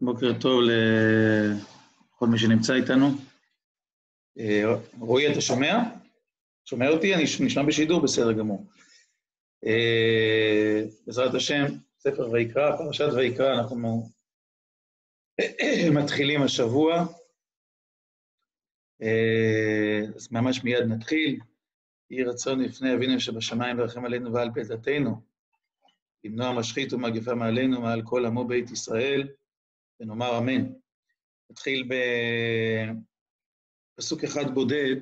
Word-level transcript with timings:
בוקר 0.00 0.32
טוב 0.40 0.60
לכל 0.60 2.26
מי 2.26 2.38
שנמצא 2.38 2.74
איתנו. 2.74 3.06
אה, 4.38 4.62
רועי, 4.98 5.32
אתה 5.32 5.40
שומע? 5.40 5.82
שומע 6.64 6.88
אותי? 6.88 7.14
אני 7.14 7.22
נשמע 7.40 7.62
בשידור, 7.62 8.02
בסדר 8.02 8.32
גמור. 8.32 8.66
אה, 9.66 10.82
בעזרת 11.06 11.34
השם, 11.34 11.64
ספר 11.98 12.30
ויקרא, 12.30 12.76
פרשת 12.76 13.08
ויקרא, 13.16 13.54
אנחנו 13.54 14.10
מתחילים 16.02 16.42
השבוע. 16.42 17.06
אה, 19.02 20.00
אז 20.16 20.32
ממש 20.32 20.64
מיד 20.64 20.82
נתחיל. 20.88 21.40
יהי 22.10 22.24
רצון 22.24 22.60
לפני 22.60 22.94
אבינו 22.94 23.20
שבשמיים 23.20 23.78
ורחם 23.78 24.04
עלינו 24.04 24.32
ועל 24.32 24.50
פלטתנו, 24.54 25.22
למנוע 26.24 26.52
משחית 26.52 26.92
ומגפה 26.92 27.34
מעלינו, 27.34 27.80
מעל 27.80 28.02
כל 28.04 28.26
עמו 28.26 28.44
בית 28.44 28.70
ישראל. 28.70 29.28
ונאמר 30.04 30.38
אמן. 30.38 30.72
נתחיל 31.50 31.88
בפסוק 33.96 34.24
אחד 34.24 34.54
בודד, 34.54 34.96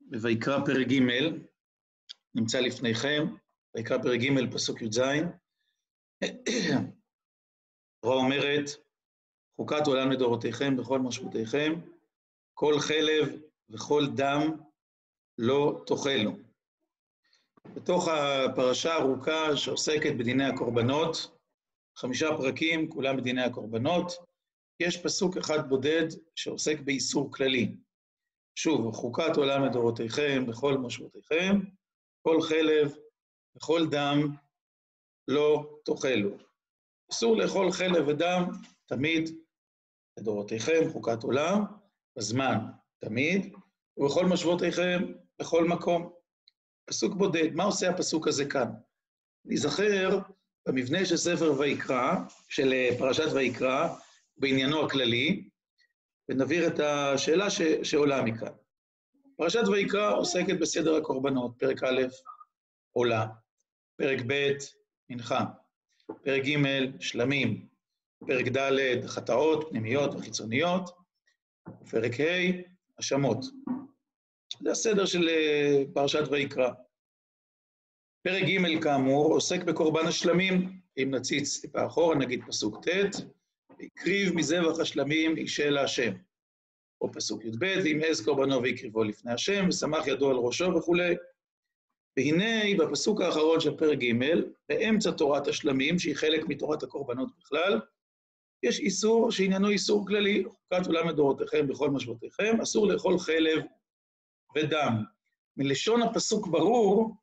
בויקרא 0.00 0.58
פרק 0.64 0.86
ג', 0.86 1.00
נמצא 2.34 2.60
לפניכם, 2.60 3.24
ויקרא 3.74 3.98
פרק 4.02 4.20
ג', 4.20 4.54
פסוק 4.54 4.82
י"ז. 4.82 5.00
תורה 8.02 8.16
אומרת, 8.16 8.64
חוקת 9.56 9.86
עולם 9.86 10.10
לדורותיכם 10.10 10.76
בכל 10.76 10.98
משמעותיכם, 10.98 11.72
כל 12.54 12.74
חלב 12.80 13.40
וכל 13.70 14.02
דם 14.16 14.60
לא 15.38 15.84
תאכלו. 15.86 16.32
בתוך 17.74 18.08
הפרשה 18.08 18.92
הארוכה 18.92 19.56
שעוסקת 19.56 20.12
בדיני 20.18 20.44
הקורבנות, 20.44 21.37
חמישה 22.00 22.28
פרקים, 22.36 22.90
כולם 22.90 23.16
בדיני 23.16 23.42
הקורבנות. 23.42 24.12
יש 24.80 25.02
פסוק 25.02 25.36
אחד 25.36 25.68
בודד 25.68 26.06
שעוסק 26.34 26.80
באיסור 26.80 27.32
כללי. 27.32 27.76
שוב, 28.58 28.94
חוקת 28.94 29.36
עולם 29.36 29.64
לדורותיכם 29.64 30.46
בכל 30.46 30.78
מושבותיכם, 30.78 31.60
כל 32.22 32.42
חלב 32.42 32.94
וכל 33.56 33.86
דם 33.90 34.34
לא 35.28 35.78
תאכלו. 35.84 36.36
אסור 37.12 37.36
לאכול 37.36 37.72
חלב 37.72 38.08
ודם 38.08 38.50
תמיד 38.86 39.30
לדורותיכם, 40.18 40.90
חוקת 40.92 41.22
עולם, 41.22 41.64
בזמן 42.16 42.58
תמיד, 42.98 43.54
ובכל 43.96 44.26
מושבותיכם, 44.26 45.12
בכל 45.40 45.64
מקום. 45.64 46.12
פסוק 46.84 47.14
בודד, 47.14 47.54
מה 47.54 47.64
עושה 47.64 47.90
הפסוק 47.90 48.28
הזה 48.28 48.44
כאן? 48.44 48.70
נזכר 49.44 50.18
במבנה 50.68 51.04
של 51.06 51.16
ספר 51.16 51.52
ויקרא, 51.58 52.14
של 52.48 52.72
אה, 52.72 52.90
פרשת 52.98 53.32
ויקרא, 53.34 53.88
בעניינו 54.36 54.86
הכללי, 54.86 55.48
ונבהיר 56.28 56.66
את 56.66 56.80
השאלה 56.80 57.50
ש, 57.50 57.62
שעולה 57.82 58.22
מכאן. 58.22 58.52
פרשת 59.36 59.68
ויקרא 59.72 60.14
עוסקת 60.16 60.58
בסדר 60.60 60.96
הקורבנות, 60.96 61.52
פרק 61.58 61.84
א', 61.84 62.02
עולה, 62.92 63.26
פרק 63.96 64.18
ב', 64.26 64.52
מנחה, 65.10 65.44
פרק 66.24 66.42
ג', 66.44 66.56
שלמים, 67.00 67.66
פרק 68.26 68.48
ד', 68.48 69.06
חטאות, 69.06 69.68
פנימיות 69.70 70.14
וחיצוניות, 70.14 70.90
ופרק 71.82 72.20
ה', 72.20 72.50
האשמות. 72.98 73.44
זה 74.62 74.70
הסדר 74.70 75.06
של 75.06 75.28
אה, 75.28 75.82
פרשת 75.94 76.22
ויקרא. 76.30 76.70
פרק 78.22 78.42
ג' 78.42 78.82
כאמור 78.82 79.34
עוסק 79.34 79.64
בקורבן 79.64 80.06
השלמים, 80.06 80.80
אם 80.98 81.10
נציץ 81.14 81.60
טיפה 81.60 81.86
אחורה, 81.86 82.16
נגיד 82.16 82.40
פסוק 82.46 82.88
ט', 82.88 83.16
והקריב 83.78 84.34
מזבח 84.34 84.80
השלמים 84.80 85.36
אישה 85.36 85.70
להשם. 85.70 86.12
או 87.00 87.12
פסוק 87.12 87.44
י"ב, 87.44 87.64
ואם 87.84 88.00
עז 88.06 88.24
קורבנו 88.24 88.62
והקריבו 88.62 89.04
לפני 89.04 89.32
השם, 89.32 89.64
ושמח 89.68 90.06
ידו 90.06 90.30
על 90.30 90.36
ראשו 90.36 90.74
וכולי. 90.76 91.14
והנה, 92.16 92.76
בפסוק 92.78 93.20
האחרון 93.20 93.60
של 93.60 93.76
פרק 93.76 93.98
ג', 93.98 94.12
באמצע 94.68 95.10
תורת 95.10 95.48
השלמים, 95.48 95.98
שהיא 95.98 96.16
חלק 96.16 96.48
מתורת 96.48 96.82
הקורבנות 96.82 97.28
בכלל, 97.38 97.80
יש 98.62 98.80
איסור 98.80 99.30
שעניינו 99.30 99.68
איסור 99.68 100.06
כללי, 100.06 100.44
חוקת 100.44 100.86
עולם 100.86 101.08
לדורותיכם 101.08 101.68
בכל 101.68 101.90
משבותיכם, 101.90 102.60
אסור 102.62 102.86
לאכול 102.86 103.18
חלב 103.18 103.62
ודם. 104.56 105.04
מלשון 105.56 106.02
הפסוק 106.02 106.46
ברור 106.46 107.16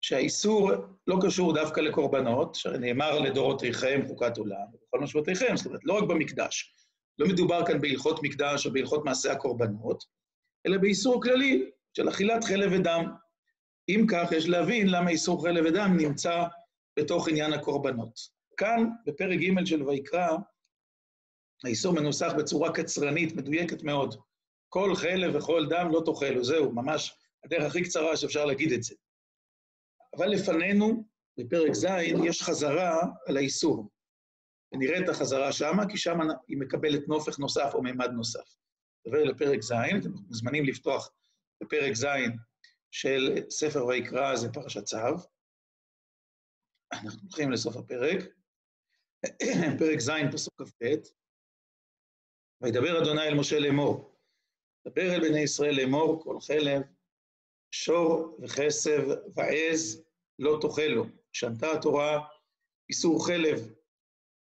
שהאיסור 0.00 0.70
לא 1.06 1.18
קשור 1.22 1.54
דווקא 1.54 1.80
לקורבנות, 1.80 2.54
שנאמר 2.54 3.18
לדורותיכם 3.18 4.00
חוקת 4.08 4.38
עולם, 4.38 4.66
בכל 4.72 5.00
משמעותיכם, 5.00 5.56
זאת 5.56 5.66
אומרת, 5.66 5.84
לא 5.84 5.98
רק 5.98 6.04
במקדש. 6.04 6.74
לא 7.18 7.26
מדובר 7.26 7.66
כאן 7.66 7.80
בהלכות 7.80 8.22
מקדש 8.22 8.66
או 8.66 8.72
בהלכות 8.72 9.04
מעשי 9.04 9.28
הקורבנות, 9.28 10.04
אלא 10.66 10.78
באיסור 10.78 11.22
כללי 11.22 11.70
של 11.96 12.08
אכילת 12.08 12.44
חלב 12.44 12.72
ודם. 12.72 13.12
אם 13.88 14.06
כך, 14.10 14.32
יש 14.32 14.48
להבין 14.48 14.90
למה 14.90 15.10
איסור 15.10 15.42
חלב 15.42 15.64
ודם 15.68 15.96
נמצא 15.98 16.44
בתוך 16.98 17.28
עניין 17.28 17.52
הקורבנות. 17.52 18.18
כאן, 18.56 18.90
בפרק 19.06 19.38
ג' 19.38 19.64
של 19.64 19.82
ויקרא, 19.82 20.36
האיסור 21.64 21.94
מנוסח 21.94 22.32
בצורה 22.38 22.72
קצרנית, 22.72 23.36
מדויקת 23.36 23.82
מאוד. 23.82 24.14
כל 24.68 24.94
חלב 24.94 25.34
וכל 25.34 25.66
דם 25.68 25.88
לא 25.92 26.02
תאכלו, 26.04 26.44
זהו, 26.44 26.72
ממש 26.72 27.16
הדרך 27.44 27.64
הכי 27.64 27.82
קצרה 27.82 28.16
שאפשר 28.16 28.44
להגיד 28.44 28.72
את 28.72 28.82
זה. 28.82 28.94
אבל 30.16 30.26
לפנינו, 30.26 31.04
בפרק 31.38 31.72
ז', 31.72 31.86
יש 32.28 32.42
חזרה 32.42 33.02
על 33.26 33.36
האיסור. 33.36 33.90
ונראה 34.74 35.04
את 35.04 35.08
החזרה 35.08 35.52
שמה, 35.52 35.90
כי 35.90 35.96
שמה 35.96 36.24
היא 36.48 36.58
מקבלת 36.58 37.08
נופך 37.08 37.38
נוסף 37.38 37.70
או 37.74 37.82
מימד 37.82 38.10
נוסף. 38.10 38.56
עובר 39.02 39.24
לפרק 39.24 39.62
ז', 39.62 39.72
אתם 39.72 40.10
מוזמנים 40.28 40.64
לפתוח 40.64 41.10
בפרק 41.62 41.94
ז' 41.94 42.06
של 42.90 43.34
ספר 43.50 43.86
ויקרא, 43.86 44.36
זה 44.36 44.52
פרשת 44.52 44.84
צו. 44.84 44.96
אנחנו 46.92 47.20
הולכים 47.22 47.50
לסוף 47.50 47.76
הפרק. 47.76 48.20
פרק 49.78 49.98
ז', 49.98 50.10
פסוק 50.32 50.62
כ"ב. 50.62 50.94
וידבר 52.60 53.02
אדוני 53.02 53.22
אל 53.22 53.34
משה 53.34 53.58
לאמור, 53.58 54.18
דבר 54.88 55.14
אל 55.14 55.28
בני 55.28 55.40
ישראל 55.40 55.74
לאמור, 55.76 56.22
כל 56.22 56.40
חלב, 56.40 56.82
שור 57.70 58.36
וכסב 58.42 59.02
ועז 59.36 60.02
לא 60.38 60.58
תאכלו. 60.60 61.04
שנתה 61.32 61.72
התורה 61.72 62.20
איסור 62.88 63.26
חלב, 63.26 63.68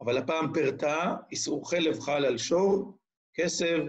אבל 0.02 0.18
הפעם 0.18 0.54
פירטה, 0.54 1.16
איסור 1.32 1.70
חלב 1.70 2.00
חל 2.00 2.26
על 2.26 2.38
שור, 2.38 2.98
כסב 3.34 3.80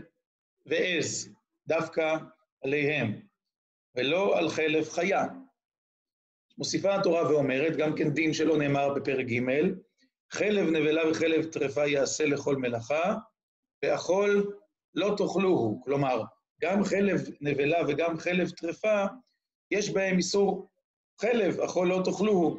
ועז, 0.67 1.29
דווקא 1.67 2.17
עליהם, 2.65 3.21
ולא 3.97 4.39
על 4.39 4.49
חלב 4.49 4.89
חיה. 4.89 5.25
מוסיפה 6.59 6.95
התורה 6.95 7.31
ואומרת, 7.31 7.77
גם 7.77 7.97
כן 7.97 8.11
דין 8.11 8.33
שלא 8.33 8.59
נאמר 8.59 8.95
בפרק 8.95 9.27
ג', 9.27 9.41
חלב 10.33 10.69
נבלה 10.69 11.11
וחלב 11.11 11.45
טרפה 11.45 11.87
יעשה 11.87 12.27
לכל 12.27 12.57
מלאכה, 12.57 13.15
ואכול 13.83 14.59
לא 14.95 15.15
תאכלוהו. 15.17 15.81
כלומר, 15.85 16.23
גם 16.61 16.85
חלב 16.85 17.21
נבלה 17.41 17.79
וגם 17.89 18.19
חלב 18.19 18.51
טרפה 18.51 19.05
יש 19.71 19.91
בהם 19.91 20.17
איסור 20.17 20.69
חלב, 21.21 21.61
אכול 21.61 21.89
לא 21.89 22.01
תאכלוהו, 22.05 22.59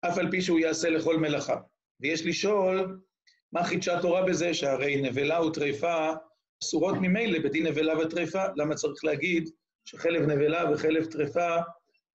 אף 0.00 0.18
על 0.18 0.30
פי 0.30 0.42
שהוא 0.42 0.58
יעשה 0.58 0.90
לכל 0.90 1.16
מלאכה. 1.16 1.56
ויש 2.00 2.26
לשאול, 2.26 3.00
מה 3.52 3.64
חידשה 3.64 4.00
תורה 4.02 4.22
בזה, 4.22 4.54
שהרי 4.54 5.02
נבלה 5.02 5.42
וטריפה 5.42 6.12
אסורות 6.62 6.94
ממילא 7.00 7.38
בדין 7.38 7.66
נבלה 7.66 7.98
וטריפה, 7.98 8.44
למה 8.56 8.74
צריך 8.74 9.04
להגיד 9.04 9.50
שחלב 9.84 10.22
נבלה 10.22 10.70
וחלב 10.72 11.04
טריפה 11.04 11.56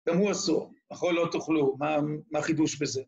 גם 0.09 0.17
הוא 0.17 0.31
אסור, 0.31 0.73
אכול 0.93 1.13
לא 1.13 1.29
תאכלו, 1.31 1.75
מה, 1.79 1.97
מה 2.31 2.41
חידוש 2.41 2.81
בזה? 2.81 3.03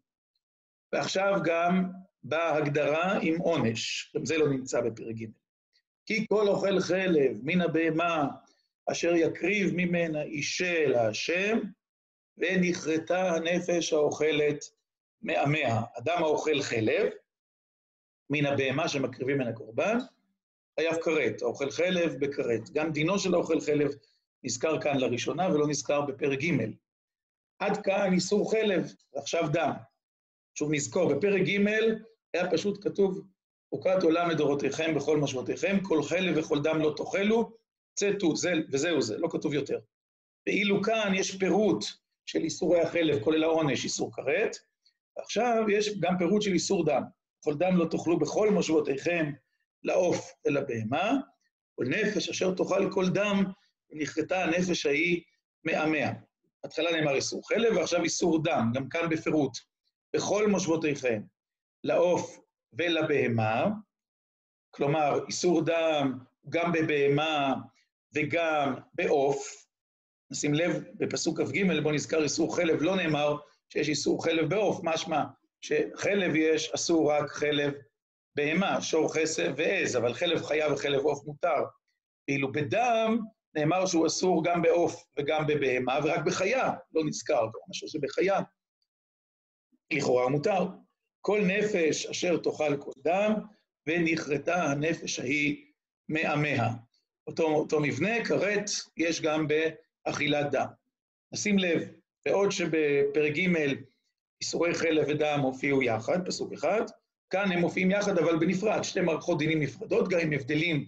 ועכשיו 0.94 1.40
גם 1.44 1.92
באה 2.24 2.56
הגדרה 2.56 3.20
עם 3.22 3.38
עונש, 3.38 4.12
גם 4.16 4.25
זה 4.25 4.38
לא 4.38 4.50
נמצא 4.50 4.82
בפרק 4.82 5.16
ג'. 5.16 5.25
כי 6.06 6.25
כל 6.30 6.48
אוכל 6.48 6.80
חלב 6.80 7.38
מן 7.44 7.62
הבהמה 7.62 8.28
אשר 8.91 9.15
יקריב 9.15 9.74
ממנה 9.75 10.21
אישה 10.21 10.88
להשם, 10.88 11.59
ונכרתה 12.38 13.36
הנפש 13.36 13.94
האוכלת 13.94 14.65
מעמיה. 15.21 15.81
אדם 15.97 16.18
האוכל 16.24 16.62
חלב, 16.62 17.09
מן 18.30 18.45
הבהמה 18.45 18.88
שמקריבים 18.88 19.38
מן 19.38 19.47
הקורבן, 19.47 19.97
חייב 20.80 20.95
כרת, 21.01 21.41
האוכל 21.41 21.71
חלב 21.71 22.15
בכרת. 22.19 22.69
גם 22.69 22.91
דינו 22.91 23.19
של 23.19 23.33
האוכל 23.33 23.59
חלב 23.59 23.91
נזכר 24.44 24.81
כאן 24.81 24.97
לראשונה 24.97 25.50
ולא 25.53 25.68
נזכר 25.68 26.01
בפרק 26.01 26.39
ג'. 26.39 26.71
עד 27.59 27.83
כאן 27.83 28.13
איסור 28.13 28.51
חלב, 28.51 28.94
ועכשיו 29.13 29.50
דם. 29.51 29.71
שוב 30.56 30.71
נזכור, 30.74 31.13
בפרק 31.13 31.41
ג' 31.41 31.65
היה 32.33 32.51
פשוט 32.51 32.83
כתוב, 32.88 33.21
חוקת 33.69 34.03
עולם 34.03 34.30
לדורותיכם 34.30 34.95
בכל 34.95 35.18
משבותיכם, 35.18 35.77
כל 35.83 36.03
חלב 36.03 36.38
וכל 36.38 36.62
דם 36.62 36.80
לא 36.80 36.94
תאכלו, 36.97 37.51
צאתו, 38.00 38.36
זה, 38.36 38.54
וזהו 38.72 39.01
זה, 39.01 39.18
לא 39.18 39.28
כתוב 39.31 39.54
יותר. 39.54 39.80
ואילו 40.48 40.84
כאן 40.84 41.13
יש 41.16 41.38
פירוט 41.38 41.86
של 42.25 42.40
איסורי 42.40 42.81
החלב, 42.81 43.24
כולל 43.24 43.44
העונש, 43.44 43.84
איסור 43.84 44.13
כרת, 44.13 44.56
ועכשיו 45.18 45.63
יש 45.69 46.00
גם 46.00 46.18
פירוט 46.18 46.42
של 46.42 46.54
איסור 46.54 46.86
דם. 46.86 47.01
כל 47.44 47.54
דם 47.56 47.78
לא 47.78 47.86
תאכלו 47.86 48.19
בכל 48.19 48.50
מושבותיכם 48.50 49.31
לעוף 49.84 50.31
ולבהמה, 50.48 51.13
כל 51.75 51.86
נפש 51.86 52.30
אשר 52.30 52.54
תאכל 52.54 52.92
כל 52.92 53.10
דם, 53.10 53.44
ונכרתה 53.90 54.44
הנפש 54.44 54.86
ההיא 54.86 55.22
מעמיה. 55.63 56.13
בהתחלה 56.63 56.92
נאמר 56.92 57.16
איסור 57.16 57.48
חלב, 57.48 57.78
ועכשיו 57.78 58.04
איסור 58.04 58.44
דם, 58.44 58.72
גם 58.74 58.90
כאן 58.90 59.10
בפירוט. 59.10 59.57
בכל 60.16 60.48
מושבותיכם, 60.48 61.22
לעוף 61.84 62.40
ולבהמה, 62.74 63.68
כלומר, 64.72 65.25
איסור 65.28 65.62
דם 65.62 66.19
גם 66.50 66.72
בבהמה 66.72 67.56
וגם 68.14 68.74
בעוף. 68.94 69.66
נשים 70.32 70.54
לב, 70.54 70.84
בפסוק 70.98 71.42
כ"ג, 71.42 71.82
בו 71.84 71.92
נזכר 71.92 72.24
איסור 72.24 72.56
חלב, 72.56 72.82
לא 72.82 72.96
נאמר 72.96 73.38
שיש 73.70 73.90
איסור 73.90 74.24
חלב 74.24 74.50
בעוף, 74.50 74.80
משמע 74.84 75.24
שחלב 75.62 76.36
יש, 76.36 76.72
אסור 76.76 77.12
רק 77.12 77.30
חלב 77.30 77.74
בהמה, 78.36 78.82
שור 78.82 79.14
חסב 79.14 79.54
ועז, 79.58 79.98
אבל 79.98 80.14
חלב 80.14 80.44
חיה 80.44 80.74
וחלב 80.74 81.00
עוף 81.00 81.26
מותר. 81.26 81.64
ואילו 82.28 82.52
בדם 82.52 83.20
נאמר 83.56 83.86
שהוא 83.86 84.08
אסור 84.08 84.44
גם 84.44 84.62
בעוף 84.62 85.04
וגם 85.20 85.48
בבהמה, 85.48 86.00
ורק 86.04 86.26
בחיה 86.26 86.74
לא 86.94 87.06
נזכר, 87.06 87.48
משהו 87.70 87.88
שבחיה 87.88 88.40
לכאורה 89.94 90.30
מותר. 90.30 90.68
כל 91.22 91.42
נפש 91.46 92.06
אשר 92.06 92.38
תאכל 92.38 92.78
כל 92.78 92.92
דם, 92.98 93.34
ונכרתה 93.88 94.64
הנפש 94.64 95.20
ההיא 95.20 95.66
מעמיה. 96.10 96.70
אותו, 97.27 97.44
אותו 97.44 97.80
מבנה, 97.80 98.25
כרת, 98.25 98.69
יש 98.98 99.21
גם 99.21 99.48
באכילת 99.48 100.51
דם. 100.51 100.66
נשים 101.33 101.60
לב, 101.60 101.81
בעוד 102.25 102.51
שבפרק 102.51 103.33
ג' 103.33 103.48
איסורי 104.42 104.74
חלב 104.74 105.06
ודם 105.07 105.39
הופיעו 105.44 105.83
יחד, 105.83 106.25
פסוק 106.25 106.54
אחד, 106.54 106.81
כאן 107.30 107.51
הם 107.51 107.60
מופיעים 107.60 107.92
יחד 107.92 108.18
אבל 108.18 108.39
בנפרד, 108.39 108.83
שתי 108.83 109.01
מערכות 109.01 109.38
דינים 109.38 109.62
נפרדות, 109.62 110.10
גם 110.10 110.19
עם 110.19 110.33
הבדלים 110.33 110.86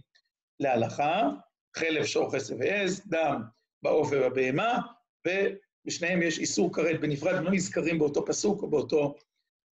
להלכה, 0.60 1.30
חלב, 1.78 2.06
שור, 2.06 2.36
חסד 2.36 2.56
ועז, 2.60 3.02
דם 3.08 3.42
בעוף 3.84 4.10
ובבהמה, 4.12 4.80
ובשניהם 5.28 6.22
יש 6.22 6.40
איסור 6.40 6.74
כרת 6.74 7.00
בנפרד, 7.00 7.36
הם 7.36 7.44
לא 7.44 7.52
נזכרים 7.52 8.00
באותו 8.00 8.26
פסוק 8.26 8.62
או 8.62 8.70
באותו, 8.70 9.16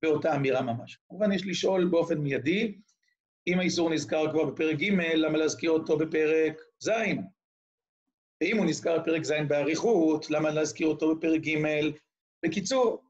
באותה 0.03 0.35
אמירה 0.35 0.61
ממש. 0.61 0.97
כמובן 1.09 1.31
יש 1.31 1.43
לשאול 1.45 1.85
באופן 1.85 2.17
מיידי, 2.17 2.77
אם 3.53 3.59
האיסור 3.59 3.89
נזכר 3.89 4.31
כבר 4.31 4.45
בפרק 4.45 4.77
ג', 4.77 4.93
למה 4.93 5.37
להזכיר 5.37 5.71
אותו 5.71 5.97
בפרק 5.97 6.61
ז'? 6.79 6.89
ואם 8.41 8.57
הוא 8.57 8.65
נזכר 8.65 8.99
בפרק 8.99 9.23
ז' 9.23 9.33
באריכות, 9.47 10.29
למה 10.29 10.49
להזכיר 10.49 10.87
אותו 10.87 11.15
בפרק 11.15 11.41
ג' 11.41 11.57
בקיצור? 12.45 13.03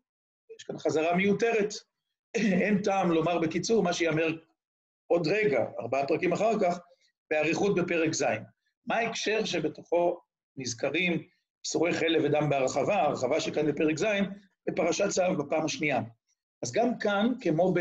יש 0.58 0.64
כאן 0.64 0.78
חזרה 0.78 1.16
מיותרת. 1.16 1.74
אין 2.64 2.82
טעם 2.82 3.12
לומר 3.12 3.40
בקיצור 3.40 3.84
מה 3.84 3.94
שיאמר 3.94 4.28
עוד 5.08 5.28
רגע, 5.28 5.66
ארבעה 5.80 6.08
פרקים 6.08 6.34
אחר 6.34 6.60
כך, 6.62 6.80
באריכות 7.32 7.76
בפרק 7.76 8.14
ז'. 8.14 8.26
מה 8.86 8.96
ההקשר 8.96 9.46
שבתוכו 9.46 10.20
נזכרים 10.58 11.24
איסורי 11.66 11.94
חלב 11.94 12.22
ודם 12.24 12.50
בהרחבה, 12.50 13.02
הרחבה 13.02 13.40
שכאן 13.40 13.72
בפרק 13.72 13.98
ז', 13.98 14.06
בפרשת 14.70 15.10
צו 15.10 15.38
בפעם 15.38 15.66
השנייה. 15.66 16.02
אז 16.64 16.72
גם 16.72 17.00
כאן, 17.00 17.34
כמו 17.42 17.74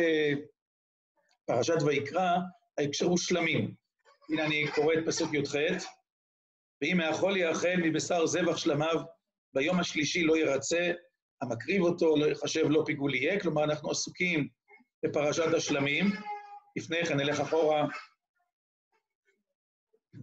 בפרשת 1.50 1.82
ויקרא, 1.86 2.36
ההקשר 2.78 3.06
הוא 3.06 3.18
שלמים. 3.18 3.74
הנה 4.30 4.44
אני 4.44 4.64
קורא 4.74 4.94
את 4.94 4.98
פסוק 5.06 5.34
י"ח, 5.34 5.54
ואם 6.82 7.00
האכול 7.00 7.36
יאכל 7.36 7.76
מבשר 7.82 8.26
זבח 8.26 8.56
שלמיו, 8.56 9.00
ביום 9.54 9.80
השלישי 9.80 10.24
לא 10.24 10.38
ירצה, 10.38 10.92
המקריב 11.42 11.82
אותו 11.82 12.16
לא 12.16 12.26
יחשב 12.26 12.64
לא 12.68 12.82
פיגול 12.86 13.14
יהיה, 13.14 13.40
כלומר 13.40 13.64
אנחנו 13.64 13.90
עסוקים 13.90 14.48
בפרשת 15.04 15.54
השלמים. 15.56 16.06
לפני 16.76 17.04
כן 17.06 17.16
נלך 17.16 17.40
אחורה. 17.40 17.86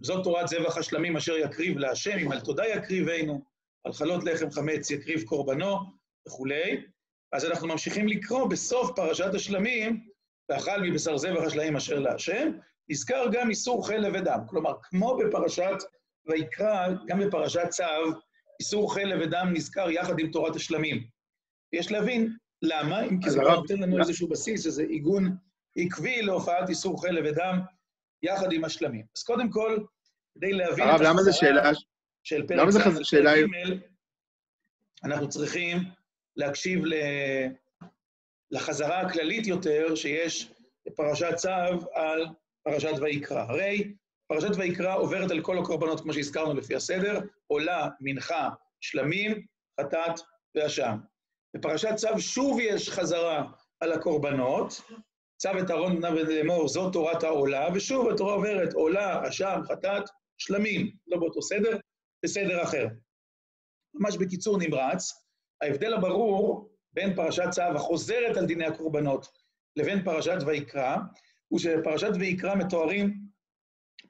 זאת 0.02 0.24
תורת 0.24 0.48
זבח 0.48 0.76
השלמים 0.76 1.16
אשר 1.16 1.36
יקריב 1.36 1.78
להשם, 1.78 2.18
אם 2.18 2.32
על 2.32 2.40
תודה 2.40 2.66
יקריבנו, 2.66 3.44
על 3.84 3.92
חלות 3.92 4.24
לחם 4.24 4.50
חמץ 4.50 4.90
יקריב 4.90 5.22
קורבנו 5.22 5.76
וכולי. 6.28 6.86
אז 7.32 7.44
אנחנו 7.44 7.68
ממשיכים 7.68 8.08
לקרוא 8.08 8.48
בסוף 8.50 8.90
פרשת 8.96 9.34
השלמים, 9.34 10.08
ואכל 10.48 10.80
מבשר 10.82 11.16
זבח 11.16 11.42
השלמים 11.46 11.76
אשר 11.76 11.98
להשם, 11.98 12.52
נזכר 12.88 13.24
גם 13.32 13.50
איסור 13.50 13.86
חלב 13.88 14.12
ודם. 14.14 14.38
כלומר, 14.48 14.72
כמו 14.82 15.16
בפרשת 15.16 15.76
ויקרא, 16.26 16.88
גם 17.06 17.20
בפרשת 17.20 17.68
צו, 17.70 17.84
איסור 18.60 18.94
חלב 18.94 19.20
ודם 19.22 19.50
נזכר 19.52 19.90
יחד 19.90 20.18
עם 20.18 20.30
תורת 20.30 20.56
השלמים. 20.56 21.04
יש 21.72 21.92
להבין 21.92 22.36
למה, 22.62 23.04
אם 23.04 23.20
כי 23.22 23.30
זה 23.30 23.40
נותן 23.40 23.76
לנו 23.76 23.98
איזשהו 23.98 24.28
בסיס, 24.28 24.66
איזה 24.66 24.82
עיגון 24.82 25.36
עקבי 25.76 26.22
להופעת 26.22 26.68
איסור 26.68 27.02
חלב 27.02 27.24
ודם 27.28 27.60
יחד 28.22 28.52
עם 28.52 28.64
השלמים. 28.64 29.04
אז 29.16 29.22
קודם 29.22 29.50
כל, 29.50 29.78
כדי 30.34 30.52
להבין 30.52 30.84
את 30.88 31.00
החזרה 31.00 31.72
של 32.22 32.46
פרק 32.46 32.58
ג', 32.58 33.72
אנחנו 35.04 35.28
צריכים 35.28 35.78
להקשיב 36.36 36.84
לחזרה 38.50 39.00
הכללית 39.00 39.46
יותר 39.46 39.94
שיש 39.94 40.52
בפרשת 40.86 41.34
צו 41.36 41.88
על 41.92 42.26
פרשת 42.64 42.98
ויקרא. 43.00 43.42
הרי 43.42 43.94
פרשת 44.28 44.56
ויקרא 44.56 44.96
עוברת 44.96 45.30
על 45.30 45.42
כל 45.42 45.58
הקורבנות, 45.58 46.00
כמו 46.00 46.12
שהזכרנו 46.12 46.54
לפי 46.54 46.74
הסדר, 46.74 47.20
עולה, 47.46 47.88
מנחה, 48.00 48.50
שלמים, 48.80 49.46
חטאת 49.80 50.20
ואשם. 50.54 50.96
בפרשת 51.56 51.94
צו 51.96 52.18
שוב 52.18 52.58
יש 52.60 52.90
חזרה 52.90 53.52
על 53.80 53.92
הקורבנות, 53.92 54.80
צו 55.36 55.50
את 55.64 55.70
אהרון 55.70 55.96
בניו 56.00 56.14
לאמור, 56.14 56.68
זאת 56.68 56.92
תורת 56.92 57.24
העולה, 57.24 57.68
ושוב 57.74 58.08
התורה 58.08 58.34
עוברת 58.34 58.72
עולה, 58.72 59.28
אשם, 59.28 59.60
חטאת, 59.68 60.02
שלמים, 60.38 60.90
לא 61.06 61.18
באותו 61.18 61.42
סדר, 61.42 61.78
בסדר 62.24 62.62
אחר. 62.62 62.86
ממש 63.94 64.16
בקיצור 64.16 64.58
נמרץ, 64.58 65.12
ההבדל 65.62 65.94
הברור 65.94 66.75
בין 66.96 67.14
פרשת 67.14 67.50
צו 67.50 67.62
החוזרת 67.62 68.36
על 68.36 68.46
דיני 68.46 68.64
הקורבנות 68.64 69.28
לבין 69.76 70.04
פרשת 70.04 70.38
ויקרא, 70.46 70.96
הוא 71.48 71.58
שבפרשת 71.58 72.10
ויקרא 72.18 72.54
מתוארים 72.54 73.14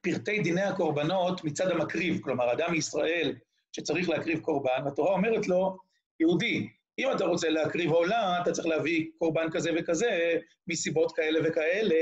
פרטי 0.01 0.43
דיני 0.43 0.63
הקורבנות 0.63 1.45
מצד 1.45 1.71
המקריב, 1.71 2.21
כלומר, 2.23 2.53
אדם 2.53 2.73
מישראל 2.73 3.35
שצריך 3.73 4.09
להקריב 4.09 4.41
קורבן, 4.41 4.83
התורה 4.87 5.13
אומרת 5.13 5.49
לו, 5.49 5.77
יהודי, 6.21 6.69
אם 6.99 7.13
אתה 7.17 7.25
רוצה 7.25 7.49
להקריב 7.49 7.91
עולה, 7.91 8.43
אתה 8.43 8.53
צריך 8.53 8.67
להביא 8.67 9.07
קורבן 9.19 9.51
כזה 9.51 9.71
וכזה, 9.77 10.35
מסיבות 10.69 11.13
כאלה 11.17 11.39
וכאלה, 11.45 11.95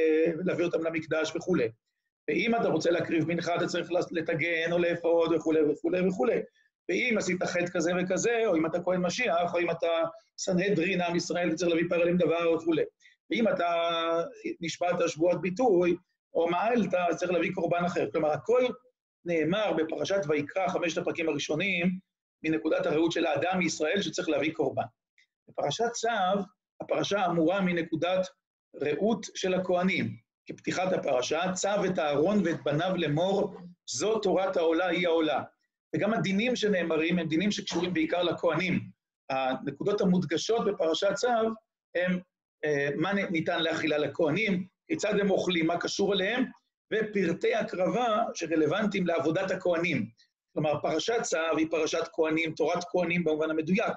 להביא 0.44 0.64
אותם 0.64 0.84
למקדש 0.84 1.32
וכולי. 1.36 1.68
ואם 2.28 2.54
אתה 2.54 2.68
רוצה 2.68 2.90
להקריב 2.90 3.28
מנחה, 3.28 3.56
אתה 3.56 3.66
צריך 3.66 3.88
לטגן 4.10 4.72
או 4.72 4.78
לאפוד 4.78 5.32
וכולי 5.32 5.60
וכולי 5.62 6.08
וכולי. 6.08 6.40
ואם 6.88 7.14
עשית 7.18 7.42
חטא 7.42 7.66
כזה 7.72 7.92
וכזה, 8.02 8.42
או 8.46 8.56
אם 8.56 8.66
אתה 8.66 8.82
כהן 8.82 9.00
משיח, 9.00 9.54
או 9.54 9.58
אם 9.58 9.70
אתה 9.70 9.86
סנהדרין, 10.38 11.00
עם 11.00 11.16
ישראל, 11.16 11.48
אתה 11.48 11.56
צריך 11.56 11.70
להביא 11.70 11.88
פרלים 11.88 12.16
דבר 12.16 12.52
וכולי. 12.52 12.82
ואם 13.30 13.48
אתה 13.48 13.66
נשבעת 14.60 14.96
שבועת 15.08 15.40
ביטוי, 15.40 15.96
או 16.34 16.48
מעלת, 16.50 16.94
אז 16.94 17.16
צריך 17.16 17.32
להביא 17.32 17.50
קורבן 17.54 17.84
אחר. 17.84 18.10
כלומר, 18.12 18.30
הכל 18.30 18.62
נאמר 19.24 19.72
בפרשת 19.72 20.20
ויקרא, 20.28 20.68
חמשת 20.68 20.98
הפרקים 20.98 21.28
הראשונים, 21.28 21.98
מנקודת 22.42 22.86
הראות 22.86 23.12
של 23.12 23.26
האדם 23.26 23.58
מישראל 23.58 24.02
שצריך 24.02 24.28
להביא 24.28 24.52
קורבן. 24.52 24.82
בפרשת 25.48 25.90
צו, 25.92 26.08
הפרשה 26.80 27.26
אמורה 27.26 27.60
מנקודת 27.60 28.26
ראות 28.82 29.26
של 29.34 29.54
הכוהנים. 29.54 30.16
כפתיחת 30.46 30.92
הפרשה, 30.92 31.52
צו 31.52 31.84
את 31.86 31.98
אהרון 31.98 32.42
ואת 32.44 32.62
בניו 32.64 32.92
לאמור, 32.96 33.56
זו 33.90 34.18
תורת 34.18 34.56
העולה 34.56 34.86
היא 34.86 35.06
העולה. 35.06 35.42
וגם 35.94 36.14
הדינים 36.14 36.56
שנאמרים 36.56 37.18
הם 37.18 37.28
דינים 37.28 37.50
שקשורים 37.50 37.94
בעיקר 37.94 38.22
לכוהנים. 38.22 38.80
הנקודות 39.30 40.00
המודגשות 40.00 40.64
בפרשת 40.66 41.14
צו 41.14 41.28
הם 41.94 42.20
אה, 42.64 42.88
מה 42.96 43.12
ניתן 43.12 43.62
לאכילה 43.62 43.98
לכוהנים, 43.98 44.66
כיצד 44.86 45.20
הם 45.20 45.30
אוכלים, 45.30 45.66
מה 45.66 45.80
קשור 45.80 46.14
אליהם, 46.14 46.44
ופרטי 46.92 47.54
הקרבה 47.54 48.22
שרלוונטיים 48.34 49.06
לעבודת 49.06 49.50
הכוהנים. 49.50 50.06
כלומר, 50.52 50.80
פרשת 50.82 51.22
צו 51.22 51.56
היא 51.56 51.66
פרשת 51.70 52.08
כהנים, 52.12 52.52
תורת 52.52 52.84
כהנים 52.90 53.24
במובן 53.24 53.50
המדויק. 53.50 53.96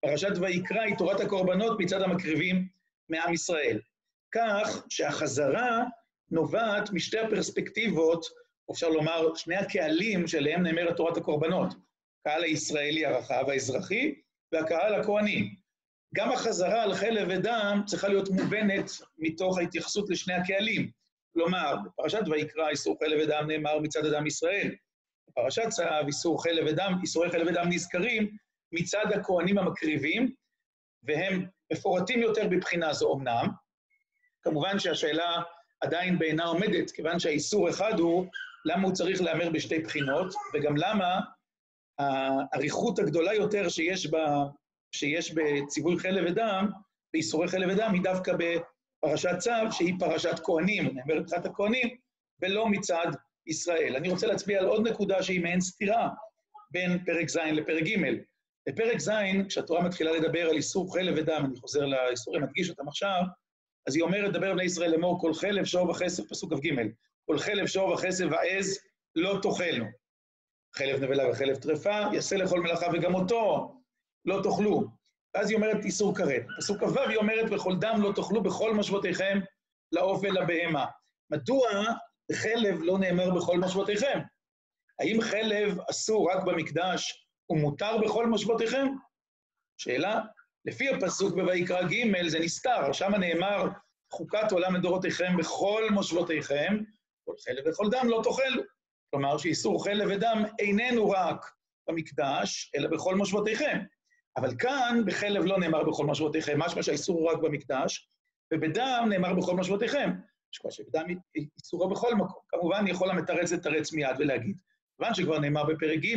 פרשת 0.00 0.38
ויקרא 0.40 0.80
היא 0.80 0.96
תורת 0.96 1.20
הקורבנות 1.20 1.80
מצד 1.80 2.02
המקריבים 2.02 2.68
מעם 3.08 3.32
ישראל. 3.32 3.80
כך 4.34 4.84
שהחזרה 4.88 5.84
נובעת 6.30 6.90
משתי 6.92 7.18
הפרספקטיבות, 7.18 8.26
אפשר 8.70 8.88
לומר, 8.88 9.34
שני 9.34 9.56
הקהלים 9.56 10.26
שאליהם 10.26 10.62
נאמרת 10.62 10.96
תורת 10.96 11.16
הקורבנות. 11.16 11.74
הקהל 12.20 12.44
הישראלי 12.44 13.06
הרחב, 13.06 13.44
האזרחי, 13.48 14.14
והקהל 14.52 14.94
הכהני. 14.94 15.54
גם 16.14 16.32
החזרה 16.32 16.82
על 16.82 16.94
חלב 16.94 17.28
ודם 17.30 17.82
צריכה 17.86 18.08
להיות 18.08 18.28
מובנת 18.28 18.90
מתוך 19.18 19.58
ההתייחסות 19.58 20.10
לשני 20.10 20.34
הקהלים. 20.34 20.90
כלומר, 21.32 21.76
בפרשת 21.84 22.22
ויקרא 22.30 22.68
איסור 22.68 22.96
חלב 23.04 23.18
ודם 23.24 23.44
נאמר 23.46 23.78
מצד 23.78 24.06
אדם 24.06 24.26
ישראל. 24.26 24.74
בפרשת 25.28 25.68
צו 25.68 25.82
איסור 26.06 26.42
חלב 26.42 26.66
ודם, 26.66 26.98
איסורי 27.02 27.30
חלב 27.30 27.46
ודם 27.46 27.66
נזכרים 27.68 28.36
מצד 28.72 29.04
הכהנים 29.14 29.58
המקריבים, 29.58 30.32
והם 31.02 31.46
מפורטים 31.72 32.22
יותר 32.22 32.48
בבחינה 32.48 32.92
זו 32.92 33.14
אמנם, 33.14 33.46
כמובן 34.42 34.78
שהשאלה 34.78 35.42
עדיין 35.80 36.18
בעינה 36.18 36.44
עומדת, 36.44 36.90
כיוון 36.90 37.18
שהאיסור 37.18 37.70
אחד 37.70 37.98
הוא 37.98 38.26
למה 38.66 38.82
הוא 38.82 38.92
צריך 38.92 39.22
להמר 39.22 39.50
בשתי 39.50 39.78
בחינות, 39.78 40.34
וגם 40.54 40.76
למה 40.76 41.20
האריכות 41.98 42.98
הגדולה 42.98 43.34
יותר 43.34 43.68
שיש, 43.68 44.06
ב, 44.06 44.16
שיש 44.92 45.34
בציווי 45.34 45.98
חלב 45.98 46.24
ודם, 46.28 46.70
באיסורי 47.12 47.48
חלב 47.48 47.68
ודם, 47.72 47.90
היא 47.92 48.02
דווקא 48.02 48.32
בפרשת 48.38 49.38
צו, 49.38 49.50
שהיא 49.70 49.94
פרשת 49.98 50.40
כהנים, 50.44 50.84
נאמרת 50.84 51.22
מבחינת 51.22 51.46
הכהנים, 51.46 51.88
ולא 52.42 52.68
מצד 52.68 53.06
ישראל. 53.46 53.96
אני 53.96 54.08
רוצה 54.08 54.26
להצביע 54.26 54.60
על 54.60 54.66
עוד 54.66 54.88
נקודה 54.88 55.22
שהיא 55.22 55.40
מעין 55.40 55.60
סתירה 55.60 56.08
בין 56.70 57.04
פרק 57.04 57.28
ז' 57.28 57.36
לפרק 57.36 57.82
ג'. 57.82 57.96
בפרק 58.68 58.98
ז', 58.98 59.10
כשהתורה 59.48 59.82
מתחילה 59.82 60.12
לדבר 60.12 60.48
על 60.48 60.56
איסור 60.56 60.94
חלב 60.94 61.14
ודם, 61.16 61.42
אני 61.44 61.56
חוזר 61.56 61.86
לאיסורים, 61.86 62.42
מדגיש 62.42 62.70
אותם 62.70 62.88
עכשיו, 62.88 63.22
אז 63.86 63.96
היא 63.96 64.02
אומרת, 64.02 64.32
דבר 64.32 64.52
בני 64.52 64.64
ישראל 64.64 64.90
לאמור, 64.90 65.20
כל 65.20 65.34
חלב, 65.34 65.64
שור 65.64 65.90
וכסף, 65.90 66.28
פסוק 66.30 66.54
כ"ג, 66.54 66.68
כל 67.26 67.38
חלב, 67.38 67.66
שור 67.66 67.92
וכסף 67.92 68.24
ועז 68.30 68.78
לא 69.14 69.38
תאכלו. 69.42 69.84
חלב 70.74 71.02
נבלה 71.02 71.30
וחלב 71.30 71.56
טרפה, 71.56 72.00
יעשה 72.12 72.36
לכל 72.36 72.60
מלאכה 72.60 72.86
וגם 72.92 73.14
אותו 73.14 73.72
לא 74.24 74.40
תאכלו. 74.42 74.84
ואז 75.34 75.50
היא 75.50 75.56
אומרת 75.56 75.84
איסור 75.84 76.16
כרת. 76.16 76.42
פסוק 76.58 76.78
כ"ו 76.84 77.00
היא 77.00 77.16
אומרת, 77.16 77.50
וכל 77.52 77.76
דם 77.80 78.00
לא 78.02 78.12
תאכלו 78.16 78.42
בכל 78.42 78.74
משבותיכם 78.74 79.40
לעוף 79.92 80.20
ולבהמה. 80.22 80.86
מדוע 81.30 81.68
חלב 82.32 82.78
לא 82.80 82.98
נאמר 82.98 83.30
בכל 83.30 83.58
משבותיכם? 83.58 84.20
האם 85.00 85.20
חלב 85.20 85.78
אסור 85.90 86.30
רק 86.32 86.44
במקדש 86.44 87.26
ומותר 87.50 87.98
בכל 87.98 88.26
משבותיכם? 88.26 88.86
שאלה. 89.78 90.20
לפי 90.64 90.88
הפסוק 90.88 91.34
בויקרא 91.34 91.82
ג' 91.82 92.28
זה 92.28 92.38
נסתר, 92.38 92.92
שם 92.92 93.14
נאמר, 93.14 93.68
חוקת 94.12 94.52
עולם 94.52 94.76
לדורותיכם 94.76 95.36
בכל 95.36 95.82
מושבותיכם, 95.90 96.76
כל 97.26 97.34
חלב 97.44 97.64
וכל 97.66 97.90
דם 97.90 98.08
לא 98.08 98.20
תאכלו. 98.24 98.62
כלומר 99.10 99.38
שאיסור 99.38 99.84
חלב 99.84 100.08
ודם 100.10 100.44
איננו 100.58 101.10
רק 101.10 101.50
במקדש, 101.88 102.72
אלא 102.76 102.88
בכל 102.88 103.14
מושבותיכם. 103.14 103.78
אבל 104.36 104.54
כאן 104.58 105.02
בחלב 105.06 105.44
לא 105.44 105.58
נאמר 105.58 105.84
בכל 105.84 106.06
מושבותיכם, 106.06 106.58
משמע 106.58 106.82
שהאיסור 106.82 107.18
הוא 107.18 107.30
רק 107.30 107.38
במקדש, 107.38 108.08
ובדם 108.54 109.06
נאמר 109.08 109.34
בכל 109.34 109.56
מושבותיכם. 109.56 110.10
כבר 110.60 110.70
שבדם 110.70 111.06
איסורו 111.58 111.88
בכל 111.88 112.14
מקום. 112.14 112.42
כמובן, 112.48 112.84
יכול 112.88 113.10
המתרץ 113.10 113.52
לתרץ 113.52 113.92
מיד 113.92 114.16
ולהגיד, 114.18 114.60
כיוון 114.96 115.14
שכבר 115.14 115.38
נאמר 115.38 115.64
בפרק 115.64 115.98
ג', 115.98 116.16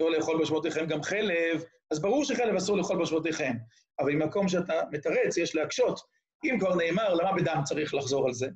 לא 0.00 0.10
לאכול 0.10 0.42
בשבותיכם 0.42 0.86
גם 0.86 1.02
חלב, 1.02 1.64
אז 1.90 2.02
ברור 2.02 2.24
שחלב 2.24 2.54
אסור 2.54 2.76
לאכול 2.76 3.02
בשבותיכם. 3.02 3.52
אבל 3.98 4.12
במקום 4.12 4.48
שאתה 4.48 4.74
מתרץ, 4.92 5.36
יש 5.36 5.54
להקשות. 5.54 6.00
אם 6.44 6.56
כבר 6.60 6.74
נאמר, 6.74 7.14
למה 7.14 7.32
בדם 7.32 7.60
צריך 7.64 7.94
לחזור 7.94 8.26
על 8.26 8.32
זה? 8.32 8.48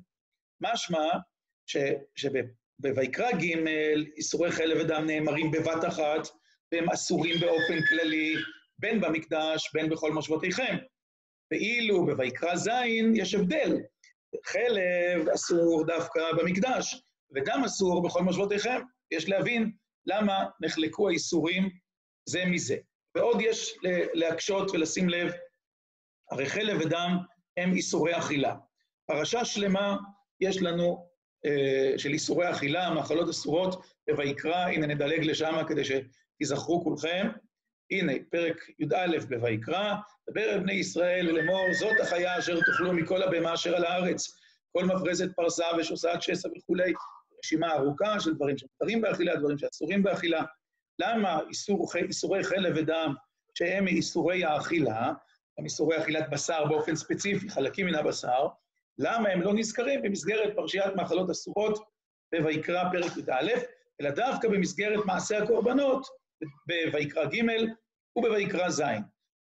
משמע 0.61 1.09
שבויקרא 2.15 3.31
ג' 3.31 3.67
איסורי 4.17 4.51
חלב 4.51 4.77
ודם 4.81 5.05
נאמרים 5.05 5.51
בבת 5.51 5.85
אחת, 5.87 6.27
והם 6.71 6.89
אסורים 6.89 7.39
באופן 7.39 7.79
כללי, 7.89 8.35
בין 8.79 9.01
במקדש, 9.01 9.71
בין 9.73 9.89
בכל 9.89 10.11
מושבותיכם. 10.11 10.77
ואילו 11.51 12.05
בויקרא 12.05 12.55
ז' 12.55 12.69
יש 13.15 13.33
הבדל. 13.35 13.77
חלב 14.45 15.29
אסור 15.29 15.85
דווקא 15.87 16.21
במקדש, 16.37 17.01
ודם 17.35 17.61
אסור 17.65 18.03
בכל 18.03 18.21
מושבותיכם. 18.21 18.81
יש 19.11 19.29
להבין 19.29 19.71
למה 20.05 20.45
נחלקו 20.61 21.09
האיסורים 21.09 21.69
זה 22.29 22.45
מזה. 22.45 22.75
ועוד 23.15 23.37
יש 23.41 23.77
להקשות 24.13 24.71
ולשים 24.71 25.09
לב, 25.09 25.31
הרי 26.31 26.45
חלב 26.45 26.81
ודם 26.81 27.17
הם 27.57 27.73
איסורי 27.73 28.17
אכילה. 28.17 28.55
פרשה 29.07 29.45
שלמה 29.45 29.97
יש 30.41 30.61
לנו 30.61 31.07
אה, 31.45 31.93
של 31.97 32.09
איסורי 32.09 32.51
אכילה, 32.51 32.89
מאכלות 32.89 33.29
אסורות, 33.29 33.85
בויקרא, 34.15 34.67
הנה 34.67 34.87
נדלג 34.87 35.23
לשם 35.25 35.61
כדי 35.67 35.81
שתיזכרו 35.85 36.83
כולכם. 36.83 37.27
הנה, 37.91 38.13
פרק 38.29 38.69
י"א 38.79 39.37
בויקרא, 39.39 39.95
דבר 40.29 40.41
אל 40.41 40.59
בני 40.59 40.73
ישראל 40.73 41.25
לאמור, 41.25 41.73
זאת 41.79 41.99
החיה 42.01 42.39
אשר 42.39 42.59
תאכלו 42.59 42.93
מכל 42.93 43.23
הבהמה 43.23 43.53
אשר 43.53 43.75
על 43.75 43.85
הארץ, 43.85 44.37
כל 44.71 44.85
מפרזת 44.85 45.35
פרסה 45.35 45.65
ושוסעת 45.79 46.21
שסע 46.21 46.49
וכולי, 46.57 46.93
רשימה 47.39 47.73
ארוכה 47.73 48.19
של 48.19 48.33
דברים 48.33 48.57
שמותרים 48.57 49.01
באכילה, 49.01 49.35
דברים 49.35 49.57
שאסורים 49.57 50.03
באכילה. 50.03 50.43
למה 50.99 51.39
איסור, 51.49 51.87
איסורי 51.95 52.43
חלב 52.43 52.73
ודם, 52.77 53.13
שהם 53.55 53.85
מאיסורי 53.85 54.43
האכילה, 54.43 55.13
גם 55.59 55.65
איסורי 55.65 55.97
אכילת 55.97 56.29
בשר 56.29 56.65
באופן 56.65 56.95
ספציפי, 56.95 57.49
חלקים 57.49 57.85
מן 57.85 57.95
הבשר, 57.95 58.47
למה 58.99 59.29
הם 59.29 59.41
לא 59.41 59.53
נזכרים 59.53 60.01
במסגרת 60.01 60.55
פרשיית 60.55 60.95
מאכלות 60.95 61.29
אסורות 61.29 61.79
בויקרא 62.41 62.83
פרק 62.91 63.17
י"א, 63.17 63.51
אלא 64.01 64.09
דווקא 64.09 64.47
במסגרת 64.47 65.05
מעשה 65.05 65.43
הקורבנות 65.43 66.07
בויקרא 66.91 67.25
ג' 67.25 67.41
ובויקרא 68.15 68.69
ז'. 68.69 68.81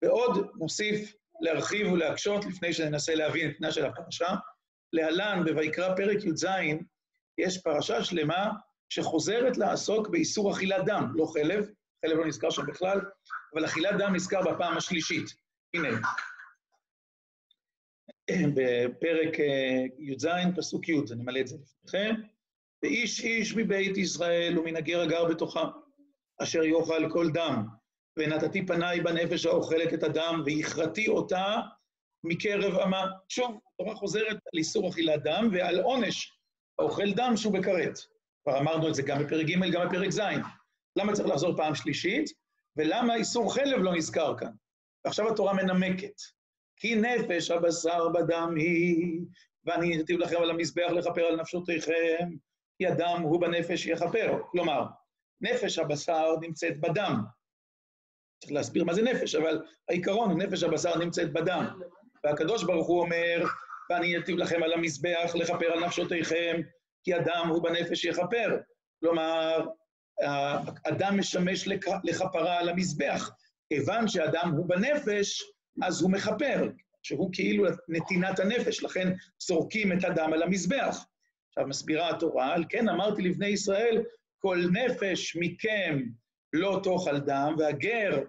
ועוד 0.03 0.51
נוסיף 0.55 1.15
להרחיב 1.41 1.93
ולהקשות 1.93 2.45
לפני 2.45 2.73
שננסה 2.73 3.15
להבין 3.15 3.51
את 3.51 3.57
פנה 3.57 3.73
של 3.73 3.87
הפרשה. 3.87 4.35
להלן, 4.93 5.45
בויקרא 5.55 5.97
פרק 5.97 6.25
י"ז, 6.25 6.47
יש 7.39 7.63
פרשה 7.63 8.05
שלמה 8.05 8.51
שחוזרת 8.89 9.57
לעסוק 9.57 10.09
באיסור 10.09 10.53
אכילת 10.53 10.85
דם, 10.85 11.13
לא 11.15 11.27
חלב, 11.27 11.69
חלב 12.07 12.19
לא 12.19 12.27
נזכר 12.27 12.51
שם 12.51 12.67
בכלל, 12.67 13.01
אבל 13.55 13.65
אכילת 13.65 13.99
דם 13.99 14.15
נזכר 14.15 14.41
בפעם 14.43 14.77
השלישית. 14.77 15.27
הנה, 15.75 15.89
בפרק 18.55 19.41
אה, 19.41 19.85
י"ז, 19.99 20.27
פסוק 20.57 20.89
י', 20.89 21.01
אני 21.13 21.23
מלא 21.23 21.41
את 21.41 21.47
זה 21.47 21.57
לפניכם. 21.57 22.15
ואיש 22.83 23.25
איש 23.25 23.55
מבית 23.57 23.97
ישראל 23.97 24.59
ומן 24.59 24.77
הגר 24.77 25.01
הגר 25.01 25.25
בתוכם, 25.25 25.67
אשר 26.43 26.65
יאכל 26.65 27.11
כל 27.11 27.31
דם, 27.31 27.67
ונתתי 28.19 28.67
פניי 28.67 29.01
בנפש 29.01 29.47
האוכלת 29.47 29.95
את 29.95 30.03
הדם, 30.03 30.43
והכרתי 30.47 31.09
אותה 31.09 31.57
מקרב 32.25 32.79
עמה. 32.79 33.07
שוב, 33.29 33.59
התורה 33.75 33.95
חוזרת 33.95 34.37
על 34.53 34.59
איסור 34.59 34.89
אכילת 34.89 35.23
דם 35.23 35.49
ועל 35.53 35.81
עונש 35.81 36.33
האוכל 36.79 37.13
דם 37.13 37.33
שהוא 37.37 37.53
בכרת. 37.53 37.99
כבר 38.43 38.59
אמרנו 38.59 38.89
את 38.89 38.95
זה 38.95 39.03
גם 39.03 39.23
בפרק 39.23 39.47
ג', 39.47 39.73
גם 39.73 39.89
בפרק 39.89 40.11
ז'. 40.11 40.21
למה 40.97 41.13
צריך 41.13 41.29
לחזור 41.29 41.57
פעם 41.57 41.75
שלישית? 41.75 42.31
ולמה 42.77 43.15
איסור 43.15 43.55
חלב 43.55 43.79
לא 43.83 43.95
נזכר 43.95 44.39
כאן? 44.39 44.51
ועכשיו 45.05 45.29
התורה 45.29 45.55
מנמקת. 45.55 46.38
כי 46.79 46.95
נפש 46.95 47.51
הבשר 47.51 48.09
בדם 48.09 48.55
היא, 48.57 49.21
ואני 49.65 49.97
נתיב 49.97 50.19
לכם 50.19 50.43
על 50.43 50.51
המזבח 50.51 50.91
לכפר 50.91 51.23
על 51.23 51.41
נפשותיכם, 51.41 52.29
כי 52.79 52.87
הדם 52.87 53.21
הוא 53.23 53.41
בנפש 53.41 53.87
יכפר. 53.87 54.39
כלומר, 54.51 54.87
נפש 55.41 55.79
הבשר 55.79 56.37
נמצאת 56.41 56.81
בדם. 56.81 57.23
צריך 58.41 58.53
להסביר 58.53 58.85
מה 58.85 58.95
זה 58.95 59.03
נפש, 59.03 59.35
אבל 59.35 59.63
העיקרון 59.89 60.43
נפש 60.43 60.63
הבשר 60.63 60.99
נמצאת 60.99 61.33
בדם. 61.33 61.81
והקדוש 62.25 62.65
ברוך 62.65 62.87
הוא 62.87 63.01
אומר, 63.01 63.45
ואני 63.91 64.19
נתיב 64.19 64.37
לכם 64.37 64.63
על 64.63 64.73
המזבח 64.73 65.35
לכפר 65.35 65.73
על 65.73 65.85
נפשותיכם, 65.85 66.61
כי 67.05 67.15
הדם 67.15 67.47
הוא 67.49 67.63
בנפש 67.63 68.05
יכפר. 68.05 68.57
כלומר, 69.01 69.67
הדם 70.85 71.15
משמש 71.19 71.69
לכפרה 72.05 72.59
על 72.59 72.69
המזבח. 72.69 73.31
כיוון 73.69 74.09
שהדם 74.09 74.55
הוא 74.57 74.69
בנפש, 74.69 75.43
אז 75.83 76.03
הוא 76.03 76.11
מכפר, 76.11 76.69
שהוא 77.03 77.31
כאילו 77.33 77.65
נתינת 77.89 78.39
הנפש, 78.39 78.83
לכן 78.83 79.13
זורקים 79.39 79.93
את 79.93 80.05
הדם 80.05 80.31
על 80.33 80.43
המזבח. 80.43 81.05
עכשיו 81.49 81.67
מסבירה 81.67 82.11
התורה, 82.11 82.55
על 82.55 82.65
כן 82.69 82.89
אמרתי 82.89 83.23
לבני 83.23 83.47
ישראל, 83.47 84.03
כל 84.39 84.59
נפש 84.73 85.37
מכם 85.37 86.03
לא 86.53 86.81
תאכל 86.83 87.19
דם, 87.19 87.55
והגר 87.59 88.23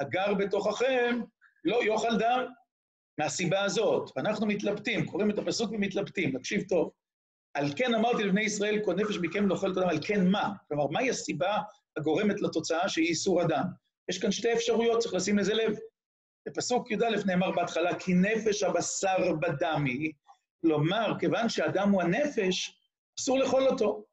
הגר 0.00 0.34
בתוככם 0.34 1.20
לא 1.64 1.84
יאכל 1.84 2.18
דם. 2.18 2.44
מהסיבה 3.18 3.64
הזאת, 3.64 4.10
ואנחנו 4.16 4.46
מתלבטים, 4.46 5.06
קוראים 5.06 5.30
את 5.30 5.38
הפסוק 5.38 5.72
ומתלבטים, 5.72 6.38
תקשיב 6.38 6.62
טוב. 6.68 6.90
על 7.54 7.66
כן 7.76 7.94
אמרתי 7.94 8.24
לבני 8.24 8.42
ישראל, 8.42 8.80
כל 8.84 8.94
נפש 8.94 9.16
מכם 9.22 9.48
לא 9.48 9.54
אוכלת 9.54 9.78
אדם, 9.78 9.88
על 9.88 9.98
כן 10.06 10.26
מה? 10.26 10.52
כלומר, 10.68 10.86
מהי 10.86 11.10
הסיבה 11.10 11.58
הגורמת 11.96 12.40
לתוצאה 12.40 12.88
שהיא 12.88 13.08
איסור 13.08 13.42
אדם? 13.42 13.64
יש 14.10 14.18
כאן 14.18 14.32
שתי 14.32 14.52
אפשרויות, 14.52 14.98
צריך 14.98 15.14
לשים 15.14 15.38
לזה 15.38 15.54
לב. 15.54 15.76
בפסוק 16.46 16.90
י"א 16.90 17.26
נאמר 17.26 17.50
בהתחלה, 17.50 17.98
כי 17.98 18.14
נפש 18.14 18.62
הבשר 18.62 19.32
בדם 19.40 19.84
היא, 19.86 20.12
כלומר, 20.60 21.12
כיוון 21.20 21.48
שאדם 21.48 21.90
הוא 21.90 22.02
הנפש, 22.02 22.78
אסור 23.18 23.38
לאכול 23.38 23.68
אותו. 23.68 24.04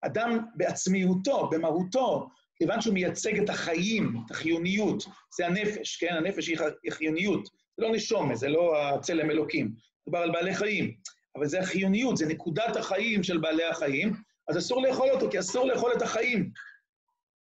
אדם 0.00 0.38
בעצמיותו, 0.54 1.48
במהותו, 1.50 2.28
כיוון 2.56 2.80
שהוא 2.80 2.94
מייצג 2.94 3.38
את 3.38 3.50
החיים, 3.50 4.22
את 4.26 4.30
החיוניות, 4.30 5.04
זה 5.36 5.46
הנפש, 5.46 5.96
כן? 5.96 6.14
הנפש 6.14 6.48
היא 6.48 6.92
חיוניות, 6.92 7.44
זה 7.46 7.82
לא 7.82 7.92
נשומה, 7.92 8.34
זה 8.34 8.48
לא 8.48 8.88
הצלם 8.88 9.30
אלוקים, 9.30 9.74
מדובר 10.06 10.18
על 10.18 10.32
בעלי 10.32 10.54
חיים, 10.54 10.94
אבל 11.36 11.46
זה 11.46 11.60
החיוניות, 11.60 12.16
זה 12.16 12.26
נקודת 12.26 12.76
החיים 12.76 13.22
של 13.22 13.38
בעלי 13.38 13.64
החיים, 13.64 14.12
אז 14.48 14.58
אסור 14.58 14.82
לאכול 14.82 15.10
אותו, 15.10 15.30
כי 15.30 15.38
אסור 15.38 15.66
לאכול 15.66 15.92
את 15.96 16.02
החיים. 16.02 16.50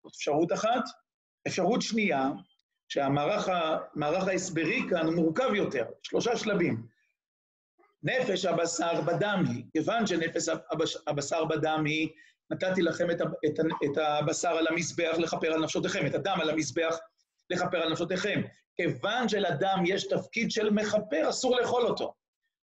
זאת 0.04 0.14
אפשרות 0.16 0.54
אחת. 0.54 0.84
אפשרות 1.48 1.82
שנייה, 1.82 2.30
שהמערך 2.92 4.28
ההסברי 4.28 4.82
כאן 4.90 5.06
הוא 5.06 5.16
מורכב 5.16 5.54
יותר, 5.56 5.86
שלושה 6.04 6.38
שלבים. 6.38 6.88
נפש 8.04 8.46
הבשר 8.46 9.02
בדם 9.02 9.44
היא. 9.48 9.64
כיוון 9.74 10.08
שנפש 10.08 10.50
הבשר 11.08 11.46
בדם 11.46 11.84
היא, 11.86 12.10
נתתי 12.52 12.82
לכם 12.82 13.12
את, 13.12 13.22
את, 13.22 13.60
את 13.86 13.98
הבשר 13.98 14.50
על 14.50 14.68
המזבח 14.68 15.16
לכפר 15.18 15.54
על 15.54 15.64
נפשותיכם, 15.64 16.06
את 16.06 16.16
הדם 16.16 16.38
על 16.42 16.50
המזבח 16.50 16.98
לכפר 17.50 17.78
על 17.78 17.92
נפשותיכם. 17.92 18.42
כיוון 18.76 19.30
שלדם 19.30 19.84
יש 19.86 20.08
תפקיד 20.08 20.52
של 20.52 20.70
מכפר, 20.70 21.30
אסור 21.30 21.56
לאכול 21.56 21.82
אותו. 21.82 22.14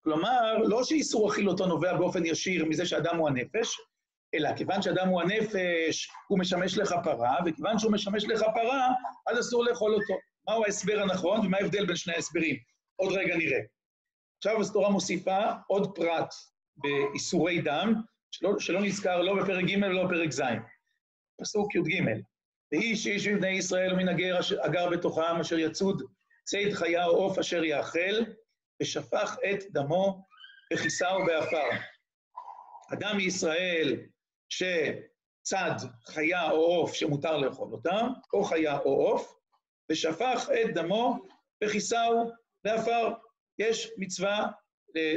כלומר, 0.05 0.59
לא 0.59 0.85
שאיסור 0.85 1.31
אכילותו 1.31 1.67
נובע 1.67 1.97
באופן 1.97 2.27
ישיר 2.27 2.65
מזה 2.65 2.87
שאדם 2.87 3.17
הוא 3.17 3.29
הנפש, 3.29 3.77
אלא 4.35 4.56
כיוון 4.56 4.82
שאדם 4.82 5.08
הוא 5.08 5.23
הנפש, 5.23 6.11
הוא 6.28 6.38
משמש 6.38 6.78
לכפרה, 6.78 7.37
וכיוון 7.47 7.78
שהוא 7.78 7.92
משמש 7.92 8.25
לכפרה, 8.25 8.88
אז 9.26 9.40
אסור 9.40 9.64
לאכול 9.64 9.94
אותו. 9.94 10.14
מהו 10.49 10.64
ההסבר 10.64 11.02
הנכון 11.02 11.47
ומה 11.47 11.56
ההבדל 11.58 11.87
בין 11.87 11.97
שני 11.97 12.14
ההסברים? 12.14 12.56
עוד 12.97 13.12
רגע 13.12 13.37
נראה. 13.37 13.61
עכשיו 14.38 14.61
הסתורה 14.61 14.90
מוסיפה 14.90 15.38
עוד 15.66 15.94
פרט 15.94 16.35
באיסורי 16.76 17.61
דם, 17.61 17.94
שלא, 18.30 18.58
שלא 18.58 18.80
נזכר 18.80 19.23
לא 19.23 19.42
בפרק 19.42 19.64
ג' 19.64 19.82
ולא 19.82 20.04
בפרק 20.04 20.30
ז'. 20.30 20.42
פסוק 21.40 21.75
י"ג: 21.75 22.02
ואיש 22.73 23.06
איש 23.06 23.26
מבני 23.26 23.49
ישראל 23.49 23.92
ומן 23.92 24.08
הגר 24.08 24.38
הגר 24.64 24.90
בתוכם, 24.90 25.40
אשר 25.40 25.58
יצוד 25.58 26.02
ציד 26.44 26.75
חיה 26.75 27.06
או 27.06 27.16
עוף 27.16 27.38
אשר 27.38 27.64
יאכל, 27.64 28.25
ושפך 28.82 29.37
את 29.50 29.58
דמו 29.70 30.25
בכיסה 30.73 31.16
ובעפר. 31.16 31.68
אדם 32.92 33.16
מישראל 33.16 33.97
שצד 34.49 35.75
חיה 36.07 36.50
או 36.50 36.57
עוף 36.57 36.95
שמותר 36.95 37.37
לאכול 37.37 37.73
אותם, 37.73 38.09
או 38.33 38.45
חיה 38.45 38.78
או 38.78 39.07
עוף, 39.07 39.35
ושפך 39.93 40.49
את 40.62 40.75
דמו 40.75 41.19
בכיסהו 41.64 42.31
לעפר. 42.64 43.09
יש 43.59 43.90
מצווה 43.99 44.47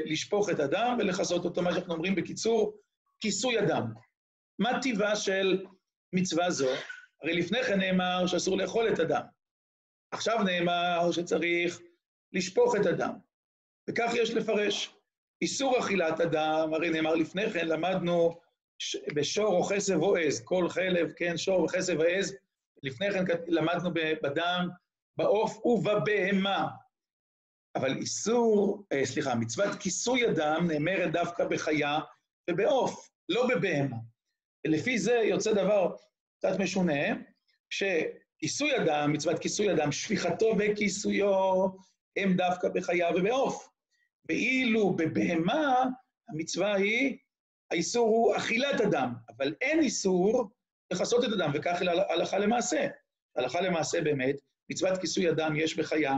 לשפוך 0.06 0.50
את 0.50 0.60
הדם 0.60 0.98
ולכסות 1.00 1.46
אותו, 1.46 1.62
מה 1.62 1.74
שאנחנו 1.74 1.94
אומרים 1.94 2.16
בקיצור, 2.16 2.78
כיסוי 3.22 3.60
הדם. 3.60 3.94
מה 4.60 4.82
טיבה 4.82 5.16
של 5.16 5.66
מצווה 6.14 6.52
זו? 6.52 6.70
הרי 7.22 7.34
לפני 7.34 7.64
כן 7.64 7.80
נאמר 7.80 8.28
שאסור 8.28 8.58
לאכול 8.58 8.94
את 8.94 9.00
הדם. 9.00 9.22
עכשיו 10.12 10.44
נאמר 10.44 11.12
שצריך 11.12 11.80
לשפוך 12.34 12.76
את 12.76 12.86
הדם. 12.86 13.14
וכך 13.90 14.12
יש 14.16 14.30
לפרש. 14.30 14.96
איסור 15.42 15.80
אכילת 15.80 16.22
אדם, 16.22 16.74
הרי 16.74 16.90
נאמר 16.90 17.16
לפני 17.16 17.50
כן, 17.50 17.68
למדנו 17.68 18.41
בשור 19.16 19.58
או 19.58 19.64
חסב 19.64 20.02
או 20.02 20.16
עז, 20.16 20.42
כל 20.46 20.70
חלב, 20.70 21.12
כן, 21.16 21.38
שור 21.38 21.64
וחסב 21.64 22.00
ועז, 22.00 22.36
לפני 22.84 23.12
כן 23.12 23.24
למדנו 23.48 23.90
בדם, 24.24 24.70
בעוף 25.18 25.66
ובבהמה. 25.66 26.68
אבל 27.76 27.98
איסור, 27.98 28.84
אה, 28.92 29.06
סליחה, 29.06 29.36
מצוות 29.36 29.80
כיסוי 29.80 30.30
אדם 30.30 30.68
נאמרת 30.68 31.12
דווקא 31.12 31.46
בחיה 31.46 32.00
ובעוף, 32.50 33.10
לא 33.30 33.48
בבהמה. 33.48 33.98
ולפי 34.68 35.00
זה 35.00 35.14
יוצא 35.14 35.54
דבר 35.54 35.96
קצת 36.38 36.60
משונה, 36.60 37.16
שכיסוי 37.70 38.78
אדם, 38.78 39.14
מצוות 39.14 39.40
כיסוי 39.40 39.74
אדם, 39.74 39.92
שפיכתו 39.92 40.56
וכיסויו, 40.60 41.68
הם 42.18 42.34
דווקא 42.34 42.70
בחיה 42.70 43.10
ובעוף. 43.16 43.70
ואילו 44.30 44.96
בבהמה, 44.96 45.84
המצווה 46.30 46.76
היא, 46.76 47.18
האיסור 47.72 48.08
הוא 48.08 48.36
אכילת 48.36 48.82
אדם, 48.82 49.14
אבל 49.30 49.54
אין 49.62 49.80
איסור 49.80 50.50
לכסות 50.94 51.24
את 51.24 51.30
אדם, 51.34 51.52
וכך 51.54 51.80
הלכה 52.10 52.40
למעשה. 52.40 52.88
הלכה 53.36 53.62
למעשה 53.62 54.02
באמת, 54.02 54.36
מצוות 54.72 54.98
כיסוי 54.98 55.30
אדם 55.30 55.56
יש 55.56 55.78
בחיה 55.78 56.16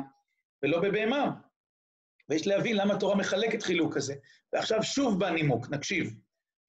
ולא 0.64 0.82
בבהמה. 0.82 1.32
ויש 2.30 2.48
להבין 2.48 2.76
למה 2.76 2.94
התורה 2.94 3.16
מחלקת 3.16 3.64
חילוק 3.64 3.96
כזה. 3.96 4.16
ועכשיו 4.54 4.84
שוב 4.84 5.20
בא 5.20 5.30
נימוק, 5.30 5.70
נקשיב. 5.70 6.14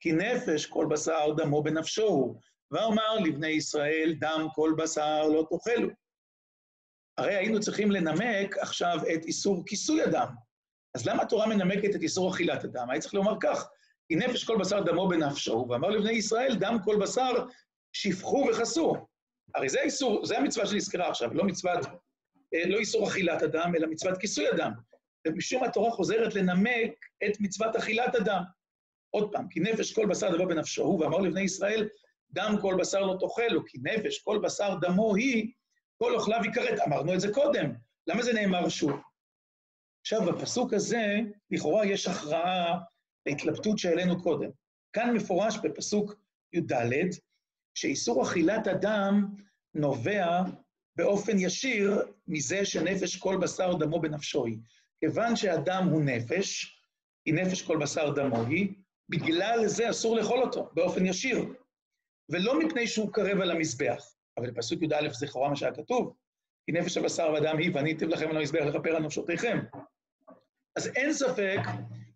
כי 0.01 0.13
נפש 0.13 0.67
כל 0.67 0.87
בשר 0.91 1.33
דמו 1.37 1.63
בנפשו 1.63 2.07
הוא, 2.07 2.41
ואומר 2.71 3.15
לבני 3.25 3.49
ישראל 3.49 4.15
דם 4.19 4.49
כל 4.55 4.75
בשר 4.79 5.29
לא 5.29 5.47
תאכלו. 5.51 5.89
הרי 7.19 7.35
היינו 7.35 7.61
צריכים 7.61 7.91
לנמק 7.91 8.59
עכשיו 8.59 8.99
את 9.15 9.25
איסור 9.25 9.63
כיסוי 9.67 10.05
אדם. 10.05 10.29
אז 10.95 11.07
למה 11.07 11.23
התורה 11.23 11.47
מנמקת 11.47 11.97
את 11.97 12.03
איסור 12.03 12.35
אכילת 12.35 12.65
אדם? 12.65 12.91
היה 12.91 13.01
צריך 13.01 13.15
לומר 13.15 13.37
כך, 13.41 13.69
כי 14.15 14.19
נפש 14.19 14.45
כל 14.45 14.59
בשר 14.61 14.81
דמו 14.81 15.09
בנפשו, 15.09 15.67
ואמר 15.71 15.91
לבני 15.91 16.13
ישראל, 16.13 16.57
דם 16.61 16.79
כל 16.85 16.97
בשר 17.03 17.47
שפכו 17.93 18.47
וכסו. 18.51 18.97
הרי 19.55 19.69
זה 19.69 19.81
איסור, 19.81 20.27
זה 20.27 20.39
המצווה 20.39 20.67
שנזכרה 20.67 21.09
עכשיו, 21.09 21.35
לא 21.35 21.45
מצוות, 21.45 21.87
אה, 22.55 22.67
לא 22.67 22.79
איסור 22.79 23.09
אכילת 23.09 23.43
אדם, 23.43 23.73
אלא 23.77 23.87
מצוות 23.87 24.19
כיסוי 24.19 24.51
אדם. 24.51 24.73
ומשום 25.27 25.65
התורה 25.65 25.91
חוזרת 25.91 26.35
לנמק 26.35 26.91
את 27.27 27.41
מצוות 27.41 27.77
אכילת 27.77 28.15
אדם. 28.15 28.43
עוד 29.11 29.33
פעם, 29.33 29.49
כי 29.49 29.61
נפש 29.61 29.93
כל 29.93 30.07
בשר 30.07 30.37
דמו 30.37 30.47
בנפשו, 30.47 30.99
ואמר 31.01 31.19
לבני 31.19 31.41
ישראל, 31.41 31.89
דם 32.31 32.57
כל 32.61 32.77
בשר 32.81 33.01
לא 33.01 33.17
תאכלו, 33.21 33.67
כי 33.67 33.79
נפש 33.83 34.23
כל 34.23 34.41
בשר 34.43 34.75
דמו 34.81 35.15
היא, 35.15 35.53
כל 35.99 36.15
אוכליו 36.15 36.41
יכרת. 36.51 36.79
אמרנו 36.87 37.15
את 37.15 37.21
זה 37.21 37.33
קודם, 37.33 37.73
למה 38.07 38.23
זה 38.23 38.33
נאמר 38.33 38.69
שוב? 38.69 38.93
עכשיו, 40.01 40.33
בפסוק 40.33 40.73
הזה, 40.73 41.19
לכאורה 41.51 41.87
יש 41.87 42.09
הכרעה 42.09 42.79
להתלבטות 43.27 43.79
שהעלינו 43.79 44.23
קודם. 44.23 44.51
כאן 44.93 45.17
מפורש 45.17 45.59
בפסוק 45.63 46.15
י"ד, 46.53 46.73
שאיסור 47.75 48.23
אכילת 48.23 48.69
אדם 48.69 49.27
נובע 49.75 50.43
באופן 50.97 51.39
ישיר 51.39 52.03
מזה 52.29 52.65
שנפש 52.65 53.17
כל 53.17 53.37
בשר 53.43 53.75
דמו 53.75 54.01
בנפשו 54.01 54.45
היא. 54.45 54.59
כיוון 55.01 55.37
שאדם 55.37 55.89
הוא 55.89 56.03
נפש, 56.03 56.81
היא 57.27 57.35
נפש 57.35 57.63
כל 57.63 57.79
בשר 57.79 58.11
דמו 58.11 58.47
היא, 58.47 58.75
בגלל 59.09 59.67
זה 59.67 59.91
אסור 59.91 60.17
לאכול 60.17 60.43
אותו 60.43 60.71
באופן 60.75 61.07
ישיר, 61.07 61.45
ולא 62.29 62.59
מפני 62.59 62.87
שהוא 62.87 63.13
קרב 63.13 63.41
על 63.41 63.51
המזבח. 63.51 64.15
אבל 64.39 64.51
בפסוק 64.51 64.83
י"א 64.83 65.13
זה 65.13 65.27
לכאורה 65.27 65.49
מה 65.49 65.57
שהיה 65.57 65.75
כתוב, 65.75 66.17
כי 66.67 66.73
נפש 66.73 66.97
הבשר 66.97 67.31
והדם 67.33 67.59
היא, 67.59 67.71
ואני 67.75 67.93
אתיב 67.93 68.09
לכם 68.09 68.31
על 68.31 68.37
המזבח 68.37 68.61
לכפר 68.61 68.97
על 68.97 69.03
נפשותיכם. 69.03 69.59
אז 70.77 70.87
אין 70.87 71.13
ספק 71.13 71.59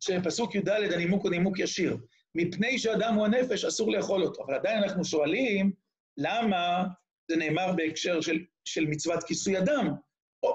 שבפסוק 0.00 0.54
י"ד 0.54 0.68
הנימוק 0.68 1.22
הוא 1.22 1.30
נימוק 1.30 1.58
ישיר. 1.58 1.96
מפני 2.34 2.78
שאדם 2.78 3.14
הוא 3.14 3.24
הנפש, 3.24 3.64
אסור 3.64 3.92
לאכול 3.92 4.22
אותו. 4.22 4.44
אבל 4.44 4.54
עדיין 4.54 4.82
אנחנו 4.82 5.04
שואלים, 5.04 5.72
למה 6.16 6.84
זה 7.30 7.36
נאמר 7.36 7.72
בהקשר 7.76 8.20
של, 8.20 8.38
של 8.64 8.86
מצוות 8.86 9.24
כיסוי 9.24 9.58
אדם, 9.58 9.88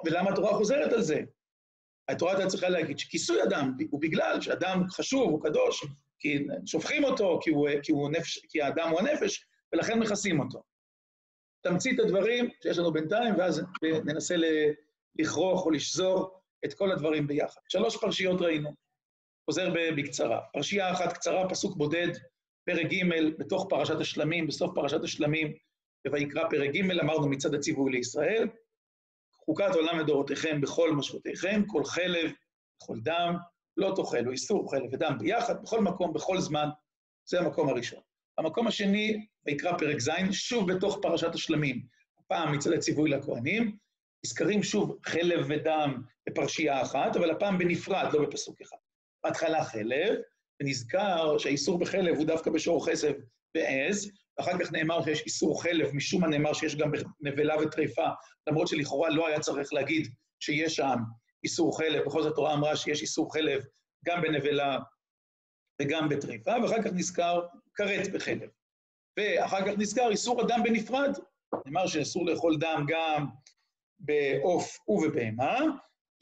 ולמה 0.05 0.29
התורה 0.31 0.53
חוזרת 0.53 0.93
על 0.93 1.01
זה? 1.01 1.21
התורה 2.09 2.33
הייתה 2.33 2.49
צריכה 2.49 2.69
להגיד 2.69 2.99
שכיסוי 2.99 3.43
אדם 3.43 3.73
הוא 3.89 4.01
בגלל 4.01 4.41
שאדם 4.41 4.83
חשוב, 4.89 5.29
הוא 5.29 5.43
קדוש, 5.43 5.85
כי 6.19 6.47
שופכים 6.65 7.03
אותו, 7.03 7.39
כי, 7.41 7.49
הוא, 7.49 7.69
כי, 7.83 7.91
הוא 7.91 8.09
נפש, 8.09 8.39
כי 8.49 8.61
האדם 8.61 8.89
הוא 8.89 8.99
הנפש, 8.99 9.45
ולכן 9.73 9.99
מכסים 9.99 10.39
אותו. 10.39 10.63
תמצית 11.63 11.99
הדברים 11.99 12.49
שיש 12.63 12.77
לנו 12.77 12.93
בינתיים, 12.93 13.35
ואז 13.37 13.61
ננסה 14.05 14.35
לכרוך 15.19 15.65
או 15.65 15.71
לשזור 15.71 16.39
את 16.65 16.73
כל 16.73 16.91
הדברים 16.91 17.27
ביחד. 17.27 17.61
שלוש 17.69 17.97
פרשיות 17.97 18.41
ראינו, 18.41 18.69
חוזר 19.45 19.73
בקצרה. 19.97 20.39
פרשייה 20.53 20.91
אחת 20.91 21.13
קצרה, 21.13 21.49
פסוק 21.49 21.77
בודד, 21.77 22.07
פרק 22.65 22.85
ג' 22.85 23.03
בתוך 23.39 23.67
פרשת 23.69 23.99
השלמים, 23.99 24.47
בסוף 24.47 24.71
פרשת 24.75 25.03
השלמים, 25.03 25.53
ויקרא 26.11 26.49
פרק 26.49 26.69
ג', 26.69 26.91
אמרנו 27.01 27.27
מצד 27.27 27.53
הציווי 27.53 27.91
לישראל, 27.91 28.47
חוקת 29.45 29.75
עולם 29.75 29.99
לדורותיכם 29.99 30.61
בכל 30.61 30.91
משמעותיכם, 30.91 31.61
כל 31.67 31.83
חלב, 31.85 32.31
כל 32.77 32.99
דם, 33.03 33.35
לא 33.77 33.93
תאכלו, 33.95 34.31
איסור 34.31 34.71
חלב 34.71 34.93
ודם 34.93 35.15
ביחד, 35.19 35.63
בכל 35.63 35.81
מקום, 35.81 36.13
בכל 36.13 36.39
זמן, 36.39 36.69
זה 37.25 37.39
המקום 37.39 37.69
הראשון. 37.69 37.99
המקום 38.37 38.67
השני, 38.67 39.25
ויקרא 39.45 39.77
פרק 39.77 39.99
ז', 39.99 40.09
שוב 40.31 40.73
בתוך 40.73 40.99
פרשת 41.01 41.35
השלמים, 41.35 41.81
הפעם 42.19 42.55
מצד 42.55 42.71
הציווי 42.71 43.09
לכהנים, 43.09 43.77
נזכרים 44.25 44.63
שוב 44.63 44.97
חלב 45.05 45.45
ודם 45.49 46.01
בפרשייה 46.29 46.81
אחת, 46.81 47.15
אבל 47.15 47.31
הפעם 47.31 47.57
בנפרד, 47.57 48.09
לא 48.13 48.25
בפסוק 48.25 48.61
אחד. 48.61 48.77
בהתחלה 49.23 49.63
חלב, 49.63 50.15
ונזכר 50.61 51.37
שהאיסור 51.37 51.79
בחלב 51.79 52.15
הוא 52.15 52.25
דווקא 52.25 52.51
בשור 52.51 52.85
חסב 52.85 53.13
ועז, 53.57 54.11
ואחר 54.37 54.59
כך 54.59 54.71
נאמר 54.71 55.03
שיש 55.03 55.21
איסור 55.21 55.63
חלב, 55.63 55.91
משום 55.95 56.21
מה 56.21 56.27
נאמר 56.27 56.53
שיש 56.53 56.75
גם 56.75 56.91
נבלה 57.21 57.55
וטריפה, 57.61 58.07
למרות 58.47 58.67
שלכאורה 58.67 59.09
לא 59.09 59.27
היה 59.27 59.39
צריך 59.39 59.73
להגיד 59.73 60.07
שיש 60.39 60.75
שם 60.75 60.95
איסור 61.43 61.77
חלב, 61.77 62.05
בכל 62.05 62.23
זאת 62.23 62.31
התורה 62.31 62.53
אמרה 62.53 62.75
שיש 62.75 63.01
איסור 63.01 63.33
חלב 63.33 63.63
גם 64.05 64.21
בנבלה 64.21 64.79
וגם 65.81 66.09
בטריפה, 66.09 66.51
ואחר 66.63 66.81
כך 66.83 66.91
נזכר 66.93 67.41
כרת 67.75 68.11
בחלב. 68.13 68.49
ואחר 69.17 69.61
כך 69.65 69.77
נזכר 69.77 70.09
איסור 70.09 70.41
אדם 70.41 70.63
בנפרד, 70.63 71.17
נאמר 71.65 71.87
שאסור 71.87 72.25
לאכול 72.25 72.57
דם 72.57 72.85
גם 72.87 73.25
בעוף 73.99 74.77
ובבהמה, 74.87 75.59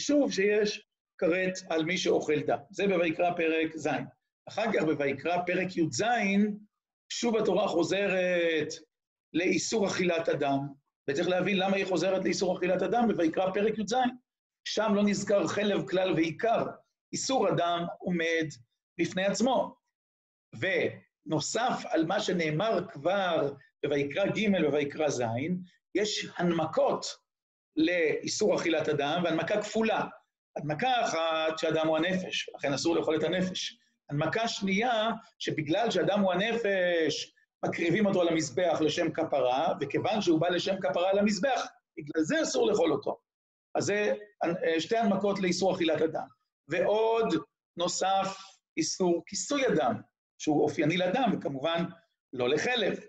שוב 0.02 0.32
שיש 0.32 0.91
כרת 1.22 1.54
על 1.70 1.86
מי 1.86 1.98
שאוכל 1.98 2.40
דם. 2.48 2.58
זה 2.70 2.88
בויקרא 2.88 3.32
פרק 3.32 3.78
ז'. 3.78 3.88
אחר 4.50 4.66
כך 4.74 4.84
בויקרא 4.84 5.38
פרק 5.46 5.78
י"ז, 5.78 6.04
שוב 7.10 7.38
התורה 7.38 7.68
חוזרת 7.68 8.74
לאיסור 9.34 9.88
אכילת 9.88 10.30
אדם, 10.30 10.60
וצריך 11.10 11.28
להבין 11.28 11.58
למה 11.58 11.76
היא 11.76 11.86
חוזרת 11.86 12.24
לאיסור 12.24 12.58
אכילת 12.58 12.82
אדם 12.82 13.08
בויקרא 13.16 13.52
פרק 13.54 13.78
י"ז. 13.78 13.94
שם 14.68 14.92
לא 14.96 15.04
נזכר 15.04 15.48
חלב 15.48 15.90
כלל 15.90 16.14
ועיקר, 16.14 16.66
איסור 17.14 17.50
אדם 17.50 17.86
עומד 18.00 18.48
בפני 19.00 19.26
עצמו. 19.26 19.76
ונוסף 20.60 21.84
על 21.86 22.06
מה 22.06 22.20
שנאמר 22.20 22.88
כבר 22.92 23.54
בויקרא 23.86 24.26
ג' 24.26 24.66
ובויקרא 24.68 25.10
ז', 25.10 25.24
יש 25.96 26.28
הנמקות 26.38 27.06
לאיסור 27.76 28.56
אכילת 28.56 28.90
אדם, 28.90 29.22
והנמקה 29.24 29.62
כפולה. 29.62 30.06
הנמקה 30.58 31.02
אחת 31.06 31.58
שאדם 31.58 31.88
הוא 31.88 31.98
הנפש, 31.98 32.50
לכן 32.56 32.74
אסור 32.74 32.96
לאכול 32.96 33.16
את 33.16 33.24
הנפש. 33.24 33.78
הנמקה 34.10 34.48
שנייה, 34.48 35.10
שבגלל 35.40 35.92
שאדם 35.92 36.20
הוא 36.20 36.34
הנפש, 36.34 37.34
מקריבים 37.66 38.06
אותו 38.06 38.24
למזבח 38.24 38.82
לשם 38.82 39.12
כפרה, 39.12 39.74
וכיוון 39.82 40.22
שהוא 40.22 40.40
בא 40.42 40.50
לשם 40.50 40.76
כפרה 40.82 41.14
למזבח, 41.14 41.68
בגלל 41.98 42.24
זה 42.24 42.42
אסור 42.42 42.68
לאכול 42.68 42.92
אותו. 42.92 43.20
אז 43.76 43.84
זה 43.84 44.14
שתי 44.80 44.98
הנמקות 44.98 45.40
לאיסור 45.40 45.76
אכילת 45.76 46.02
אדם. 46.02 46.28
ועוד 46.68 47.34
נוסף 47.78 48.38
איסור 48.78 49.24
כיסוי 49.26 49.68
הדם, 49.68 50.02
שהוא 50.38 50.64
אופייני 50.64 50.98
לדם, 50.98 51.32
וכמובן 51.34 51.86
לא 52.34 52.50
לחלב. 52.50 53.00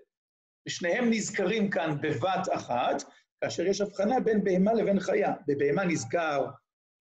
ושניהם 0.68 1.10
נזכרים 1.10 1.70
כאן 1.70 1.96
בבת 2.00 2.48
אחת, 2.54 3.02
כאשר 3.40 3.62
יש 3.62 3.80
הבחנה 3.80 4.20
בין 4.20 4.44
בהמה 4.44 4.72
לבין 4.72 5.00
חיה. 5.00 5.32
בבהמה 5.48 5.84
נזכר 5.84 6.46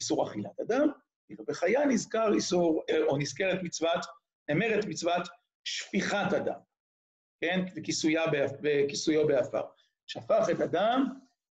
איסור 0.01 0.27
אכילת 0.27 0.59
הדם, 0.60 0.88
ובחיה 1.39 1.85
נזכר 1.85 2.33
איסור, 2.33 2.83
או 3.07 3.17
נזכרת 3.17 3.63
מצוות, 3.63 4.05
נאמרת 4.49 4.85
מצוות 4.85 5.27
שפיכת 5.63 6.33
הדם, 6.38 6.60
כן? 7.41 7.65
וכיסויו 7.75 9.27
באפר. 9.27 9.61
שפך 10.07 10.47
את 10.51 10.59
הדם 10.59 11.05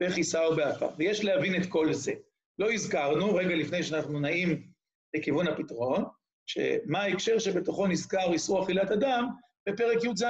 וכיסהו 0.03 0.56
באפר. 0.56 0.89
ויש 0.97 1.23
להבין 1.23 1.62
את 1.62 1.65
כל 1.69 1.93
זה. 1.93 2.13
לא 2.60 2.71
הזכרנו, 2.71 3.36
רגע 3.36 3.56
לפני 3.56 3.84
שאנחנו 3.84 4.19
נעים 4.19 4.67
לכיוון 5.13 5.47
הפתרון, 5.47 6.03
שמה 6.45 7.01
ההקשר 7.01 7.39
שבתוכו 7.39 7.88
נזכר 7.88 8.34
איסור 8.34 8.63
אכילת 8.63 8.91
הדם 8.91 9.28
בפרק 9.69 10.03
י"ז. 10.03 10.23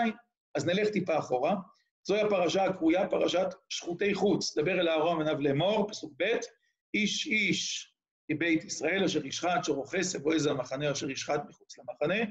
אז 0.55 0.65
נלך 0.65 0.89
טיפה 0.89 1.17
אחורה. 1.17 1.55
זוהי 2.07 2.21
הפרשה 2.21 2.63
הקרויה 2.63 3.09
פרשת 3.09 3.47
שחוטי 3.69 4.13
חוץ. 4.13 4.57
דבר 4.57 4.71
אל 4.71 4.89
אהרון 4.89 5.17
ואל 5.17 5.27
בניו 5.27 5.41
לאמור, 5.41 5.87
פסוק 5.89 6.13
ב', 6.17 6.37
איש 6.93 7.27
איש 7.27 7.92
מבית 8.33 8.63
ישראל 8.63 9.03
אשר 9.03 9.25
ישחט 9.25 9.63
שור 9.63 9.82
או 9.82 9.91
כשב 9.91 10.15
או 10.15 10.33
עז 10.33 10.51
במחנה 10.51 10.91
אשר 10.91 11.09
ישחט 11.09 11.41
מחוץ 11.49 11.77
למחנה, 11.77 12.23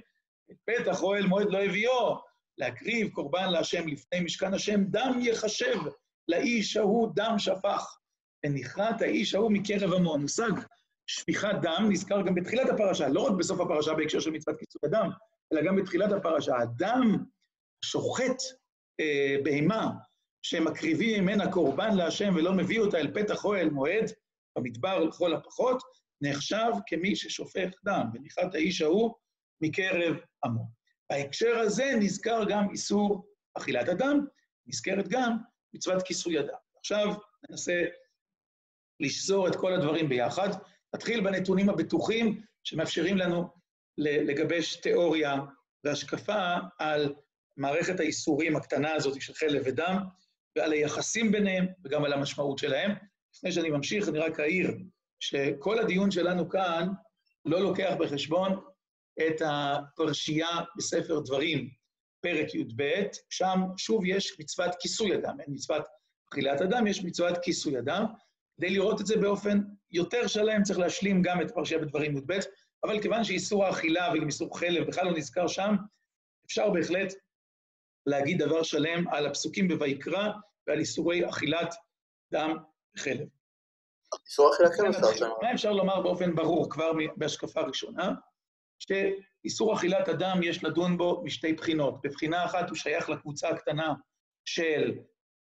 ואל 0.50 0.56
פתח 0.64 1.02
אוהל 1.02 1.26
מועד 1.26 1.50
לא 1.50 1.64
הביאו, 1.64 2.20
להקריב 2.58 3.08
קורבן 3.08 3.50
להשם 3.50 3.88
לפני 3.88 4.20
משכן 4.20 4.54
השם, 4.54 4.84
דם 4.84 5.18
יחשב 5.20 5.78
לאיש 6.28 6.76
ההוא 6.76 7.08
דם 7.14 7.34
שפך, 7.38 7.96
ונכרת 8.46 9.02
האיש 9.02 9.34
ההוא 9.34 9.52
מקרב 9.52 9.92
עמו. 9.92 10.14
המושג 10.14 10.50
שפיכת 11.06 11.54
דם 11.62 11.86
נזכר 11.90 12.22
גם 12.22 12.34
בתחילת 12.34 12.70
הפרשה, 12.70 13.08
לא 13.08 13.20
רק 13.20 13.32
בסוף 13.32 13.60
הפרשה 13.60 13.94
בהקשר 13.94 14.20
של 14.20 14.30
מצוות 14.30 14.56
קיצור 14.56 14.80
הדם, 14.84 15.10
אלא 15.52 15.62
גם 15.62 15.76
בתחילת 15.76 16.12
הפרשה. 16.12 16.56
הדם 16.58 17.24
שוחט 17.84 18.42
אה, 19.00 19.36
בהמה, 19.44 19.90
שמקריבים 20.42 21.22
ממנה 21.22 21.52
קורבן 21.52 21.96
להשם 21.96 22.34
ולא 22.36 22.52
מביא 22.52 22.80
אותה 22.80 22.98
אל 22.98 23.10
פתח 23.14 23.44
אוהל 23.44 23.70
מועד, 23.70 24.12
במדבר 24.58 25.04
לכל 25.04 25.34
הפחות, 25.34 25.82
נחשב 26.20 26.70
כמי 26.86 27.16
ששופך 27.16 27.68
דם, 27.84 28.06
וניחת 28.14 28.54
האיש 28.54 28.82
ההוא 28.82 29.14
מקרב 29.60 30.16
עמו. 30.44 30.64
בהקשר 31.10 31.58
הזה 31.58 31.92
נזכר 32.00 32.44
גם 32.48 32.70
איסור 32.70 33.26
אכילת 33.54 33.88
אדם, 33.88 34.26
נזכרת 34.66 35.08
גם 35.08 35.36
מצוות 35.74 36.02
כיסוי 36.02 36.40
אדם. 36.40 36.54
עכשיו 36.78 37.14
ננסה 37.50 37.84
לשזור 39.00 39.48
את 39.48 39.56
כל 39.56 39.72
הדברים 39.72 40.08
ביחד. 40.08 40.48
נתחיל 40.94 41.24
בנתונים 41.24 41.68
הבטוחים 41.68 42.42
שמאפשרים 42.64 43.16
לנו 43.16 43.48
לגבש 43.98 44.76
תיאוריה 44.76 45.34
והשקפה 45.84 46.54
על 46.78 47.14
מערכת 47.56 48.00
האיסורים 48.00 48.56
הקטנה 48.56 48.92
הזאת 48.92 49.22
של 49.22 49.34
חלב 49.34 49.62
ודם, 49.64 49.96
ועל 50.56 50.72
היחסים 50.72 51.32
ביניהם 51.32 51.66
וגם 51.84 52.04
על 52.04 52.12
המשמעות 52.12 52.58
שלהם. 52.58 52.90
לפני 53.34 53.52
שאני 53.52 53.70
ממשיך, 53.70 54.08
אני 54.08 54.18
רק 54.18 54.40
אעיר 54.40 54.70
שכל 55.20 55.78
הדיון 55.78 56.10
שלנו 56.10 56.48
כאן 56.48 56.88
לא 57.44 57.60
לוקח 57.60 57.94
בחשבון 58.00 58.60
את 59.26 59.42
הפרשייה 59.46 60.48
בספר 60.76 61.20
דברים, 61.20 61.70
פרק 62.20 62.54
י"ב, 62.54 62.82
שם 63.30 63.60
שוב 63.76 64.04
יש 64.06 64.40
מצוות 64.40 64.70
כיסוי 64.80 65.14
אדם, 65.14 65.40
אין? 65.40 65.54
מצוות 65.54 65.84
אכילת 66.32 66.60
אדם, 66.60 66.86
יש 66.86 67.04
מצוות 67.04 67.38
כיסוי 67.42 67.78
אדם. 67.78 68.04
כדי 68.56 68.70
לראות 68.70 69.00
את 69.00 69.06
זה 69.06 69.16
באופן 69.16 69.58
יותר 69.90 70.26
שלם, 70.26 70.62
צריך 70.62 70.78
להשלים 70.78 71.22
גם 71.22 71.40
את 71.42 71.50
פרשייה 71.50 71.80
בדברים 71.80 72.16
י"ב, 72.16 72.32
אבל 72.84 73.02
כיוון 73.02 73.24
שאיסור 73.24 73.64
האכילה 73.64 74.12
וגם 74.14 74.26
איסור 74.26 74.58
חלב 74.58 74.86
בכלל 74.86 75.04
לא 75.04 75.16
נזכר 75.16 75.46
שם, 75.46 75.74
אפשר 76.46 76.70
בהחלט 76.70 77.12
להגיד 78.06 78.42
דבר 78.42 78.62
שלם 78.62 79.08
על 79.08 79.26
הפסוקים 79.26 79.68
בויקרא 79.68 80.28
ועל 80.66 80.78
איסורי 80.78 81.28
אכילת 81.28 81.74
דם 82.32 82.56
וחלב. 82.96 83.28
איסור 84.26 84.54
אכילת 84.54 84.70
כן 84.76 84.86
אפשר 84.86 85.14
שם. 85.14 85.30
מה 85.42 85.52
אפשר 85.52 85.72
לומר 85.72 86.00
באופן 86.00 86.34
ברור 86.34 86.70
כבר 86.70 86.92
בהשקפה 87.16 87.60
ראשונה? 87.60 88.12
שאיסור 88.78 89.74
אכילת 89.74 90.08
אדם 90.08 90.42
יש 90.42 90.64
לדון 90.64 90.96
בו 90.96 91.22
משתי 91.24 91.52
בחינות. 91.52 92.00
בבחינה 92.02 92.44
אחת 92.44 92.68
הוא 92.68 92.76
שייך 92.76 93.08
לקבוצה 93.08 93.48
הקטנה 93.48 93.94
של 94.44 94.98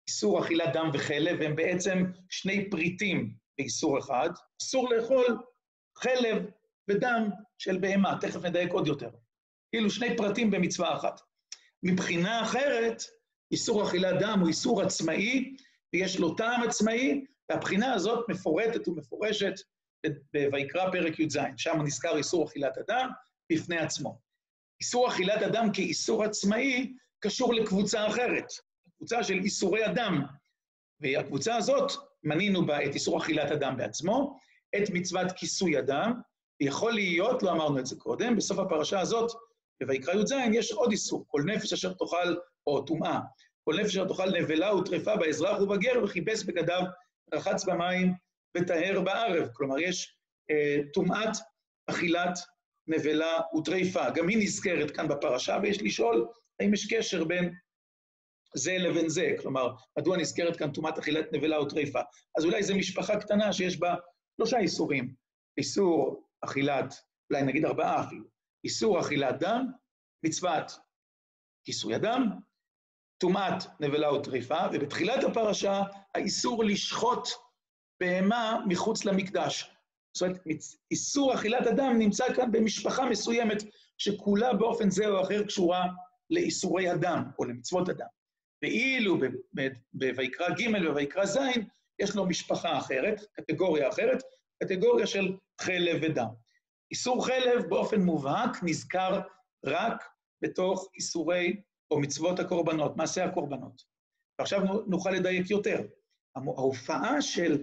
איסור 0.09 0.41
אכילת 0.41 0.73
דם 0.73 0.91
וחלב, 0.95 1.37
והם 1.41 1.57
בעצם 1.57 2.05
שני 2.31 2.71
פריטים 2.71 3.35
באיסור 3.59 3.99
אחד. 3.99 4.31
אסור 4.63 4.91
לאכול 4.91 5.39
חלב 5.99 6.47
ודם 6.89 7.31
של 7.59 7.79
בהמה, 7.79 8.19
תכף 8.21 8.45
נדייק 8.45 8.73
עוד 8.73 8.87
יותר. 8.87 9.11
כאילו 9.71 9.91
שני 9.91 10.17
פרטים 10.17 10.51
במצווה 10.51 10.97
אחת. 10.97 11.21
מבחינה 11.83 12.43
אחרת, 12.43 13.03
איסור 13.53 13.89
אכילת 13.89 14.15
דם 14.21 14.39
הוא 14.41 14.49
איסור 14.49 14.83
עצמאי, 14.83 15.57
ויש 15.93 16.19
לו 16.19 16.35
טעם 16.35 16.63
עצמאי, 16.63 17.25
והבחינה 17.51 17.95
הזאת 17.95 18.29
מפורטת 18.29 18.89
ומפורשת 18.89 19.55
בויקרא 20.51 20.91
פרק 20.91 21.19
י"ז, 21.19 21.39
שם 21.57 21.83
נזכר 21.83 22.17
איסור 22.17 22.45
אכילת 22.45 22.79
אדם 22.79 23.11
בפני 23.53 23.79
עצמו. 23.79 24.19
איסור 24.81 25.09
אכילת 25.09 25.43
אדם 25.43 25.73
כאיסור 25.73 26.25
עצמאי 26.25 26.93
קשור 27.21 27.55
לקבוצה 27.55 28.07
אחרת, 28.07 28.47
קבוצה 28.97 29.25
של 29.25 29.35
איסורי 29.35 29.87
אדם, 29.87 30.23
והקבוצה 31.01 31.57
הזאת, 31.57 31.93
מנינו 32.25 32.67
בה 32.67 32.85
את 32.85 32.95
איסור 32.95 33.19
אכילת 33.19 33.53
אדם 33.53 33.77
בעצמו, 33.77 34.39
את 34.77 34.91
מצוות 34.93 35.33
כיסוי 35.33 35.79
אדם, 35.79 36.21
ויכול 36.61 36.93
להיות, 36.93 37.43
לא 37.43 37.53
אמרנו 37.53 37.79
את 37.79 37.87
זה 37.87 37.97
קודם, 37.97 38.37
בסוף 38.37 38.59
הפרשה 38.59 39.01
הזאת, 39.01 39.31
בויקרא 39.87 40.15
י"ז, 40.15 40.33
יש 40.53 40.73
עוד 40.73 40.91
איסור, 40.91 41.25
כל 41.29 41.43
נפש 41.47 41.73
אשר 41.73 41.93
תאכל, 41.93 42.37
או 42.67 42.83
טומאה, 42.83 43.21
כל 43.69 43.81
נפש 43.81 43.91
אשר 43.91 44.09
תאכל 44.09 44.31
נבלה 44.41 44.75
וטרפה 44.75 45.17
באזרח 45.17 45.61
ובגר, 45.61 46.05
וכיבס 46.05 46.43
בגדיו, 46.43 46.83
רחץ 47.35 47.65
במים 47.65 48.13
וטהר 48.57 49.01
בערב. 49.01 49.49
כלומר, 49.53 49.79
יש 49.79 50.17
אה, 50.51 50.79
טומאת 50.93 51.37
אכילת 51.87 52.39
נבלה 52.87 53.41
וטריפה. 53.59 54.11
גם 54.11 54.29
היא 54.29 54.39
נזכרת 54.39 54.91
כאן 54.91 55.09
בפרשה, 55.09 55.59
ויש 55.63 55.83
לשאול 55.83 56.29
האם 56.61 56.75
יש 56.75 56.95
קשר 56.95 57.25
בין 57.25 57.55
זה 58.55 58.77
לבין 58.79 59.09
זה. 59.09 59.31
כלומר, 59.43 59.75
מדוע 59.99 60.17
נזכרת 60.17 60.57
כאן 60.57 60.73
טומאת 60.73 60.99
אכילת 60.99 61.33
נבלה 61.33 61.61
וטריפה? 61.61 62.01
אז 62.39 62.45
אולי 62.45 62.63
זו 62.63 62.77
משפחה 62.77 63.21
קטנה 63.21 63.53
שיש 63.53 63.79
בה 63.79 63.95
שלושה 64.37 64.59
איסורים. 64.59 65.15
איסור 65.59 66.25
אכילת, 66.41 66.95
אולי 67.31 67.43
נגיד 67.43 67.65
ארבעה 67.65 68.05
אפילו. 68.07 68.25
איסור 68.65 69.01
אכילת 69.01 69.39
דם, 69.39 69.67
מצוות 70.25 70.73
כיסוי 71.65 71.95
הדם, 71.95 72.29
טומאת 73.19 73.65
נבלה 73.81 74.13
וטריפה, 74.13 74.59
ובתחילת 74.73 75.25
הפרשה, 75.25 75.83
האיסור 76.15 76.65
לשחוט 76.65 77.29
בהמה 78.01 78.61
מחוץ 78.69 79.05
למקדש. 79.05 79.71
זאת 80.17 80.23
אומרת, 80.23 80.41
איסור 80.91 81.35
אכילת 81.35 81.67
אדם 81.67 81.99
נמצא 81.99 82.35
כאן 82.35 82.53
במשפחה 82.53 83.05
מסוימת, 83.05 83.63
שכולה 83.99 84.55
באופן 84.55 84.91
זה 84.91 85.07
או 85.09 85.23
אחר 85.23 85.43
קשורה 85.45 85.87
לאיסורי 86.31 86.89
הדם, 86.89 87.23
או 87.39 87.45
למצוות 87.45 87.89
הדם. 87.89 88.07
ואילו 88.63 89.19
בויקרא 89.93 90.49
ג' 90.49 90.89
ובויקרא 90.89 91.27
ז', 91.27 91.39
יש 91.99 92.17
לו 92.17 92.27
משפחה 92.27 92.79
אחרת, 92.79 93.21
קטגוריה 93.33 93.89
אחרת, 93.89 94.23
קטגוריה 94.63 95.07
של 95.07 95.37
חלב 95.61 95.99
ודם. 96.03 96.29
איסור 96.91 97.27
חלב 97.27 97.65
באופן 97.69 98.01
מובהק 98.01 98.57
נזכר 98.63 99.21
רק 99.67 100.05
בתוך 100.43 100.89
איסורי 100.95 101.63
או 101.91 102.01
מצוות 102.01 102.39
הקורבנות, 102.39 102.97
מעשה 102.97 103.25
הקורבנות. 103.25 103.83
ועכשיו 104.39 104.61
נוכל 104.87 105.11
לדייק 105.11 105.51
יותר. 105.51 105.87
ההופעה 106.37 107.23
של 107.23 107.63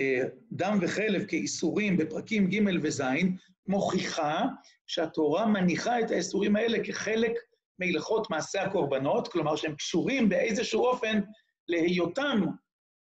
אה, 0.00 0.22
דם 0.52 0.78
וחלב 0.82 1.24
כאיסורים 1.26 1.96
בפרקים 1.96 2.50
ג' 2.50 2.60
וז' 2.82 3.02
מוכיחה 3.66 4.44
שהתורה 4.86 5.46
מניחה 5.46 6.00
את 6.00 6.10
האיסורים 6.10 6.56
האלה 6.56 6.78
כחלק 6.84 7.32
מהלכות 7.78 8.30
מעשה 8.30 8.62
הקורבנות, 8.62 9.28
כלומר 9.28 9.56
שהם 9.56 9.74
קשורים 9.74 10.28
באיזשהו 10.28 10.84
אופן 10.84 11.20
להיותם 11.68 12.40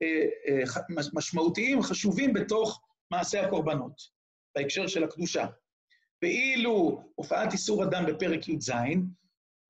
אה, 0.04 0.26
אה, 0.48 0.82
משמעותיים, 1.14 1.82
חשובים 1.82 2.34
בתוך 2.34 2.82
מעשה 3.12 3.46
הקורבנות, 3.46 4.02
בהקשר 4.56 4.88
של 4.88 5.04
הקדושה. 5.04 5.46
ואילו 6.22 7.04
הופעת 7.16 7.54
איסור 7.54 7.84
אדם 7.84 8.06
בפרק 8.06 8.50
י"ז, 8.50 8.72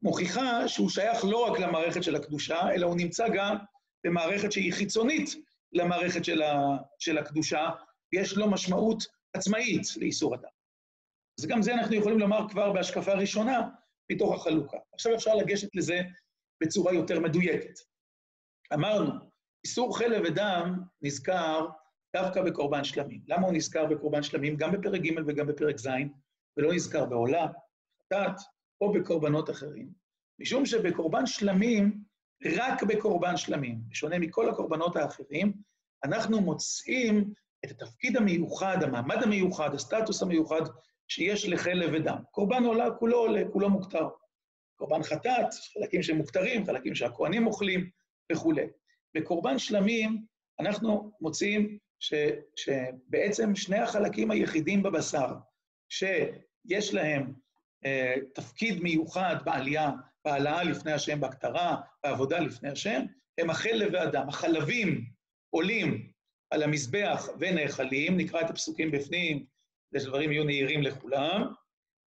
מוכיחה 0.03 0.67
שהוא 0.67 0.89
שייך 0.89 1.25
לא 1.25 1.45
רק 1.45 1.59
למערכת 1.59 2.03
של 2.03 2.15
הקדושה, 2.15 2.69
אלא 2.75 2.85
הוא 2.85 2.97
נמצא 2.97 3.27
גם 3.33 3.55
במערכת 4.05 4.51
שהיא 4.51 4.73
חיצונית 4.73 5.29
למערכת 5.73 6.25
של, 6.25 6.41
ה, 6.41 6.77
של 6.99 7.17
הקדושה, 7.17 7.69
ויש 8.13 8.37
לו 8.37 8.51
משמעות 8.51 9.03
עצמאית 9.33 9.81
לאיסור 9.97 10.35
אדם. 10.35 10.49
אז 11.39 11.45
גם 11.45 11.61
זה 11.61 11.73
אנחנו 11.73 11.95
יכולים 11.95 12.19
לומר 12.19 12.49
כבר 12.49 12.73
בהשקפה 12.73 13.13
ראשונה 13.13 13.69
מתוך 14.11 14.35
החלוקה. 14.35 14.77
עכשיו 14.93 15.15
אפשר 15.15 15.35
לגשת 15.35 15.75
לזה 15.75 16.01
בצורה 16.63 16.93
יותר 16.93 17.19
מדויקת. 17.19 17.79
אמרנו, 18.73 19.11
איסור 19.65 19.97
חלב 19.97 20.21
ודם 20.25 20.79
נזכר 21.01 21.67
דווקא 22.15 22.41
בקורבן 22.41 22.83
שלמים. 22.83 23.21
למה 23.27 23.47
הוא 23.47 23.53
נזכר 23.53 23.85
בקורבן 23.85 24.23
שלמים? 24.23 24.55
גם 24.55 24.71
בפרק 24.71 25.01
ג' 25.01 25.27
וגם 25.27 25.47
בפרק 25.47 25.77
ז', 25.77 25.87
ולא 26.57 26.73
נזכר 26.73 27.05
בעולה, 27.05 27.47
חטאת, 28.03 28.35
או 28.83 28.91
בקורבנות 28.91 29.49
אחרים. 29.49 29.89
משום 30.39 30.65
שבקורבן 30.65 31.25
שלמים, 31.25 31.97
רק 32.45 32.83
בקורבן 32.83 33.37
שלמים, 33.37 33.79
בשונה 33.89 34.19
מכל 34.19 34.49
הקורבנות 34.49 34.95
האחרים, 34.95 35.53
אנחנו 36.03 36.41
מוצאים 36.41 37.33
את 37.65 37.71
התפקיד 37.71 38.17
המיוחד, 38.17 38.83
המעמד 38.83 39.23
המיוחד, 39.23 39.73
הסטטוס 39.73 40.21
המיוחד 40.21 40.61
שיש 41.07 41.49
לחלב 41.49 41.89
ודם. 41.93 42.17
קורבן 42.31 42.63
עולה, 42.63 42.91
כולו 42.91 43.17
עולה, 43.17 43.41
כולו 43.51 43.69
מוכתר. 43.69 44.07
קורבן 44.75 45.03
חטאת, 45.03 45.53
חלקים 45.73 46.03
שמוכתרים, 46.03 46.65
חלקים 46.65 46.95
שהכוהנים 46.95 47.47
אוכלים 47.47 47.89
וכולי. 48.31 48.67
בקורבן 49.15 49.59
שלמים 49.59 50.25
אנחנו 50.59 51.11
מוצאים 51.21 51.77
ש, 51.99 52.13
שבעצם 52.55 53.55
שני 53.55 53.79
החלקים 53.79 54.31
היחידים 54.31 54.83
בבשר 54.83 55.33
שיש 55.89 56.93
להם 56.93 57.33
תפקיד 58.35 58.83
מיוחד 58.83 59.35
בעלייה, 59.45 59.91
בהעלאה 60.25 60.63
לפני 60.63 60.91
השם, 60.91 61.19
בהקטרה, 61.19 61.75
בעבודה 62.03 62.39
לפני 62.39 62.69
השם, 62.69 63.01
הם 63.37 63.49
החלב 63.49 63.93
והדם. 63.93 64.29
החלבים 64.29 65.05
עולים 65.49 66.11
על 66.51 66.63
המזבח 66.63 67.29
ונאכלים, 67.39 68.17
נקרא 68.17 68.41
את 68.41 68.49
הפסוקים 68.49 68.91
בפנים, 68.91 69.45
כדי 69.89 69.99
שדברים 69.99 70.31
יהיו 70.31 70.43
נהירים 70.43 70.83
לכולם. 70.83 71.53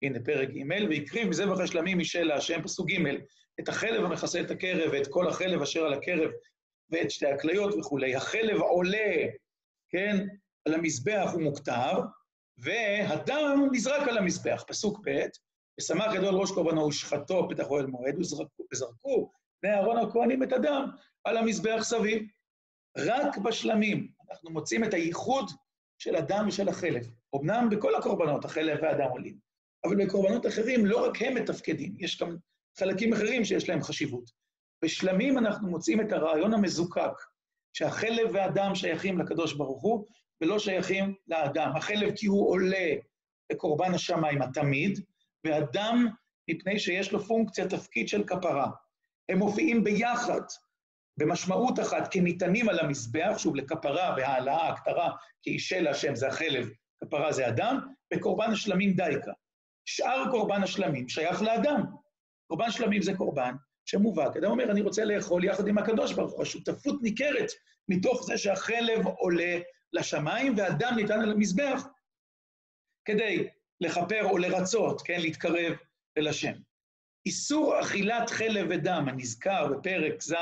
הנה 0.02 0.18
פרק 0.24 0.48
ג', 0.48 0.88
והקריב 0.90 1.28
מזבח 1.28 1.60
השלמים 1.60 1.98
משל 1.98 2.22
להשם, 2.22 2.62
פסוק 2.62 2.90
ג', 2.90 3.16
את 3.60 3.68
החלב 3.68 4.04
המכסה 4.04 4.40
את 4.40 4.50
הקרב, 4.50 4.90
ואת 4.92 5.06
כל 5.06 5.28
החלב 5.28 5.62
אשר 5.62 5.84
על 5.84 5.92
הקרב, 5.92 6.30
ואת 6.90 7.10
שתי 7.10 7.26
הכליות 7.26 7.74
וכולי. 7.74 8.16
החלב 8.16 8.60
עולה, 8.60 9.26
כן, 9.88 10.26
על 10.66 10.74
המזבח 10.74 11.30
הוא 11.32 11.42
והדם 12.58 13.68
נזרק 13.72 14.08
על 14.08 14.18
המזבח. 14.18 14.64
פסוק 14.68 15.08
ב', 15.08 15.26
ושמח 15.80 16.14
גדול 16.14 16.34
ראש 16.34 16.50
קורבנו 16.50 16.86
ושחטו 16.86 17.48
פתח 17.48 17.70
אוהל 17.70 17.86
מועד, 17.86 18.18
וזרקו, 18.72 19.30
בני 19.62 19.72
אהרון 19.72 19.96
הכהנים 19.96 20.42
את 20.42 20.52
הדם 20.52 20.90
על 21.24 21.36
המזבח 21.36 21.80
סביב. 21.82 22.22
רק 22.98 23.38
בשלמים 23.38 24.08
אנחנו 24.30 24.50
מוצאים 24.50 24.84
את 24.84 24.94
הייחוד 24.94 25.50
של 25.98 26.16
הדם 26.16 26.44
ושל 26.48 26.68
החלב. 26.68 27.10
אמנם 27.36 27.68
בכל 27.70 27.94
הקורבנות 27.94 28.44
החלב 28.44 28.78
והדם 28.82 29.10
עולים, 29.10 29.38
אבל 29.84 30.04
בקורבנות 30.04 30.46
אחרים 30.46 30.86
לא 30.86 31.06
רק 31.06 31.22
הם 31.22 31.34
מתפקדים, 31.34 31.94
יש 31.98 32.22
גם 32.22 32.36
חלקים 32.78 33.12
אחרים 33.12 33.44
שיש 33.44 33.68
להם 33.68 33.82
חשיבות. 33.82 34.30
בשלמים 34.84 35.38
אנחנו 35.38 35.68
מוצאים 35.68 36.00
את 36.00 36.12
הרעיון 36.12 36.54
המזוקק, 36.54 37.12
שהחלב 37.72 38.30
והדם 38.32 38.74
שייכים 38.74 39.18
לקדוש 39.18 39.52
ברוך 39.52 39.82
הוא, 39.82 40.06
ולא 40.40 40.58
שייכים 40.58 41.14
לאדם. 41.28 41.72
החלב 41.76 42.12
כי 42.16 42.26
הוא 42.26 42.50
עולה 42.50 42.94
לקורבן 43.52 43.94
השמיים 43.94 44.42
התמיד, 44.42 45.00
והדם 45.44 46.06
מפני 46.50 46.78
שיש 46.78 47.12
לו 47.12 47.20
פונקציה, 47.20 47.68
תפקיד 47.68 48.08
של 48.08 48.24
כפרה. 48.24 48.70
הם 49.28 49.38
מופיעים 49.38 49.84
ביחד, 49.84 50.40
במשמעות 51.16 51.80
אחת, 51.80 52.12
כניתנים 52.12 52.68
על 52.68 52.78
המזבח, 52.78 53.34
שוב, 53.38 53.56
לכפרה 53.56 54.14
והעלאה, 54.16 54.68
הכתרה, 54.68 55.10
כי 55.42 55.50
אישה 55.50 55.80
להשם 55.80 56.14
זה 56.14 56.28
החלב, 56.28 56.68
כפרה 57.04 57.32
זה 57.32 57.48
אדם, 57.48 57.78
וקורבן 58.14 58.50
השלמים 58.50 58.92
דייקה. 58.92 59.32
שאר 59.84 60.24
קורבן 60.30 60.62
השלמים 60.62 61.08
שייך 61.08 61.42
לאדם. 61.42 61.84
קורבן 62.46 62.70
שלמים 62.70 63.02
זה 63.02 63.14
קורבן 63.16 63.54
שמובהק. 63.84 64.36
אדם 64.36 64.50
אומר, 64.50 64.70
אני 64.70 64.80
רוצה 64.80 65.04
לאכול 65.04 65.44
יחד 65.44 65.68
עם 65.68 65.78
הקדוש 65.78 66.12
ברוך 66.12 66.32
הוא. 66.32 66.42
השותפות 66.42 67.02
ניכרת 67.02 67.50
מתוך 67.88 68.22
זה 68.26 68.38
שהחלב 68.38 69.06
עולה 69.06 69.58
לשמיים 69.92 70.54
והדם 70.56 70.92
ניתן 70.96 71.20
על 71.20 71.30
המזבח 71.30 71.86
כדי 73.04 73.48
לכפר 73.80 74.24
או 74.24 74.38
לרצות, 74.38 75.02
כן, 75.02 75.20
להתקרב 75.20 75.72
אל 76.18 76.28
השם. 76.28 76.52
איסור 77.26 77.80
אכילת 77.80 78.30
חלב 78.30 78.66
ודם 78.70 79.04
הנזכר 79.08 79.72
בפרק 79.72 80.22
ז' 80.22 80.34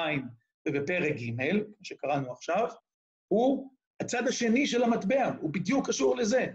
ובפרק 0.68 1.16
ג', 1.16 1.58
שקראנו 1.82 2.32
עכשיו, 2.32 2.68
הוא 3.28 3.70
הצד 4.00 4.28
השני 4.28 4.66
של 4.66 4.82
המטבע, 4.82 5.32
הוא 5.40 5.50
בדיוק 5.52 5.88
קשור 5.88 6.16
לזה. 6.16 6.46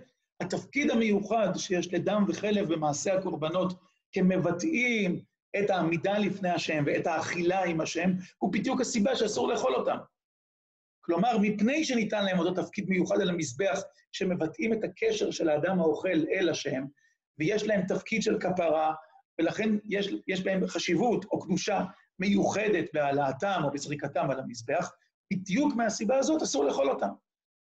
התפקיד 0.42 0.92
המיוחד 0.92 1.50
שיש 1.56 1.94
לדם 1.94 2.26
וחלב 2.28 2.74
במעשה 2.74 3.14
הקורבנות 3.14 3.74
כמבטאים 4.12 5.22
את 5.60 5.70
העמידה 5.70 6.18
לפני 6.18 6.50
השם 6.50 6.84
ואת 6.86 7.08
האכילה 7.08 7.64
עם 7.64 7.82
השם, 7.82 8.12
הוא 8.38 8.54
בדיוק 8.54 8.82
הסיבה 8.82 9.16
שאסור 9.16 9.48
לאכול 9.48 9.76
אותם. 9.76 9.98
כלומר, 11.08 11.38
מפני 11.42 11.84
שניתן 11.84 12.26
להם 12.26 12.40
אותו 12.40 12.64
תפקיד 12.64 12.90
מיוחד 12.90 13.22
על 13.22 13.30
המזבח, 13.30 13.82
שמבטאים 14.12 14.74
את 14.74 14.84
הקשר 14.84 15.32
של 15.32 15.50
האדם 15.50 15.80
האוכל 15.80 16.24
אל 16.32 16.50
השם, 16.50 16.84
ויש 17.40 17.64
להם 17.64 17.82
תפקיד 17.88 18.24
של 18.24 18.40
כפרה, 18.40 18.94
ולכן 19.40 19.70
יש, 19.90 20.14
יש 20.28 20.44
בהם 20.44 20.68
חשיבות 20.68 21.26
או 21.26 21.40
קדושה 21.40 21.84
מיוחדת 22.20 22.86
בהעלאתם 22.94 23.62
או 23.64 23.72
בזריקתם 23.72 24.32
על 24.32 24.40
המזבח, 24.40 24.92
בדיוק 25.34 25.76
מהסיבה 25.76 26.18
הזאת 26.18 26.42
אסור 26.42 26.66
לאכול 26.66 26.90
אותם. 26.90 27.10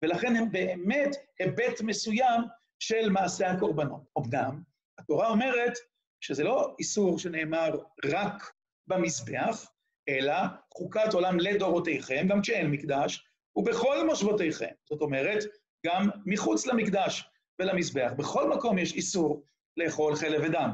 ולכן 0.05 0.37
הם 0.37 0.53
באמת 0.53 1.17
היבט 1.39 1.81
מסוים 1.81 2.41
של 2.79 3.11
מעשה 3.11 3.51
הקורבנות. 3.51 4.03
אמנם, 4.19 4.63
התורה 4.99 5.29
אומרת 5.29 5.73
שזה 6.21 6.45
לא 6.45 6.75
איסור 6.79 7.19
שנאמר 7.19 7.79
רק 8.05 8.53
במזבח, 8.87 9.71
אלא 10.09 10.35
חוקת 10.75 11.13
עולם 11.13 11.39
לדורותיכם, 11.41 12.27
גם 12.29 12.43
כשאין 12.43 12.71
מקדש, 12.71 13.30
ובכל 13.57 14.07
מושבותיכם. 14.07 14.69
זאת 14.91 15.01
אומרת, 15.01 15.45
גם 15.87 16.09
מחוץ 16.27 16.67
למקדש 16.67 17.31
ולמזבח. 17.59 18.13
בכל 18.17 18.51
מקום 18.51 18.79
יש 18.79 18.93
איסור 18.93 19.43
לאכול 19.77 20.17
חלב 20.17 20.43
ודם. 20.45 20.71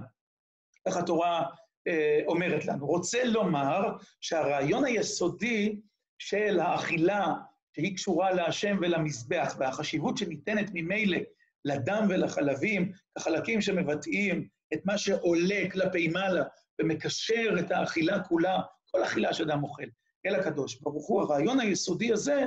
איך 0.87 0.97
התורה 0.97 1.45
אה, 1.89 2.21
אומרת 2.27 2.67
לנו. 2.67 2.87
רוצה 2.87 3.25
לומר 3.25 3.97
שהרעיון 4.21 4.85
היסודי 4.85 5.81
של 6.19 6.61
האכילה, 6.61 7.35
שהיא 7.75 7.95
קשורה 7.95 8.33
להשם 8.33 8.77
ולמזבח, 8.81 9.57
והחשיבות 9.59 10.17
שניתנת 10.17 10.71
ממילא 10.75 11.19
לדם 11.65 12.07
ולחלבים, 12.09 12.93
החלקים 13.17 13.61
שמבטאים 13.61 14.49
את 14.75 14.81
מה 14.85 14.99
שעולה 14.99 15.71
כלפי 15.73 16.09
מעלה 16.09 16.45
ומקשר 16.81 17.57
את 17.61 17.71
האכילה 17.71 18.23
כולה, 18.23 18.61
כל 18.91 19.05
אכילה 19.05 19.35
שאדם 19.35 19.62
אוכל, 19.62 19.87
אל 20.27 20.35
הקדוש 20.35 20.81
ברוך 20.81 21.07
הוא. 21.07 21.23
הרעיון 21.23 21.61
היסודי 21.61 22.12
הזה 22.12 22.45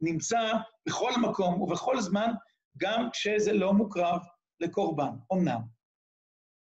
נמצא 0.00 0.52
בכל 0.88 1.12
מקום 1.22 1.62
ובכל 1.62 2.00
זמן, 2.00 2.30
גם 2.76 3.08
כשזה 3.12 3.52
לא 3.52 3.72
מוקרב 3.72 4.20
לקורבן. 4.60 5.10
אמנם, 5.32 5.60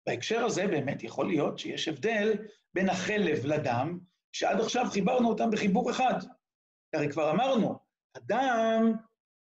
בהקשר 0.07 0.45
הזה 0.45 0.67
באמת 0.67 1.03
יכול 1.03 1.27
להיות 1.29 1.59
שיש 1.59 1.89
הבדל 1.89 2.33
בין 2.75 2.89
החלב 2.89 3.47
לדם, 3.47 3.99
שעד 4.33 4.61
עכשיו 4.61 4.87
חיברנו 4.91 5.29
אותם 5.29 5.51
בחיבור 5.51 5.91
אחד. 5.91 6.15
הרי 6.95 7.09
כבר 7.09 7.31
אמרנו, 7.31 7.79
הדם 8.17 8.93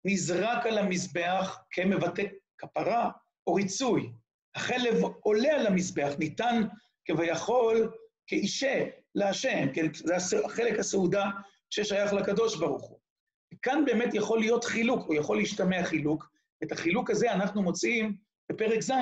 נזרק 0.05 0.67
על 0.67 0.79
המזבח 0.79 1.59
כמבטא 1.71 2.23
כפרה 2.59 3.11
או 3.47 3.55
ריצוי. 3.55 4.13
החלב 4.55 4.95
עולה 5.21 5.55
על 5.55 5.67
המזבח, 5.67 6.13
ניתן 6.19 6.63
כביכול 7.05 7.93
כאישה 8.27 8.85
להשם, 9.15 9.73
כן? 9.75 9.87
זה 9.95 10.17
החלק 10.45 10.79
הסעודה 10.79 11.31
ששייך 11.71 12.13
לקדוש 12.13 12.57
ברוך 12.57 12.83
הוא. 12.83 12.99
כאן 13.63 13.85
באמת 13.85 14.15
יכול 14.15 14.39
להיות 14.41 14.65
חילוק, 14.65 15.09
או 15.09 15.15
יכול 15.15 15.37
להשתמע 15.37 15.85
חילוק. 15.85 16.31
את 16.63 16.73
החילוק 16.73 17.11
הזה 17.11 17.33
אנחנו 17.33 17.63
מוצאים 17.63 18.17
בפרק 18.53 18.81
ז'. 18.81 18.93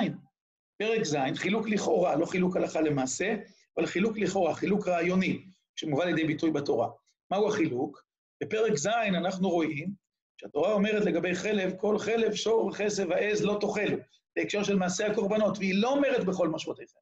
פרק 0.77 1.03
ז', 1.03 1.17
חילוק 1.35 1.69
לכאורה, 1.69 2.15
לא 2.15 2.25
חילוק 2.25 2.57
הלכה 2.57 2.81
למעשה, 2.81 3.35
אבל 3.77 3.85
חילוק 3.85 4.17
לכאורה, 4.17 4.55
חילוק 4.55 4.87
רעיוני, 4.87 5.45
שמובא 5.75 6.05
לידי 6.05 6.25
ביטוי 6.25 6.51
בתורה. 6.51 6.89
מהו 7.31 7.47
החילוק? 7.47 8.03
בפרק 8.43 8.75
ז' 8.75 8.87
אנחנו 8.87 9.49
רואים 9.49 9.93
שהתורה 10.41 10.73
אומרת 10.73 11.05
לגבי 11.05 11.35
חלב, 11.35 11.73
כל 11.77 11.99
חלב, 11.99 12.33
שור, 12.33 12.65
וכסף 12.65 13.03
ועז 13.09 13.43
לא 13.43 13.57
תאכלו, 13.61 13.97
בהקשר 14.35 14.63
של 14.63 14.75
מעשה 14.75 15.11
הקורבנות, 15.11 15.57
והיא 15.57 15.81
לא 15.81 15.91
אומרת 15.91 16.25
בכל 16.25 16.49
משמעותיכם. 16.49 16.99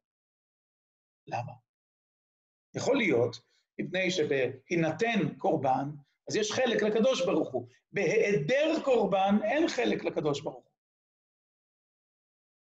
למה? 1.26 1.52
יכול 2.74 2.96
להיות, 2.96 3.40
מפני 3.80 4.10
שבהינתן 4.10 5.34
קורבן, 5.38 5.90
אז 6.28 6.36
יש 6.36 6.52
חלק 6.52 6.82
לקדוש 6.82 7.26
ברוך 7.26 7.52
הוא. 7.52 7.66
בהיעדר 7.92 8.80
קורבן 8.84 9.36
אין 9.44 9.68
חלק 9.68 10.04
לקדוש 10.04 10.40
ברוך 10.40 10.64
הוא. 10.64 10.72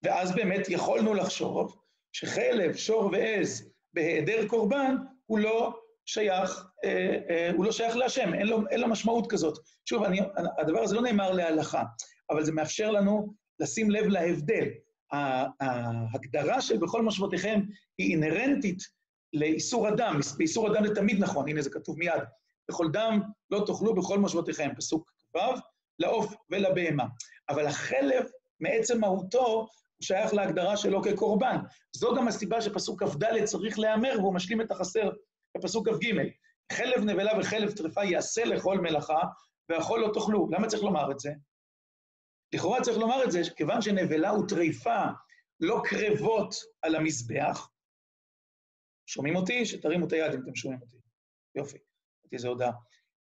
ואז 0.03 0.35
באמת 0.35 0.69
יכולנו 0.69 1.13
לחשוב 1.13 1.81
שחלב, 2.11 2.75
שור 2.75 3.09
ועז 3.11 3.71
בהיעדר 3.93 4.47
קורבן 4.47 4.95
הוא 5.25 5.39
לא 5.39 5.79
שייך, 6.05 6.65
אה, 6.85 7.17
אה, 7.29 7.51
הוא 7.55 7.65
לא 7.65 7.71
שייך 7.71 7.95
להשם, 7.95 8.33
אין 8.33 8.47
לו, 8.47 8.67
אין 8.69 8.81
לו 8.81 8.87
משמעות 8.87 9.31
כזאת. 9.31 9.57
שוב, 9.85 10.03
אני, 10.03 10.19
הדבר 10.57 10.79
הזה 10.79 10.95
לא 10.95 11.01
נאמר 11.01 11.31
להלכה, 11.31 11.83
אבל 12.29 12.43
זה 12.43 12.51
מאפשר 12.51 12.91
לנו 12.91 13.33
לשים 13.59 13.91
לב 13.91 14.05
להבדל. 14.05 14.67
ההגדרה 15.11 16.61
של 16.61 16.77
בכל 16.77 17.01
מושבותיכם 17.01 17.61
היא 17.97 18.11
אינהרנטית 18.11 18.77
לאיסור 19.33 19.89
אדם, 19.89 20.19
באיסור 20.37 20.71
אדם 20.71 20.87
זה 20.87 20.95
תמיד 20.95 21.19
נכון, 21.19 21.49
הנה 21.49 21.61
זה 21.61 21.69
כתוב 21.69 21.97
מיד, 21.97 22.23
בכל 22.69 22.87
דם 22.91 23.21
לא 23.51 23.63
תאכלו 23.65 23.95
בכל 23.95 24.19
מושבותיכם, 24.19 24.69
פסוק 24.77 25.11
ו', 25.35 25.39
לעוף 25.99 26.33
ולבהמה. 26.49 27.05
אבל 27.49 27.67
החלב, 27.67 28.25
מעצם 28.59 28.99
מהותו, 28.99 29.45
הוא 29.45 29.67
שייך 30.03 30.33
להגדרה 30.33 30.77
שלו 30.77 31.03
כקורבן. 31.03 31.57
זו 31.95 32.15
גם 32.15 32.27
הסיבה 32.27 32.61
שפסוק 32.61 33.03
כ"ד 33.03 33.43
צריך 33.43 33.79
להיאמר, 33.79 34.13
והוא 34.17 34.33
משלים 34.33 34.61
את 34.61 34.71
החסר 34.71 35.09
בפסוק 35.57 35.89
כ"ג. 35.89 36.29
חלב 36.71 37.03
נבלה 37.03 37.39
וחלב 37.39 37.71
טרפה 37.71 38.03
יעשה 38.03 38.45
לכל 38.45 38.77
מלאכה, 38.77 39.21
והכל 39.69 39.99
לא 40.01 40.11
תאכלו. 40.13 40.47
למה 40.51 40.67
צריך 40.67 40.83
לומר 40.83 41.11
את 41.11 41.19
זה? 41.19 41.29
לכאורה 42.55 42.81
צריך 42.81 42.97
לומר 42.97 43.23
את 43.23 43.31
זה, 43.31 43.41
כיוון 43.55 43.81
שנבלה 43.81 44.33
וטריפה 44.33 45.03
לא 45.59 45.81
קרבות 45.85 46.55
על 46.81 46.95
המזבח, 46.95 47.69
שומעים 49.05 49.35
אותי? 49.35 49.65
שתרימו 49.65 50.07
את 50.07 50.13
היד 50.13 50.33
אם 50.33 50.41
אתם 50.43 50.55
שומעים 50.55 50.81
אותי. 50.81 50.97
יופי, 51.55 51.77
איזה 52.33 52.47
הודעה. 52.47 52.71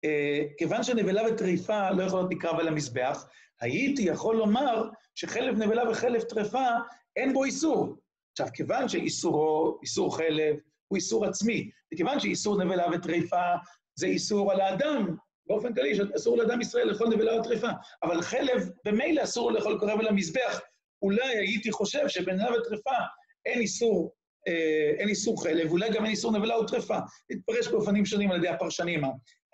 Uh, 0.06 0.10
כיוון 0.58 0.84
שנבלה 0.84 1.22
וטריפה 1.30 1.92
לא 1.92 2.04
יכולות 2.04 2.32
לקרב 2.32 2.60
על 2.60 2.68
המזבח, 2.68 3.28
הייתי 3.62 4.02
יכול 4.02 4.36
לומר 4.36 4.90
שחלב 5.16 5.58
נבלה 5.58 5.90
וחלב 5.90 6.22
טרפה, 6.22 6.68
אין 7.16 7.34
בו 7.34 7.44
איסור. 7.44 7.96
עכשיו, 8.32 8.48
כיוון 8.54 8.90
שאיסורו, 8.90 9.80
איסור 9.82 10.18
חלב, 10.18 10.56
הוא 10.88 10.96
איסור 10.96 11.26
עצמי, 11.26 11.70
וכיוון 11.94 12.20
שאיסור 12.20 12.64
נבלה 12.64 12.88
וטריפה 12.94 13.54
זה 13.96 14.08
איסור 14.08 14.52
על 14.52 14.62
האדם, 14.62 15.16
באופן 15.48 15.74
כללי, 15.74 15.96
שאסור 15.96 16.38
לאדם 16.38 16.62
ישראל 16.62 16.88
לאכול 16.88 17.08
נבלה 17.08 17.40
וטריפה, 17.40 17.70
אבל 18.04 18.22
חלב, 18.22 18.70
במילא 18.86 19.24
אסור 19.24 19.52
לאכול 19.52 19.80
קרב 19.80 20.00
על 20.00 20.08
המזבח. 20.08 20.62
אולי 21.02 21.38
הייתי 21.38 21.72
חושב 21.72 22.08
שבנבלה 22.08 22.60
וטריפה 22.60 22.96
אין 23.46 23.60
איסור, 23.60 24.14
אין 25.00 25.10
איסור 25.10 25.44
חלב, 25.44 25.72
אולי 25.72 25.90
גם 25.90 26.04
אין 26.04 26.12
איסור 26.12 26.32
נבלה 26.32 26.60
וטריפה. 26.60 26.98
להתפרש 27.30 27.68
באופנים 27.68 28.06
שונים 28.06 28.32
על 28.32 28.38
ידי 28.38 28.48
הפרשנים, 28.48 29.02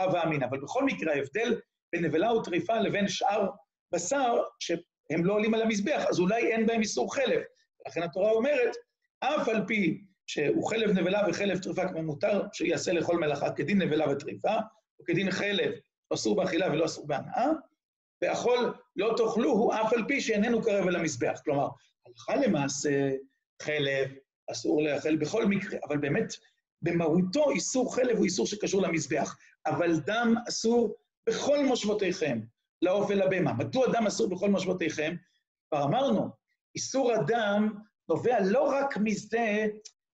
הווה 0.01 0.23
אמינא. 0.23 0.45
אבל 0.45 0.59
בכל 0.59 0.83
מקרה, 0.83 1.13
ההבדל 1.13 1.59
בין 1.93 2.05
נבלה 2.05 2.33
וטריפה 2.33 2.79
לבין 2.79 3.07
שאר 3.07 3.49
בשר, 3.93 4.41
שהם 4.59 5.25
לא 5.25 5.33
עולים 5.33 5.53
על 5.53 5.61
המזבח, 5.61 6.05
אז 6.09 6.19
אולי 6.19 6.51
אין 6.51 6.65
בהם 6.65 6.81
איסור 6.81 7.15
חלב. 7.15 7.41
לכן 7.87 8.03
התורה 8.03 8.31
אומרת, 8.31 8.71
אף 9.19 9.47
על 9.47 9.63
פי 9.67 10.01
שהוא 10.27 10.69
חלב 10.69 10.89
נבלה 10.89 11.21
וחלב 11.29 11.57
טריפה, 11.57 11.87
כמו 11.87 12.03
מותר 12.03 12.41
שיעשה 12.53 12.93
לכל 12.93 13.17
מלאכה 13.17 13.51
כדין 13.51 13.81
נבלה 13.81 14.11
וטריפה, 14.11 14.55
או 14.99 15.05
כדין 15.05 15.31
חלב, 15.31 15.71
לא 16.11 16.15
אסור 16.15 16.35
באכילה 16.35 16.71
ולא 16.71 16.85
אסור 16.85 17.07
בהנאה, 17.07 17.47
ואכול 18.21 18.73
לא 18.95 19.13
תאכלו 19.17 19.51
הוא 19.51 19.73
אף 19.73 19.93
על 19.93 20.03
פי 20.07 20.21
שאיננו 20.21 20.61
קרב 20.61 20.87
אל 20.87 20.95
המזבח. 20.95 21.41
כלומר, 21.45 21.67
הלכה 22.05 22.35
למעשה 22.35 23.11
חלב 23.61 24.11
אסור 24.51 24.83
לאכול 24.83 25.15
בכל 25.15 25.45
מקרה, 25.45 25.79
אבל 25.87 25.97
באמת, 25.97 26.33
במהותו 26.81 27.49
איסור 27.49 27.95
חלב 27.95 28.17
הוא 28.17 28.25
איסור 28.25 28.47
שקשור 28.47 28.81
למזבח, 28.81 29.37
אבל 29.65 29.99
דם 29.99 30.35
אסור 30.47 30.95
בכל 31.29 31.65
מושבותיכם, 31.65 32.39
לעוף 32.81 33.09
ולבהמה. 33.09 33.53
מדוע 33.53 33.87
דם 33.93 34.07
אסור 34.07 34.29
בכל 34.29 34.49
מושבותיכם? 34.49 35.15
כבר 35.69 35.83
אמרנו, 35.83 36.29
איסור 36.75 37.11
הדם 37.11 37.73
נובע 38.09 38.39
לא 38.45 38.63
רק 38.63 38.97
מזה 38.97 39.65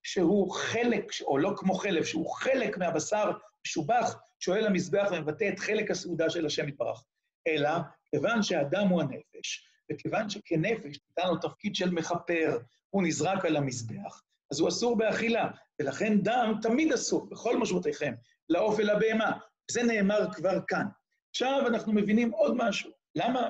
שהוא 0.04 0.52
חלק, 0.52 1.06
או 1.22 1.38
לא 1.38 1.54
כמו 1.58 1.74
חלב, 1.74 2.04
שהוא 2.04 2.36
חלק 2.36 2.78
מהבשר 2.78 3.32
משובח, 3.66 4.20
שואל 4.40 4.66
המזבח 4.66 5.08
ומבטא 5.12 5.50
את 5.54 5.60
חלק 5.60 5.92
הסעודה 5.92 6.30
של 6.30 6.46
השם 6.46 6.68
יתברך, 6.68 7.04
אלא 7.48 7.70
כיוון 8.12 8.44
שהדם 8.44 8.88
הוא 8.88 9.02
הנפש, 9.02 9.69
וכיוון 9.92 10.30
שכנפש 10.30 11.00
ניתן 11.10 11.30
לו 11.30 11.38
תפקיד 11.38 11.76
של 11.76 11.90
מכפר, 11.92 12.58
הוא 12.90 13.04
נזרק 13.04 13.46
על 13.46 13.56
המזבח, 13.56 14.22
אז 14.52 14.60
הוא 14.60 14.70
אסור 14.70 14.98
באכילה, 14.98 15.50
ולכן 15.80 16.18
דם 16.22 16.54
תמיד 16.62 16.94
אסור, 16.94 17.30
בכל 17.30 17.58
משמעותיכם, 17.58 18.14
לעוף 18.50 18.76
ולבהמה. 18.78 19.38
זה 19.72 19.84
נאמר 19.84 20.34
כבר 20.34 20.60
כאן. 20.68 20.86
עכשיו 21.30 21.68
אנחנו 21.68 21.94
מבינים 21.94 22.32
עוד 22.32 22.54
משהו. 22.58 22.92
למה 23.16 23.48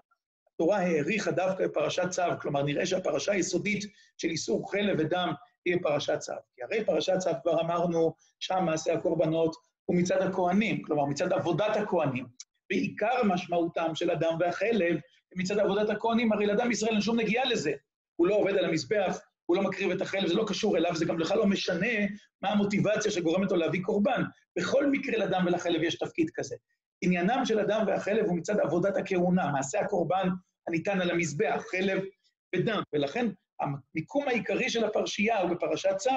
התורה 0.53 0.77
העריכה 0.77 1.31
דווקא 1.31 1.67
בפרשת 1.67 2.09
צו? 2.09 2.21
כלומר, 2.41 2.63
נראה 2.63 2.85
שהפרשה 2.85 3.31
היסודית 3.31 3.83
של 4.17 4.27
איסור 4.27 4.71
חלב 4.71 4.95
ודם 4.99 5.33
תהיה 5.63 5.77
פרשת 5.81 6.19
צו. 6.19 6.33
כי 6.55 6.63
הרי 6.63 6.85
פרשת 6.85 7.17
צו 7.17 7.29
כבר 7.41 7.61
אמרנו, 7.61 8.13
שם 8.39 8.65
מעשה 8.65 8.93
הקורבנות 8.93 9.55
הוא 9.85 9.95
מצד 9.97 10.21
הכוהנים, 10.21 10.81
כלומר 10.83 11.05
מצד 11.05 11.33
עבודת 11.33 11.77
הכוהנים. 11.77 12.25
בעיקר 12.69 13.23
משמעותם 13.23 13.95
של 13.95 14.09
הדם 14.09 14.37
והחלב 14.39 14.99
מצד 15.35 15.59
עבודת 15.59 15.89
הכוהנים, 15.89 16.31
הרי 16.31 16.45
לאדם 16.45 16.71
ישראל 16.71 16.91
אין 16.91 17.01
שום 17.01 17.19
נגיעה 17.19 17.45
לזה. 17.45 17.71
הוא 18.15 18.27
לא 18.27 18.35
עובד 18.35 18.53
על 18.53 18.65
המזבח, 18.65 19.19
הוא 19.45 19.57
לא 19.57 19.63
מקריב 19.63 19.91
את 19.91 20.01
החלב, 20.01 20.27
זה 20.27 20.33
לא 20.33 20.45
קשור 20.47 20.77
אליו, 20.77 20.95
זה 20.95 21.05
גם 21.05 21.17
בכלל 21.17 21.37
לא 21.37 21.45
משנה 21.45 21.97
מה 22.41 22.49
המוטיבציה 22.49 23.11
שגורמת 23.11 23.51
לו 23.51 23.57
להביא 23.57 23.81
קורבן. 23.81 24.23
בכל 24.59 24.87
מקרה 24.91 25.17
לדם 25.17 25.43
ולחלב 25.45 25.83
יש 25.83 25.97
תפקיד 25.97 26.29
כזה. 26.33 26.55
עניינם 27.01 27.45
של 27.45 27.59
הדם 27.59 27.83
והחלב 27.87 28.25
הוא 28.25 28.37
מצד 28.37 28.59
עבודת 28.59 28.97
הכהונה, 28.97 29.51
מעשה 29.51 29.79
הקורבן 29.79 30.29
הניתן 30.67 31.01
על 31.01 31.11
המזבח, 31.11 31.63
חלב 31.71 32.03
ודם. 32.55 32.81
ולכן 32.93 33.27
המיקום 33.59 34.27
העיקרי 34.27 34.69
של 34.69 34.85
הפרשייה 34.85 35.41
הוא 35.41 35.49
בפרשת 35.49 35.95
צו, 35.97 36.09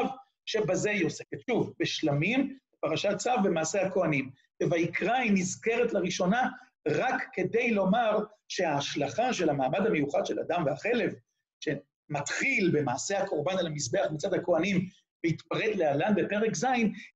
שבזה 0.47 0.91
היא 0.91 1.07
עוסקת. 1.07 1.39
שוב, 1.51 1.73
בשלמים, 1.79 2.59
פרשת 2.81 3.17
צו 3.17 3.31
במעשה 3.45 3.83
הכוהנים. 3.83 4.31
וביקרא 4.63 5.15
היא 5.15 5.33
נזכרת 5.33 5.93
לראשונה 5.93 6.49
רק 6.89 7.23
כדי 7.33 7.71
לומר 7.71 8.19
שההשלכה 8.49 9.33
של 9.33 9.51
המעמד 9.51 9.87
המיוחד 9.87 10.27
של 10.27 10.39
הדם 10.39 10.63
והחלב, 10.67 11.15
שמתחיל 11.61 12.71
במעשה 12.73 13.19
הקורבן 13.19 13.59
על 13.59 13.67
המזבח 13.67 14.07
מצד 14.13 14.35
הכוהנים 14.35 14.89
והתפרט 15.25 15.77
להלן 15.77 16.15
בפרק 16.15 16.55
ז', 16.55 16.65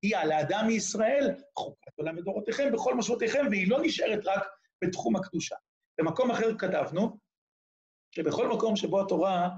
היא 0.02 0.16
על 0.16 0.32
האדם 0.32 0.66
מישראל, 0.66 1.34
חוקת 1.58 1.92
עולם 1.96 2.18
ודורותיכם 2.18 2.72
בכל 2.72 2.94
משמעותיכם, 2.94 3.46
והיא 3.50 3.70
לא 3.70 3.78
נשארת 3.82 4.26
רק 4.26 4.42
בתחום 4.84 5.16
הקדושה. 5.16 5.56
במקום 6.00 6.30
אחר 6.30 6.58
כתבנו, 6.58 7.18
שבכל 8.14 8.48
מקום 8.48 8.76
שבו 8.76 9.00
התורה 9.00 9.48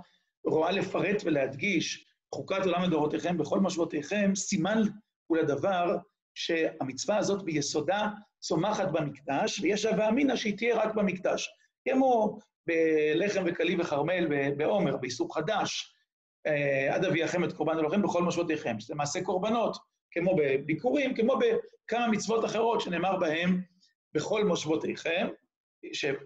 רואה 0.47 0.73
לפרט 0.73 1.23
ולהדגיש 1.25 2.07
חוקת 2.35 2.65
עולם 2.65 2.83
ודורותיכם 2.83 3.39
בכל 3.39 3.61
משמעותיכם, 3.61 4.35
סימן 4.35 4.79
הוא 5.27 5.39
לדבר 5.39 5.97
שהמצווה 6.35 7.17
הזאת 7.17 7.45
ביסודה 7.45 8.09
צומחת 8.41 8.89
במקדש, 8.93 9.61
ויש 9.61 9.85
הווה 9.85 10.09
אמינא 10.09 10.37
שהיא 10.37 10.57
תהיה 10.57 10.77
רק 10.77 10.95
במקדש. 10.95 11.49
כמו 11.89 12.39
בלחם 12.67 13.43
וקלי 13.47 13.77
וכרמל 13.81 14.27
בעומר, 14.57 14.97
באיסור 14.97 15.35
חדש, 15.35 15.95
אה, 16.47 16.95
עד 16.95 17.05
אביאכם 17.05 17.45
את 17.45 17.53
קורבן 17.53 17.79
אלוהים 17.79 18.03
בכל 18.03 18.23
משמעותיכם, 18.23 18.81
שזה 18.81 18.95
מעשה 18.95 19.23
קורבנות, 19.23 19.77
כמו 20.11 20.37
בביקורים, 20.37 21.15
כמו 21.15 21.39
בכמה 21.39 22.09
מצוות 22.09 22.45
אחרות 22.45 22.81
שנאמר 22.81 23.17
בהם 23.17 23.63
בכל 24.15 24.45
מושבותיכם, 24.45 25.29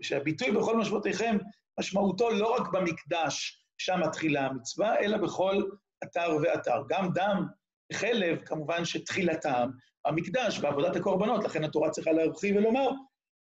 שהביטוי 0.01 0.51
בכל 0.51 0.77
מושבותיכם, 0.77 1.39
משמעותו 1.81 2.31
לא 2.31 2.55
רק 2.55 2.69
במקדש, 2.73 3.65
שם 3.79 4.01
מתחילה 4.07 4.47
המצווה, 4.47 4.99
אלא 4.99 5.17
בכל 5.17 5.63
אתר 6.05 6.37
ואתר. 6.43 6.83
גם 6.89 7.09
דם 7.15 7.47
חלב, 7.93 8.39
כמובן 8.45 8.85
שתחילתם 8.85 9.71
המקדש 10.05 10.59
ועבודת 10.61 10.97
הקורבנות, 10.97 11.45
לכן 11.45 11.65
התורה 11.65 11.91
צריכה 11.91 12.13
להרחיב 12.13 12.57
ולומר, 12.57 12.91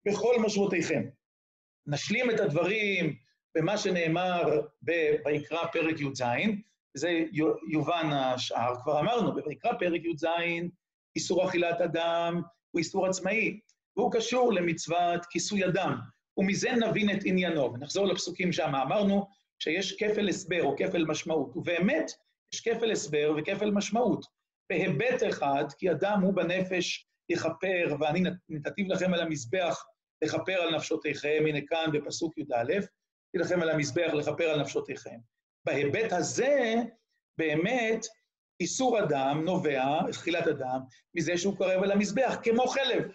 בכל 0.08 0.34
משמעותיכם. 0.38 1.02
נשלים 1.86 2.30
את 2.30 2.40
הדברים 2.40 3.16
במה 3.54 3.78
שנאמר 3.78 4.60
בויקרא 5.22 5.66
פרק 5.66 6.00
י"ז, 6.00 6.22
זה 6.94 7.24
יובן 7.70 8.10
השאר, 8.12 8.74
כבר 8.82 9.00
אמרנו, 9.00 9.32
בויקרא 9.32 9.72
פרק 9.78 10.00
י"ז, 10.04 10.24
איסור 11.16 11.48
אכילת 11.48 11.80
אדם 11.80 12.42
הוא 12.70 12.78
איסור 12.78 13.06
עצמאי, 13.06 13.60
והוא 13.96 14.12
קשור 14.12 14.52
למצוות 14.52 15.26
כיסוי 15.30 15.64
אדם, 15.64 15.94
ומזה 16.36 16.72
נבין 16.72 17.10
את 17.10 17.20
עניינו. 17.24 17.72
ונחזור 17.72 18.06
לפסוקים 18.06 18.52
שם, 18.52 18.74
אמרנו 18.74 19.26
שיש 19.58 19.96
כפל 19.98 20.28
הסבר 20.28 20.62
או 20.62 20.76
כפל 20.76 21.04
משמעות, 21.04 21.56
ובאמת 21.56 22.10
יש 22.54 22.60
כפל 22.60 22.90
הסבר 22.90 23.34
וכפל 23.38 23.70
משמעות. 23.70 24.39
בהיבט 24.70 25.22
אחד, 25.28 25.64
כי 25.78 25.90
אדם 25.90 26.20
הוא 26.22 26.34
בנפש 26.34 27.06
יכפר, 27.28 27.96
ואני 28.00 28.22
נתתיו 28.48 28.84
לכם 28.88 29.14
על 29.14 29.20
המזבח 29.20 29.84
לכפר 30.24 30.52
על 30.52 30.76
נפשותיכם, 30.76 31.44
הנה 31.48 31.58
כאן 31.66 31.86
בפסוק 31.92 32.38
י"א, 32.38 32.72
לכם 33.34 33.62
על 33.62 33.70
המזבח 33.70 34.12
לכפר 34.14 34.44
על 34.44 34.60
נפשותיכם. 34.60 35.16
בהיבט 35.66 36.12
הזה, 36.12 36.74
באמת, 37.38 38.06
איסור 38.60 38.98
אדם 38.98 39.42
נובע, 39.44 40.10
תחילת 40.12 40.46
אדם, 40.48 40.80
מזה 41.14 41.38
שהוא 41.38 41.58
קרב 41.58 41.82
על 41.82 41.92
המזבח, 41.92 42.38
כמו 42.42 42.66
חלב. 42.66 43.12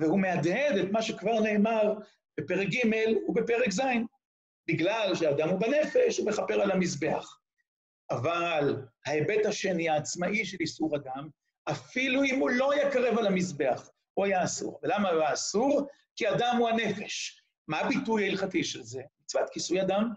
והוא 0.00 0.20
מהדהד 0.20 0.76
את 0.76 0.90
מה 0.92 1.02
שכבר 1.02 1.40
נאמר 1.40 1.94
בפרק 2.40 2.68
ג' 2.68 2.88
ובפרק 3.28 3.70
ז'. 3.70 3.82
בגלל 4.68 5.14
שהאדם 5.14 5.48
הוא 5.48 5.60
בנפש, 5.60 6.18
הוא 6.18 6.26
מכפר 6.26 6.60
על 6.60 6.70
המזבח. 6.70 7.38
אבל 8.10 8.76
ההיבט 9.06 9.46
השני, 9.46 9.88
העצמאי 9.88 10.44
של 10.44 10.56
איסור 10.60 10.96
אדם, 10.96 11.28
אפילו 11.70 12.24
אם 12.24 12.38
הוא 12.38 12.50
לא 12.50 12.72
היה 12.72 12.90
קרב 12.90 13.18
על 13.18 13.26
המזבח, 13.26 13.90
הוא 14.14 14.24
היה 14.24 14.44
אסור. 14.44 14.80
ולמה 14.82 15.10
הוא 15.10 15.20
היה 15.20 15.32
אסור? 15.32 15.88
כי 16.16 16.30
אדם 16.30 16.56
הוא 16.58 16.68
הנפש. 16.68 17.42
מה 17.68 17.80
הביטוי 17.80 18.24
ההלכתי 18.24 18.64
של 18.64 18.82
זה? 18.82 19.02
מצוות 19.22 19.50
כיסוי 19.50 19.82
אדם. 19.82 20.10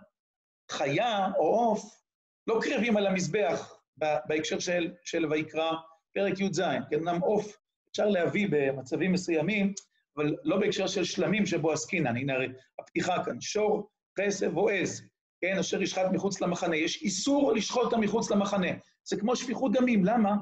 חיה 0.72 1.28
או 1.38 1.44
עוף 1.44 2.02
לא 2.48 2.60
קרבים 2.64 2.98
על 2.98 3.08
המזבח 3.08 3.80
בהקשר 3.98 4.60
של, 4.60 4.92
של 5.04 5.26
ויקרא, 5.32 5.72
פרק 6.14 6.40
י"ז, 6.40 6.62
כן, 6.90 6.96
אמנם 7.00 7.20
עוף 7.22 7.58
אפשר 7.92 8.06
להביא 8.06 8.48
במצבים 8.52 9.12
מסוימים, 9.12 9.74
אבל 10.18 10.36
לא 10.44 10.58
בהקשר 10.58 10.88
של 10.88 11.04
שלמים 11.04 11.46
שבו 11.46 11.72
עסקינן. 11.72 12.18
הנה 12.18 12.34
הרי 12.34 12.48
הפתיחה 12.80 13.26
כאן, 13.26 13.42
שור, 13.42 13.90
כסף 14.20 14.48
או 14.56 14.70
עז, 14.70 15.02
כן, 15.42 15.58
אשר 15.60 15.82
ישחט 15.82 16.06
מחוץ 16.14 16.42
למחנה. 16.42 16.76
יש 16.76 17.02
איסור 17.02 17.54
לשחוט 17.54 17.84
אותם 17.84 18.02
מחוץ 18.02 18.32
למחנה. 18.32 18.68
זה 19.04 19.18
כמו 19.18 19.36
שפיכות 19.36 19.72
דמים, 19.72 20.06
למה? 20.06 20.36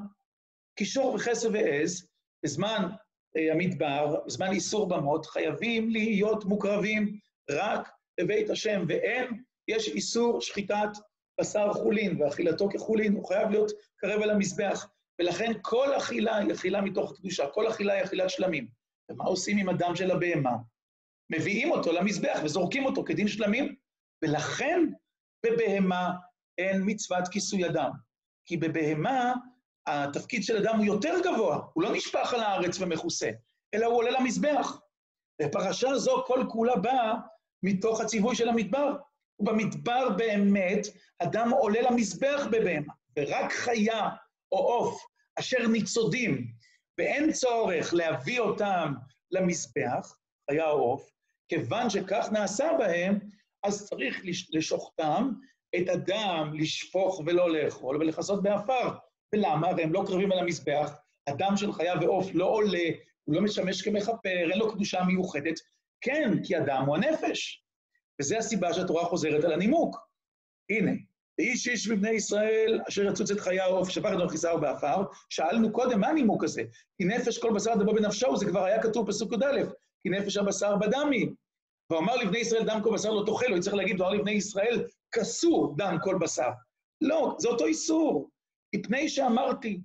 כי 0.76 0.84
שור 0.84 1.14
וכסף 1.14 1.48
ועז, 1.52 2.08
בזמן 2.44 2.88
אה, 3.36 3.52
המדבר, 3.52 4.16
בזמן 4.26 4.52
איסור 4.52 4.88
במות, 4.88 5.26
חייבים 5.26 5.90
להיות 5.90 6.44
מוקרבים 6.44 7.18
רק 7.50 7.88
בבית 8.20 8.50
השם, 8.50 8.84
ואין, 8.88 9.42
יש 9.68 9.88
איסור 9.88 10.40
שחיטת 10.40 10.88
בשר 11.40 11.72
חולין, 11.72 12.22
ואכילתו 12.22 12.68
כחולין, 12.68 13.12
הוא 13.12 13.28
חייב 13.28 13.50
להיות 13.50 13.72
קרב 13.96 14.22
על 14.22 14.30
המזבח, 14.30 14.88
ולכן 15.18 15.52
כל 15.62 15.96
אכילה 15.96 16.36
היא 16.36 16.52
אכילה 16.52 16.80
מתוך 16.80 17.16
קדושה, 17.16 17.46
כל 17.46 17.68
אכילה 17.68 17.92
היא 17.92 18.04
אכילת 18.04 18.30
שלמים. 18.30 18.68
ומה 19.10 19.24
עושים 19.24 19.58
עם 19.58 19.68
הדם 19.68 19.96
של 19.96 20.10
הבהמה? 20.10 20.56
מביאים 21.30 21.70
אותו 21.70 21.92
למזבח 21.92 22.40
וזורקים 22.44 22.84
אותו 22.84 23.04
כדין 23.04 23.28
שלמים, 23.28 23.74
ולכן 24.22 24.80
בבהמה 25.46 26.12
אין 26.58 26.82
מצוות 26.84 27.28
כיסוי 27.28 27.66
אדם. 27.66 27.90
כי 28.46 28.56
בבהמה 28.56 29.34
התפקיד 29.86 30.42
של 30.42 30.56
אדם 30.56 30.76
הוא 30.76 30.84
יותר 30.84 31.14
גבוה, 31.24 31.60
הוא 31.74 31.82
לא 31.82 31.92
נשפך 31.92 32.34
על 32.34 32.40
הארץ 32.40 32.80
ומכוסה, 32.80 33.30
אלא 33.74 33.86
הוא 33.86 33.96
עולה 33.96 34.10
למזבח. 34.10 34.80
ופרשה 35.42 35.98
זו 35.98 36.24
כל 36.26 36.44
כולה 36.48 36.76
באה 36.76 37.14
מתוך 37.62 38.00
הציווי 38.00 38.36
של 38.36 38.48
המדבר. 38.48 38.96
ובמדבר 39.38 40.08
באמת 40.16 40.86
הדם 41.18 41.50
עולה 41.50 41.82
למזבח 41.82 42.46
בבהמה, 42.50 42.92
ורק 43.18 43.52
חיה 43.52 44.08
או 44.52 44.58
עוף 44.58 45.06
אשר 45.38 45.66
ניצודים 45.66 46.46
ואין 46.98 47.32
צורך 47.32 47.94
להביא 47.94 48.40
אותם 48.40 48.94
למזבח, 49.30 50.16
חיה 50.50 50.70
או 50.70 50.78
עוף, 50.78 51.10
כיוון 51.48 51.90
שכך 51.90 52.28
נעשה 52.32 52.70
בהם, 52.78 53.18
אז 53.62 53.88
צריך 53.88 54.22
לשוחטם, 54.52 55.30
את 55.76 55.88
הדם 55.88 56.50
לשפוך 56.54 57.22
ולא 57.26 57.50
לאכול 57.50 57.96
ולכסות 57.96 58.42
באפר. 58.42 58.88
ולמה? 59.34 59.68
הרי 59.68 59.82
הם 59.82 59.92
לא 59.92 60.04
קרבים 60.06 60.32
על 60.32 60.38
המזבח, 60.38 60.94
הדם 61.26 61.52
של 61.56 61.72
חיה 61.72 61.94
ועוף 62.00 62.26
לא 62.34 62.44
עולה, 62.44 62.88
הוא 63.24 63.34
לא 63.34 63.40
משמש 63.40 63.82
כמכפר, 63.82 64.50
אין 64.50 64.58
לו 64.58 64.72
קדושה 64.72 65.04
מיוחדת. 65.04 65.54
כן, 66.00 66.42
כי 66.44 66.56
הדם 66.56 66.84
הוא 66.86 66.96
הנפש. 66.96 67.62
וזו 68.20 68.36
הסיבה 68.36 68.74
שהתורה 68.74 69.04
חוזרת 69.04 69.44
על 69.44 69.52
הנימוק. 69.52 69.96
הנה, 70.70 70.92
ואיש 71.38 71.68
איש 71.68 71.88
מבני 71.88 72.10
ישראל 72.10 72.80
אשר 72.88 73.04
יצוד 73.04 73.18
ציד 73.18 73.30
חיה 73.30 73.36
או 73.36 73.40
עוף, 73.40 73.88
ושפך 73.88 74.10
את 74.12 74.24
דמו 74.24 74.35
וכיסהו 74.35 74.60
באפר, 74.60 75.02
שאלנו 75.30 75.72
קודם, 75.72 76.00
מה 76.00 76.08
הנימוק 76.08 76.44
הזה? 76.44 76.62
כי 76.96 77.04
נפש 77.04 77.38
כל 77.38 77.52
בשר 77.54 77.74
דמו 77.74 77.94
בנפשו, 77.94 78.36
זה 78.36 78.46
כבר 78.46 78.64
היה 78.64 78.82
כתוב 78.82 79.08
פסוק 79.08 79.32
י"א, 79.32 79.62
כי 80.02 80.08
נפש 80.08 80.36
הבשר 80.36 80.76
בדם 80.76 80.99
היא. 80.99 81.30
ואומר 81.92 82.16
לבני 82.16 82.38
ישראל 82.38 82.64
דם 82.64 82.80
כל 82.82 82.94
בשר 82.94 83.10
לא 83.10 83.22
תאכל, 83.26 83.52
הוא 83.52 83.60
צריך 83.60 83.76
להגיד, 83.76 84.00
הוא 84.00 84.08
אמר 84.08 84.16
לבני 84.16 84.30
ישראל, 84.30 84.84
כסו 85.12 85.74
דם 85.76 85.96
כל 86.02 86.18
בשר. 86.20 86.50
לא, 87.00 87.36
זה 87.38 87.48
אותו 87.48 87.66
איסור. 87.66 88.30
מפני 88.74 89.08
שאמרתי 89.08 89.80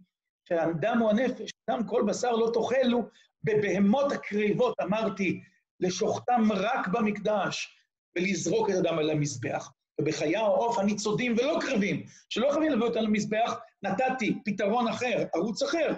שהדם 0.49 0.97
הוא 0.99 1.10
הנפש, 1.10 1.52
דם 1.70 1.80
כל 1.88 2.04
בשר 2.08 2.32
לא 2.32 2.52
תאכלו, 2.54 3.04
בבהמות 3.43 4.12
הקריבות 4.12 4.76
אמרתי, 4.84 5.41
לשוחטם 5.80 6.50
רק 6.52 6.88
במקדש, 6.88 7.78
ולזרוק 8.16 8.70
את 8.70 8.76
הדם 8.76 8.99
על 8.99 9.10
המזבח. 9.10 9.72
ובחיה 10.02 10.41
או 10.41 10.56
עוף 10.56 10.80
הניצודים 10.80 11.36
ולא 11.38 11.58
קרבים, 11.62 12.04
שלא 12.30 12.49
חייבים 12.52 12.72
להביא 12.72 12.86
אותם 12.86 12.99
למזבח, 12.99 13.60
נתתי 13.84 14.39
פתרון 14.45 14.88
אחר, 14.88 15.24
ערוץ 15.34 15.64
אחר, 15.64 15.93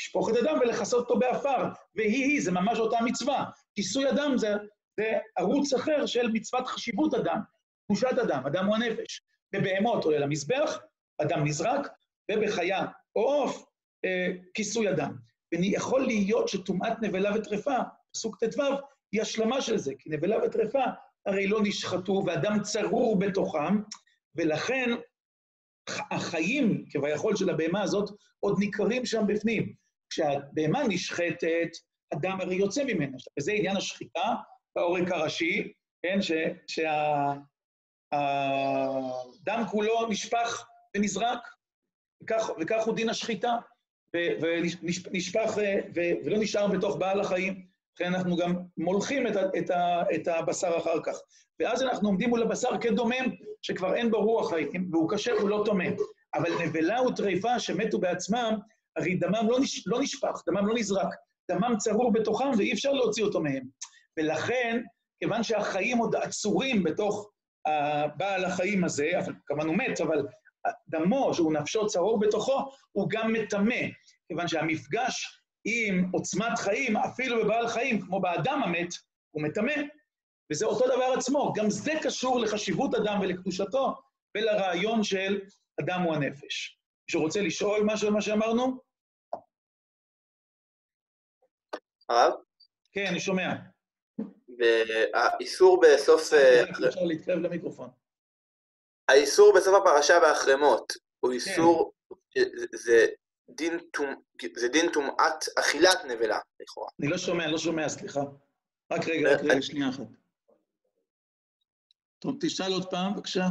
לשפוך 0.00 0.30
את 0.30 0.34
הדם 0.36 0.58
ולכסות 0.60 1.00
אותו 1.00 1.18
בעפר. 1.18 1.64
והיא-היא, 1.94 2.42
זה 2.42 2.52
ממש 2.52 2.78
אותה 2.78 2.96
מצווה. 3.04 3.44
כיסוי 3.74 4.08
הדם 4.08 4.32
זה, 4.36 4.54
זה 4.96 5.18
ערוץ 5.38 5.72
אחר 5.72 6.06
של 6.06 6.28
מצוות 6.32 6.66
חשיבות 6.66 7.14
הדם, 7.14 7.38
קדושת 7.86 8.18
הדם, 8.22 8.46
הדם 8.46 8.66
הוא 8.66 8.76
הנפש. 8.76 9.22
בבהמות 9.52 10.04
עולה 10.04 10.18
למזבח, 10.18 10.78
הדם 11.22 11.44
נזרק, 11.44 11.88
ובחיה 12.30 12.86
או 13.16 13.22
עוף, 13.22 13.64
אה, 14.04 14.28
כיסוי 14.54 14.90
אדם. 14.90 15.16
ויכול 15.52 16.06
להיות 16.06 16.48
שטומאת 16.48 17.02
נבלה 17.02 17.36
וטרפה, 17.36 17.76
פסוק 18.12 18.44
ט"ו, 18.44 18.62
היא 19.12 19.22
השלמה 19.22 19.60
של 19.60 19.78
זה, 19.78 19.92
כי 19.98 20.10
נבלה 20.10 20.44
וטרפה 20.44 20.84
הרי 21.26 21.46
לא 21.46 21.60
נשחטו, 21.62 22.22
ואדם 22.26 22.62
צרור 22.62 23.18
בתוכם, 23.18 23.78
ולכן 24.34 24.90
החיים, 26.10 26.84
כביכול 26.90 27.36
של 27.36 27.50
הבהמה 27.50 27.82
הזאת, 27.82 28.10
עוד 28.40 28.58
ניכרים 28.58 29.06
שם 29.06 29.24
בפנים. 29.26 29.74
כשהבהמה 30.10 30.82
נשחטת, 30.88 31.68
הדם 32.12 32.38
הרי 32.40 32.56
יוצא 32.56 32.84
ממנה. 32.84 33.16
וזה 33.38 33.52
עניין 33.52 33.76
השחיטה 33.76 34.34
בעורק 34.76 35.10
הראשי, 35.10 35.72
כן, 36.02 36.18
שהדם 36.66 37.42
כולו 39.70 40.08
נשפך 40.08 40.66
ונזרק, 40.96 41.48
וכך, 42.22 42.50
וכך 42.60 42.86
הוא 42.86 42.94
דין 42.94 43.08
השחיטה, 43.08 43.56
ונשפך 44.14 45.56
ולא 46.24 46.38
נשאר 46.38 46.66
בתוך 46.66 46.96
בעל 46.96 47.20
החיים. 47.20 47.66
לכן 47.94 48.14
אנחנו 48.14 48.36
גם 48.36 48.54
מולכים 48.76 49.26
את, 49.26 49.36
את, 49.58 49.70
את 50.14 50.28
הבשר 50.28 50.78
אחר 50.78 51.02
כך. 51.04 51.16
ואז 51.60 51.82
אנחנו 51.82 52.08
עומדים 52.08 52.28
מול 52.28 52.42
הבשר 52.42 52.80
כדומם, 52.80 53.24
שכבר 53.62 53.94
אין 53.94 54.10
בו 54.10 54.24
רוח 54.24 54.50
חיים, 54.50 54.88
והוא 54.92 55.10
קשה, 55.10 55.32
הוא 55.32 55.48
לא 55.48 55.62
טומא. 55.66 55.84
אבל 56.34 56.50
נבלה 56.64 57.02
וטריפה 57.02 57.58
שמתו 57.58 57.98
בעצמם, 57.98 58.58
הרי 58.96 59.14
דמם 59.14 59.48
לא, 59.48 59.60
נש, 59.60 59.86
לא 59.86 60.00
נשפך, 60.00 60.42
דמם 60.48 60.66
לא 60.66 60.74
נזרק, 60.74 61.14
דמם 61.50 61.74
צרור 61.78 62.12
בתוכם 62.12 62.50
ואי 62.58 62.72
אפשר 62.72 62.92
להוציא 62.92 63.24
אותו 63.24 63.40
מהם. 63.40 63.62
ולכן, 64.16 64.82
כיוון 65.18 65.42
שהחיים 65.42 65.98
עוד 65.98 66.16
עצורים 66.16 66.82
בתוך 66.82 67.30
בעל 68.16 68.44
החיים 68.44 68.84
הזה, 68.84 69.10
כמובן 69.46 69.66
הוא 69.66 69.76
מת, 69.76 70.00
אבל 70.00 70.26
דמו, 70.88 71.34
שהוא 71.34 71.52
נפשו 71.52 71.86
צרור 71.86 72.20
בתוכו, 72.20 72.70
הוא 72.92 73.08
גם 73.10 73.32
מטמא, 73.32 73.80
כיוון 74.28 74.48
שהמפגש 74.48 75.40
עם 75.64 76.10
עוצמת 76.12 76.58
חיים, 76.58 76.96
אפילו 76.96 77.44
בבעל 77.44 77.68
חיים, 77.68 78.00
כמו 78.00 78.20
באדם 78.20 78.62
המת, 78.64 78.88
הוא 79.30 79.42
מטמא. 79.42 79.74
וזה 80.52 80.66
אותו 80.66 80.86
דבר 80.86 81.14
עצמו, 81.18 81.52
גם 81.56 81.70
זה 81.70 81.92
קשור 82.02 82.40
לחשיבות 82.40 82.94
אדם 82.94 83.20
ולקדושתו 83.20 83.94
ולרעיון 84.36 85.02
של 85.02 85.40
אדם 85.80 86.00
הוא 86.00 86.14
הנפש. 86.14 86.78
מישהו 87.08 87.22
רוצה 87.22 87.40
לשאול 87.40 87.82
משהו 87.86 88.08
על 88.08 88.14
מה 88.14 88.22
שאמרנו? 88.22 88.78
הרב? 92.08 92.32
כן, 92.92 93.06
אני 93.06 93.20
שומע. 93.20 93.54
והאיסור 94.58 95.80
בסוף... 95.80 96.32
אה, 96.32 96.62
אפשר 96.88 97.04
להתקרב 97.04 97.38
למיקרופון. 97.38 97.88
האיסור 99.08 99.54
בסוף 99.56 99.74
הפרשה 99.74 100.20
בהחרמות 100.20 100.92
הוא 101.20 101.30
כן. 101.30 101.34
איסור, 101.34 101.92
זה 102.74 103.06
דין, 103.50 104.88
טומאת 104.92 105.44
אכילת 105.58 106.04
נבלה, 106.04 106.38
לכאורה. 106.60 106.88
אני 107.00 107.08
לא 107.08 107.18
שומע, 107.18 107.46
לא 107.46 107.58
שומע, 107.58 107.88
סליחה. 107.88 108.20
רק 108.92 109.08
רגע, 109.08 109.34
רק 109.34 109.40
רגע, 109.42 109.62
שנייה 109.62 109.88
אחת. 109.88 110.06
טוב, 112.18 112.36
תשאל 112.40 112.72
עוד 112.72 112.90
פעם, 112.90 113.14
בבקשה. 113.14 113.46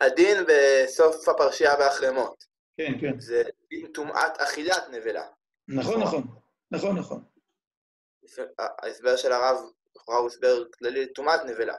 הדין 0.00 0.36
בסוף 0.48 1.28
הפרשייה 1.28 1.76
באחרמות. 1.76 2.44
כן, 2.76 2.92
כן. 3.00 3.20
זה 3.20 3.42
דין 3.70 3.86
טומאת 3.92 4.38
אכילת 4.38 4.82
נבלה. 4.90 5.26
נכון, 5.68 6.02
נכון. 6.02 6.26
נכון, 6.70 6.98
נכון. 6.98 7.24
ההסבר 8.58 9.16
של 9.16 9.32
הרב, 9.32 9.56
לכאורה 9.96 10.18
הוא 10.18 10.26
הסבר 10.26 10.64
כללי 10.78 11.04
לטומאת 11.04 11.40
נבלה. 11.46 11.74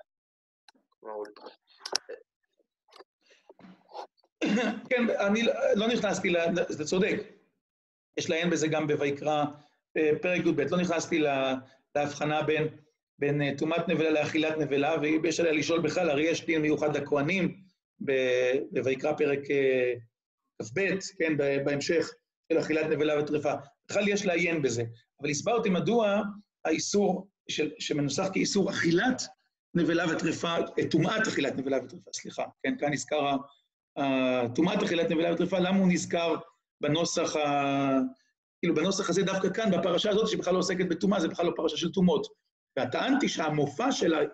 כן, 4.90 5.10
אני 5.28 5.44
לא 5.76 5.88
נכנסתי, 5.88 6.34
אתה 6.76 6.86
צודק, 6.86 7.16
יש 8.18 8.30
לעיין 8.30 8.50
בזה 8.50 8.68
גם 8.68 8.88
בויקרא 8.88 9.46
אה, 9.98 10.12
פרק 10.22 10.46
י"ב, 10.46 10.62
לא 10.62 10.78
נכנסתי 10.78 11.24
להבחנה 11.96 12.44
בין, 12.44 12.68
בין 13.20 13.42
אה, 13.42 13.52
טומאת 13.58 13.88
נבלה 13.88 14.10
לאכילת 14.10 14.58
נבלה, 14.58 14.96
ויש 15.02 15.40
עליה 15.40 15.52
לשאול 15.52 15.82
בכלל, 15.82 16.10
הרי 16.10 16.24
יש 16.24 16.46
דין 16.46 16.62
מיוחד 16.62 16.98
לכהנים 16.98 17.62
בויקרא 18.72 19.14
פרק 19.14 19.40
אה, 19.52 19.94
כ"ב, 20.62 20.80
כן, 21.18 21.38
בהמשך 21.38 22.12
של 22.52 22.60
אכילת 22.60 22.86
נבלה 22.86 23.20
וטרפה. 23.20 23.54
בכלל 23.90 24.08
יש 24.08 24.26
לעיין 24.26 24.62
בזה, 24.62 24.84
אבל 25.22 25.30
הסברתי 25.30 25.70
מדוע 25.70 26.22
האיסור 26.66 27.28
של, 27.48 27.72
שמנוסח 27.80 28.28
כאיסור 28.34 28.70
אכילת 28.70 29.22
נבלה 29.74 30.06
וטרפה, 30.14 30.56
טומאת 30.92 31.28
אכילת 31.28 31.56
נבלה 31.56 31.78
וטרפה, 31.84 32.12
סליחה, 32.14 32.44
כן, 32.64 32.76
כאן 32.80 32.94
נזכר, 32.94 33.36
טומאת 34.56 34.84
אכילת 34.84 35.12
נבלה 35.12 35.34
וטרפה, 35.34 35.60
למה 35.60 35.78
הוא 35.78 35.88
נזכר 35.88 36.36
בנוסח 36.82 37.36
ה... 37.36 37.40
כאילו, 38.60 38.76
בנוסח 38.76 39.10
הזה 39.10 39.24
דווקא 39.24 39.50
כאן, 39.54 39.72
בפרשה 39.72 40.10
הזאת, 40.10 40.28
שבכלל 40.28 40.54
לא 40.54 40.60
עוסקת 40.60 40.86
בטומאה, 40.90 41.20
זה 41.20 41.28
בכלל 41.28 41.46
לא 41.46 41.54
פרשה 41.56 41.78
של 41.78 41.92
טומאות. 41.92 42.28
וטענתי 42.80 43.30
שהמופע 43.30 43.92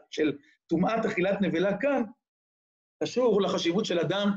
של 0.09 0.31
טומאת 0.67 1.05
אכילת 1.05 1.41
נבלה 1.41 1.77
כאן, 1.77 2.03
קשור 3.03 3.41
לחשיבות 3.41 3.85
של 3.85 3.99
אדם 3.99 4.31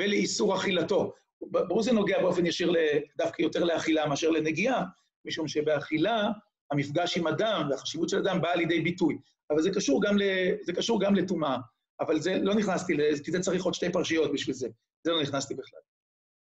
ולאיסור 0.00 0.56
אכילתו. 0.56 1.12
ברור 1.40 1.82
זה 1.82 1.92
נוגע 1.92 2.22
באופן 2.22 2.46
ישיר 2.46 2.72
דווקא 3.16 3.42
יותר 3.42 3.64
לאכילה 3.64 4.06
מאשר 4.06 4.30
לנגיעה, 4.30 4.84
משום 5.24 5.48
שבאכילה 5.48 6.28
המפגש 6.70 7.18
עם 7.18 7.26
אדם 7.26 7.68
והחשיבות 7.70 8.08
של 8.08 8.18
אדם 8.18 8.40
באה 8.40 8.56
לידי 8.56 8.80
ביטוי. 8.80 9.18
אבל 9.50 9.62
זה 9.62 9.70
קשור 9.74 10.02
גם, 10.02 10.18
ל... 10.18 10.22
זה 10.62 10.72
קשור 10.72 11.00
גם 11.00 11.14
לטומאה. 11.14 11.56
אבל 12.00 12.20
זה, 12.20 12.38
לא 12.42 12.54
נכנסתי 12.54 12.94
לזה, 12.94 13.24
כי 13.24 13.30
זה 13.30 13.40
צריך 13.40 13.64
עוד 13.64 13.74
שתי 13.74 13.92
פרשיות 13.92 14.32
בשביל 14.32 14.54
זה. 14.54 14.68
זה 15.04 15.10
לא 15.10 15.22
נכנסתי 15.22 15.54
בכלל. 15.54 15.80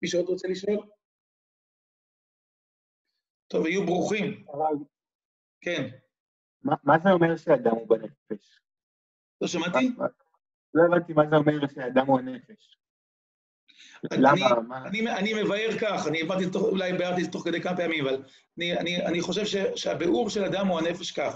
מישהו 0.02 0.20
עוד 0.20 0.28
רוצה 0.28 0.48
לשאול? 0.48 0.86
טוב, 3.48 3.66
יהיו 3.66 3.86
ברוכים. 3.86 4.44
כן. 5.60 5.88
מה, 6.62 6.74
מה 6.84 6.98
זה 7.04 7.10
אומר 7.10 7.36
שאדם 7.36 7.70
הוא 7.70 7.88
בנפש? 7.88 8.60
לא 9.40 9.48
שמעתי? 9.48 9.88
לא 10.74 10.82
הבנתי 10.82 11.12
מה 11.12 11.22
זה 11.30 11.36
אומר 11.36 11.68
שאדם 11.74 12.06
הוא 12.06 12.18
הנפש. 12.18 12.81
למה? 14.10 14.86
אני, 14.86 15.10
אני 15.10 15.42
מבאר 15.42 15.78
כך, 15.80 16.06
אני 16.06 16.20
הבנתי, 16.20 16.58
אולי 16.58 16.92
ביארתי 16.92 17.26
תוך 17.26 17.44
כדי 17.44 17.60
כמה 17.60 17.76
פעמים, 17.76 18.06
אבל 18.06 18.22
אני, 18.58 18.78
אני, 18.78 19.06
אני 19.06 19.20
חושב 19.20 19.66
שהביאור 19.76 20.30
של 20.30 20.44
אדם 20.44 20.66
הוא 20.66 20.78
הנפש 20.78 21.10
כך, 21.10 21.32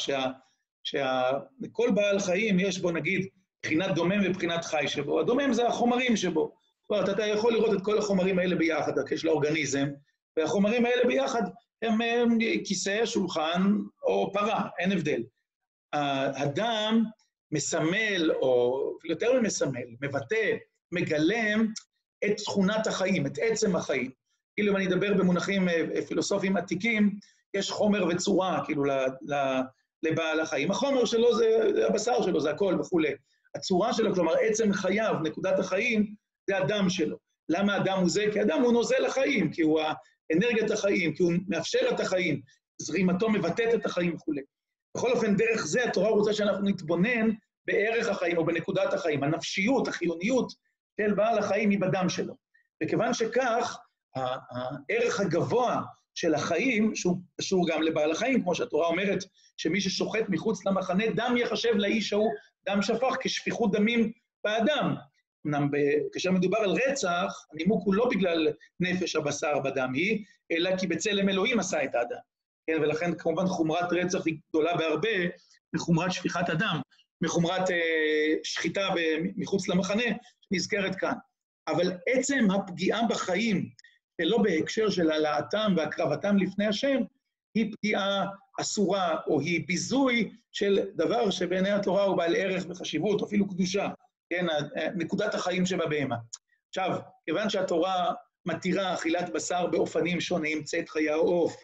שכל 0.84 1.90
בעל 1.94 2.18
חיים 2.18 2.60
יש 2.60 2.78
בו, 2.78 2.90
נגיד, 2.90 3.26
בחינת 3.62 3.94
דומם 3.94 4.20
ובחינת 4.24 4.64
חי 4.64 4.88
שבו. 4.88 5.20
הדומם 5.20 5.52
זה 5.52 5.68
החומרים 5.68 6.16
שבו. 6.16 6.54
זאת 6.92 7.08
אתה 7.08 7.26
יכול 7.26 7.52
לראות 7.52 7.76
את 7.76 7.82
כל 7.82 7.98
החומרים 7.98 8.38
האלה 8.38 8.56
ביחד, 8.56 8.98
הקש 8.98 9.24
לאורגניזם, 9.24 9.86
והחומרים 10.36 10.84
האלה 10.86 11.04
ביחד 11.06 11.42
הם, 11.82 12.00
הם 12.00 12.38
כיסא, 12.64 13.06
שולחן 13.06 13.62
או 14.02 14.30
פרה, 14.32 14.68
אין 14.78 14.92
הבדל. 14.92 15.22
האדם 15.92 17.04
מסמל, 17.52 18.30
או 18.32 18.80
יותר 19.04 19.40
ממסמל, 19.40 19.86
מבטא, 20.00 20.56
מגלם 20.92 21.72
את 22.24 22.36
תכונת 22.36 22.86
החיים, 22.86 23.26
את 23.26 23.38
עצם 23.42 23.76
החיים. 23.76 24.10
כאילו, 24.54 24.72
אם 24.72 24.76
אני 24.76 24.86
אדבר 24.86 25.14
במונחים 25.14 25.68
אה, 25.68 26.02
פילוסופיים 26.08 26.56
עתיקים, 26.56 27.18
יש 27.54 27.70
חומר 27.70 28.06
וצורה, 28.06 28.62
כאילו, 28.64 28.84
לבעל 30.02 30.40
החיים. 30.40 30.70
החומר 30.70 31.04
שלו 31.04 31.36
זה 31.36 31.58
הבשר 31.88 32.22
שלו, 32.22 32.40
זה 32.40 32.50
הכל 32.50 32.76
וכולי. 32.80 33.12
הצורה 33.54 33.92
שלו, 33.92 34.14
כלומר, 34.14 34.32
עצם 34.40 34.72
חייו, 34.72 35.14
נקודת 35.22 35.58
החיים, 35.58 36.14
זה 36.50 36.58
הדם 36.58 36.86
שלו. 36.90 37.16
למה 37.48 37.74
הדם 37.74 37.98
הוא 38.00 38.08
זה? 38.08 38.24
כי 38.32 38.40
הדם 38.40 38.60
הוא 38.64 38.72
נוזל 38.72 39.04
החיים, 39.04 39.52
כי 39.52 39.62
הוא 39.62 39.80
אנרגיית 40.32 40.70
החיים, 40.70 41.14
כי 41.14 41.22
הוא 41.22 41.32
מאפשר 41.48 41.88
את 41.94 42.00
החיים, 42.00 42.40
זרימתו 42.78 43.30
מבטאת 43.30 43.74
את 43.74 43.86
החיים 43.86 44.14
וכולי. 44.14 44.42
בכל 44.96 45.12
אופן, 45.12 45.36
דרך 45.36 45.66
זה 45.66 45.84
התורה 45.84 46.08
רוצה 46.08 46.32
שאנחנו 46.32 46.64
נתבונן 46.68 47.30
בערך 47.66 48.08
החיים 48.08 48.38
או 48.38 48.44
בנקודת 48.44 48.92
החיים. 48.92 49.22
הנפשיות, 49.22 49.88
החיוניות 49.88 50.52
של 51.00 51.14
בעל 51.14 51.38
החיים 51.38 51.70
היא 51.70 51.80
בדם 51.80 52.08
שלו. 52.08 52.34
וכיוון 52.82 53.14
שכך, 53.14 53.78
הערך 54.16 55.20
הגבוה 55.20 55.82
של 56.14 56.34
החיים, 56.34 56.94
שהוא 56.94 57.18
קשור 57.40 57.68
גם 57.68 57.82
לבעל 57.82 58.12
החיים, 58.12 58.42
כמו 58.42 58.54
שהתורה 58.54 58.86
אומרת, 58.86 59.18
שמי 59.56 59.80
ששוחט 59.80 60.24
מחוץ 60.28 60.66
למחנה, 60.66 61.04
דם 61.16 61.34
יחשב 61.36 61.74
לאיש 61.76 62.12
ההוא 62.12 62.32
דם 62.68 62.82
שפך 62.82 63.16
כשפיכות 63.20 63.72
דמים 63.72 64.12
באדם. 64.44 64.94
אמנם 65.46 65.70
כאשר 66.12 66.30
מדובר 66.30 66.58
על 66.58 66.70
רצח, 66.70 67.46
הנימוק 67.52 67.82
הוא 67.84 67.94
לא 67.94 68.08
בגלל 68.10 68.48
נפש 68.80 69.16
הבשר 69.16 69.58
בדם 69.58 69.92
היא, 69.94 70.24
אלא 70.52 70.76
כי 70.76 70.86
בצלם 70.86 71.28
אלוהים 71.28 71.60
עשה 71.60 71.84
את 71.84 71.94
האדם. 71.94 72.18
כן, 72.66 72.82
ולכן 72.82 73.14
כמובן 73.18 73.46
חומרת 73.46 73.92
רצח 73.92 74.26
היא 74.26 74.36
גדולה 74.48 74.76
בהרבה 74.76 75.08
מחומרת 75.72 76.12
שפיכת 76.12 76.48
הדם, 76.48 76.80
מחומרת 77.20 77.70
אה, 77.70 78.34
שחיטה 78.42 78.88
מחוץ 79.36 79.68
למחנה, 79.68 80.04
שנזכרת 80.48 80.94
כאן. 80.94 81.14
אבל 81.68 81.92
עצם 82.06 82.48
הפגיעה 82.50 83.06
בחיים, 83.08 83.68
שלא 84.20 84.38
בהקשר 84.38 84.90
של 84.90 85.10
העלאתם 85.10 85.74
והקרבתם 85.76 86.36
לפני 86.36 86.66
השם, 86.66 86.98
היא 87.54 87.72
פגיעה 87.72 88.26
אסורה, 88.60 89.16
או 89.26 89.40
היא 89.40 89.66
ביזוי 89.66 90.36
של 90.52 90.88
דבר 90.94 91.30
שבעיני 91.30 91.70
התורה 91.70 92.02
הוא 92.02 92.16
בעל 92.16 92.36
ערך 92.36 92.64
וחשיבות, 92.68 93.22
אפילו 93.22 93.48
קדושה, 93.48 93.88
כן, 94.30 94.46
נקודת 94.96 95.34
החיים 95.34 95.66
שבבהמה. 95.66 96.16
עכשיו, 96.68 96.98
כיוון 97.26 97.50
שהתורה 97.50 98.12
מתירה 98.46 98.94
אכילת 98.94 99.32
בשר 99.32 99.66
באופנים 99.66 100.20
שונים, 100.20 100.62
צאת 100.62 100.88
חיי 100.88 101.10
העוף, 101.10 101.56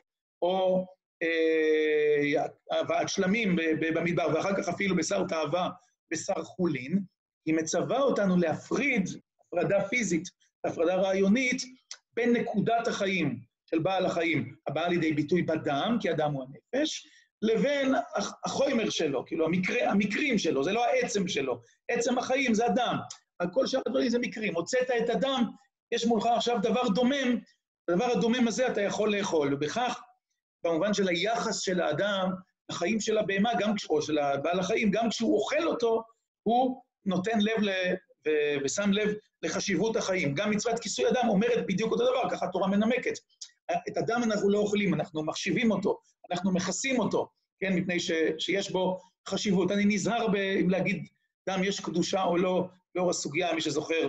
או 0.43 0.87
אה, 1.23 2.45
הבאת 2.71 3.09
שלמים 3.09 3.57
במדבר, 3.81 4.27
ואחר 4.35 4.63
כך 4.63 4.69
אפילו 4.69 4.97
בשר 4.97 5.25
תאווה, 5.29 5.71
בשר 6.13 6.43
חולין, 6.45 7.01
היא 7.47 7.55
מצווה 7.55 8.01
אותנו 8.01 8.37
להפריד, 8.37 9.09
הפרדה 9.41 9.89
פיזית, 9.89 10.29
הפרדה 10.65 10.95
רעיונית, 10.95 11.63
בין 12.15 12.33
נקודת 12.33 12.89
החיים 12.89 13.41
של 13.67 13.79
בעל 13.79 14.07
החיים, 14.07 14.55
הבאה 14.69 14.89
לידי 14.89 15.13
ביטוי 15.13 15.43
בדם, 15.43 15.97
כי 16.01 16.11
הדם 16.11 16.33
הוא 16.33 16.45
הנפש, 16.45 17.07
לבין 17.43 17.95
החומר 18.45 18.91
שלו, 18.91 19.27
כאילו 19.27 19.47
המקרה, 19.47 19.91
המקרים 19.91 20.39
שלו, 20.39 20.65
זה 20.65 20.73
לא 20.73 20.85
העצם 20.85 21.29
שלו. 21.29 21.61
עצם 21.91 22.19
החיים 22.19 22.55
זה 22.55 22.67
הדם. 22.67 22.97
על 23.39 23.49
כל 23.53 23.67
שאר 23.67 23.81
הדברים 23.87 24.09
זה 24.09 24.19
מקרים. 24.19 24.55
הוצאת 24.55 24.91
את 25.05 25.11
הדם, 25.11 25.45
יש 25.93 26.07
מולך 26.07 26.27
עכשיו 26.27 26.59
דבר 26.63 26.89
דומם, 26.89 27.39
הדבר 27.89 28.05
הדומם 28.05 28.49
הזה 28.49 28.69
אתה 28.69 28.81
יכול 28.83 29.17
לאכול. 29.17 29.55
ובכך, 29.55 30.01
במובן 30.65 30.95
של 30.95 31.09
היחס 31.09 31.61
של 31.61 31.81
האדם, 31.81 32.31
החיים 32.71 33.01
של 33.01 33.19
הבהמה, 33.19 33.51
גם 33.59 33.75
או 33.91 34.03
של 34.03 34.19
בעל 34.43 34.61
החיים, 34.61 34.91
גם 34.91 35.11
כשהוא 35.11 35.35
אוכל 35.35 35.67
אותו, 35.67 36.03
הוא 36.43 36.83
נותן 37.07 37.39
לב 37.41 37.63
ל... 37.63 37.71
ושם 38.65 38.91
לב 38.93 39.09
לחשיבות 39.43 39.97
החיים. 39.97 40.35
גם 40.35 40.51
מצוות 40.51 40.79
כיסוי 40.79 41.09
אדם 41.09 41.29
אומרת 41.29 41.67
בדיוק 41.67 41.93
אותו 41.93 42.05
דבר, 42.05 42.31
ככה 42.31 42.47
התורה 42.47 42.69
מנמקת. 42.69 43.19
את 43.89 43.97
הדם 43.97 44.21
אנחנו 44.25 44.51
לא 44.51 44.59
אוכלים, 44.59 44.95
אנחנו 44.95 45.25
מחשיבים 45.25 45.71
אותו, 45.71 45.99
אנחנו 46.31 46.53
מכסים 46.53 47.01
אותו, 47.01 47.29
כן, 47.61 47.75
מפני 47.75 48.01
ש, 48.01 48.11
שיש 48.39 48.71
בו 48.71 49.01
חשיבות. 49.29 49.71
אני 49.71 49.85
נזהר 49.85 50.29
ב, 50.29 50.35
אם 50.35 50.71
להגיד 50.71 51.07
דם 51.49 51.61
יש 51.65 51.81
קדושה 51.81 52.23
או 52.23 52.37
לא, 52.37 52.69
לאור 52.95 53.11
הסוגיה, 53.11 53.55
מי 53.55 53.61
שזוכר, 53.61 54.09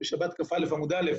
בשבת 0.00 0.34
כ"א 0.34 0.56
עמוד 0.72 0.92
א', 0.92 1.10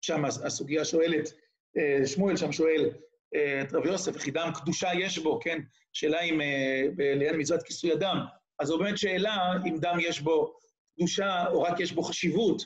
שם 0.00 0.24
הסוגיה 0.24 0.84
שואלת, 0.84 1.28
אה, 1.76 2.06
שמואל 2.06 2.36
שם 2.36 2.52
שואל 2.52 2.90
אה, 3.34 3.62
את 3.62 3.72
רב 3.72 3.86
יוסף, 3.86 4.12
וכי 4.14 4.30
דם 4.30 4.50
קדושה 4.54 4.88
יש 4.98 5.18
בו, 5.18 5.40
כן? 5.40 5.58
שאלה 5.92 6.20
אם 6.20 6.40
אה, 6.40 6.82
לעניין 6.98 7.40
מצוות 7.40 7.62
כיסוי 7.62 7.92
הדם. 7.92 8.16
אז 8.60 8.68
זו 8.68 8.78
באמת 8.78 8.98
שאלה 8.98 9.52
אם 9.66 9.76
דם 9.80 9.96
יש 10.00 10.20
בו 10.20 10.54
קדושה 10.94 11.46
או 11.46 11.62
רק 11.62 11.80
יש 11.80 11.92
בו 11.92 12.02
חשיבות, 12.02 12.62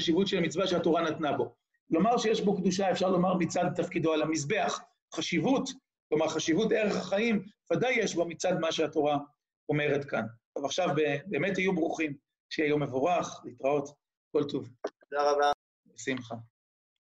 חשיבות 0.00 0.26
של 0.26 0.38
המצווה 0.38 0.66
שהתורה 0.66 1.02
נתנה 1.02 1.32
בו. 1.32 1.54
לומר 1.90 2.18
שיש 2.18 2.40
בו 2.40 2.56
קדושה, 2.56 2.90
אפשר 2.90 3.10
לומר 3.10 3.34
מצד 3.34 3.64
תפקידו 3.76 4.12
על 4.12 4.22
המזבח. 4.22 4.80
חשיבות, 5.14 5.70
כלומר 6.08 6.28
חשיבות 6.28 6.72
ערך 6.72 6.96
החיים, 6.96 7.44
ודאי 7.72 7.94
יש 7.94 8.14
בו 8.14 8.24
מצד 8.24 8.58
מה 8.60 8.72
שהתורה 8.72 9.18
אומרת 9.68 10.04
כאן. 10.04 10.26
טוב, 10.54 10.64
עכשיו 10.64 10.88
באמת 11.26 11.54
תהיו 11.54 11.74
ברוכים, 11.74 12.16
שיהיה 12.50 12.68
יום 12.68 12.82
מבורך, 12.82 13.40
להתראות, 13.44 13.88
כל 14.32 14.44
טוב. 14.44 14.68
תודה 15.10 15.30
רבה. 15.30 15.52
בשמחה. 15.94 16.34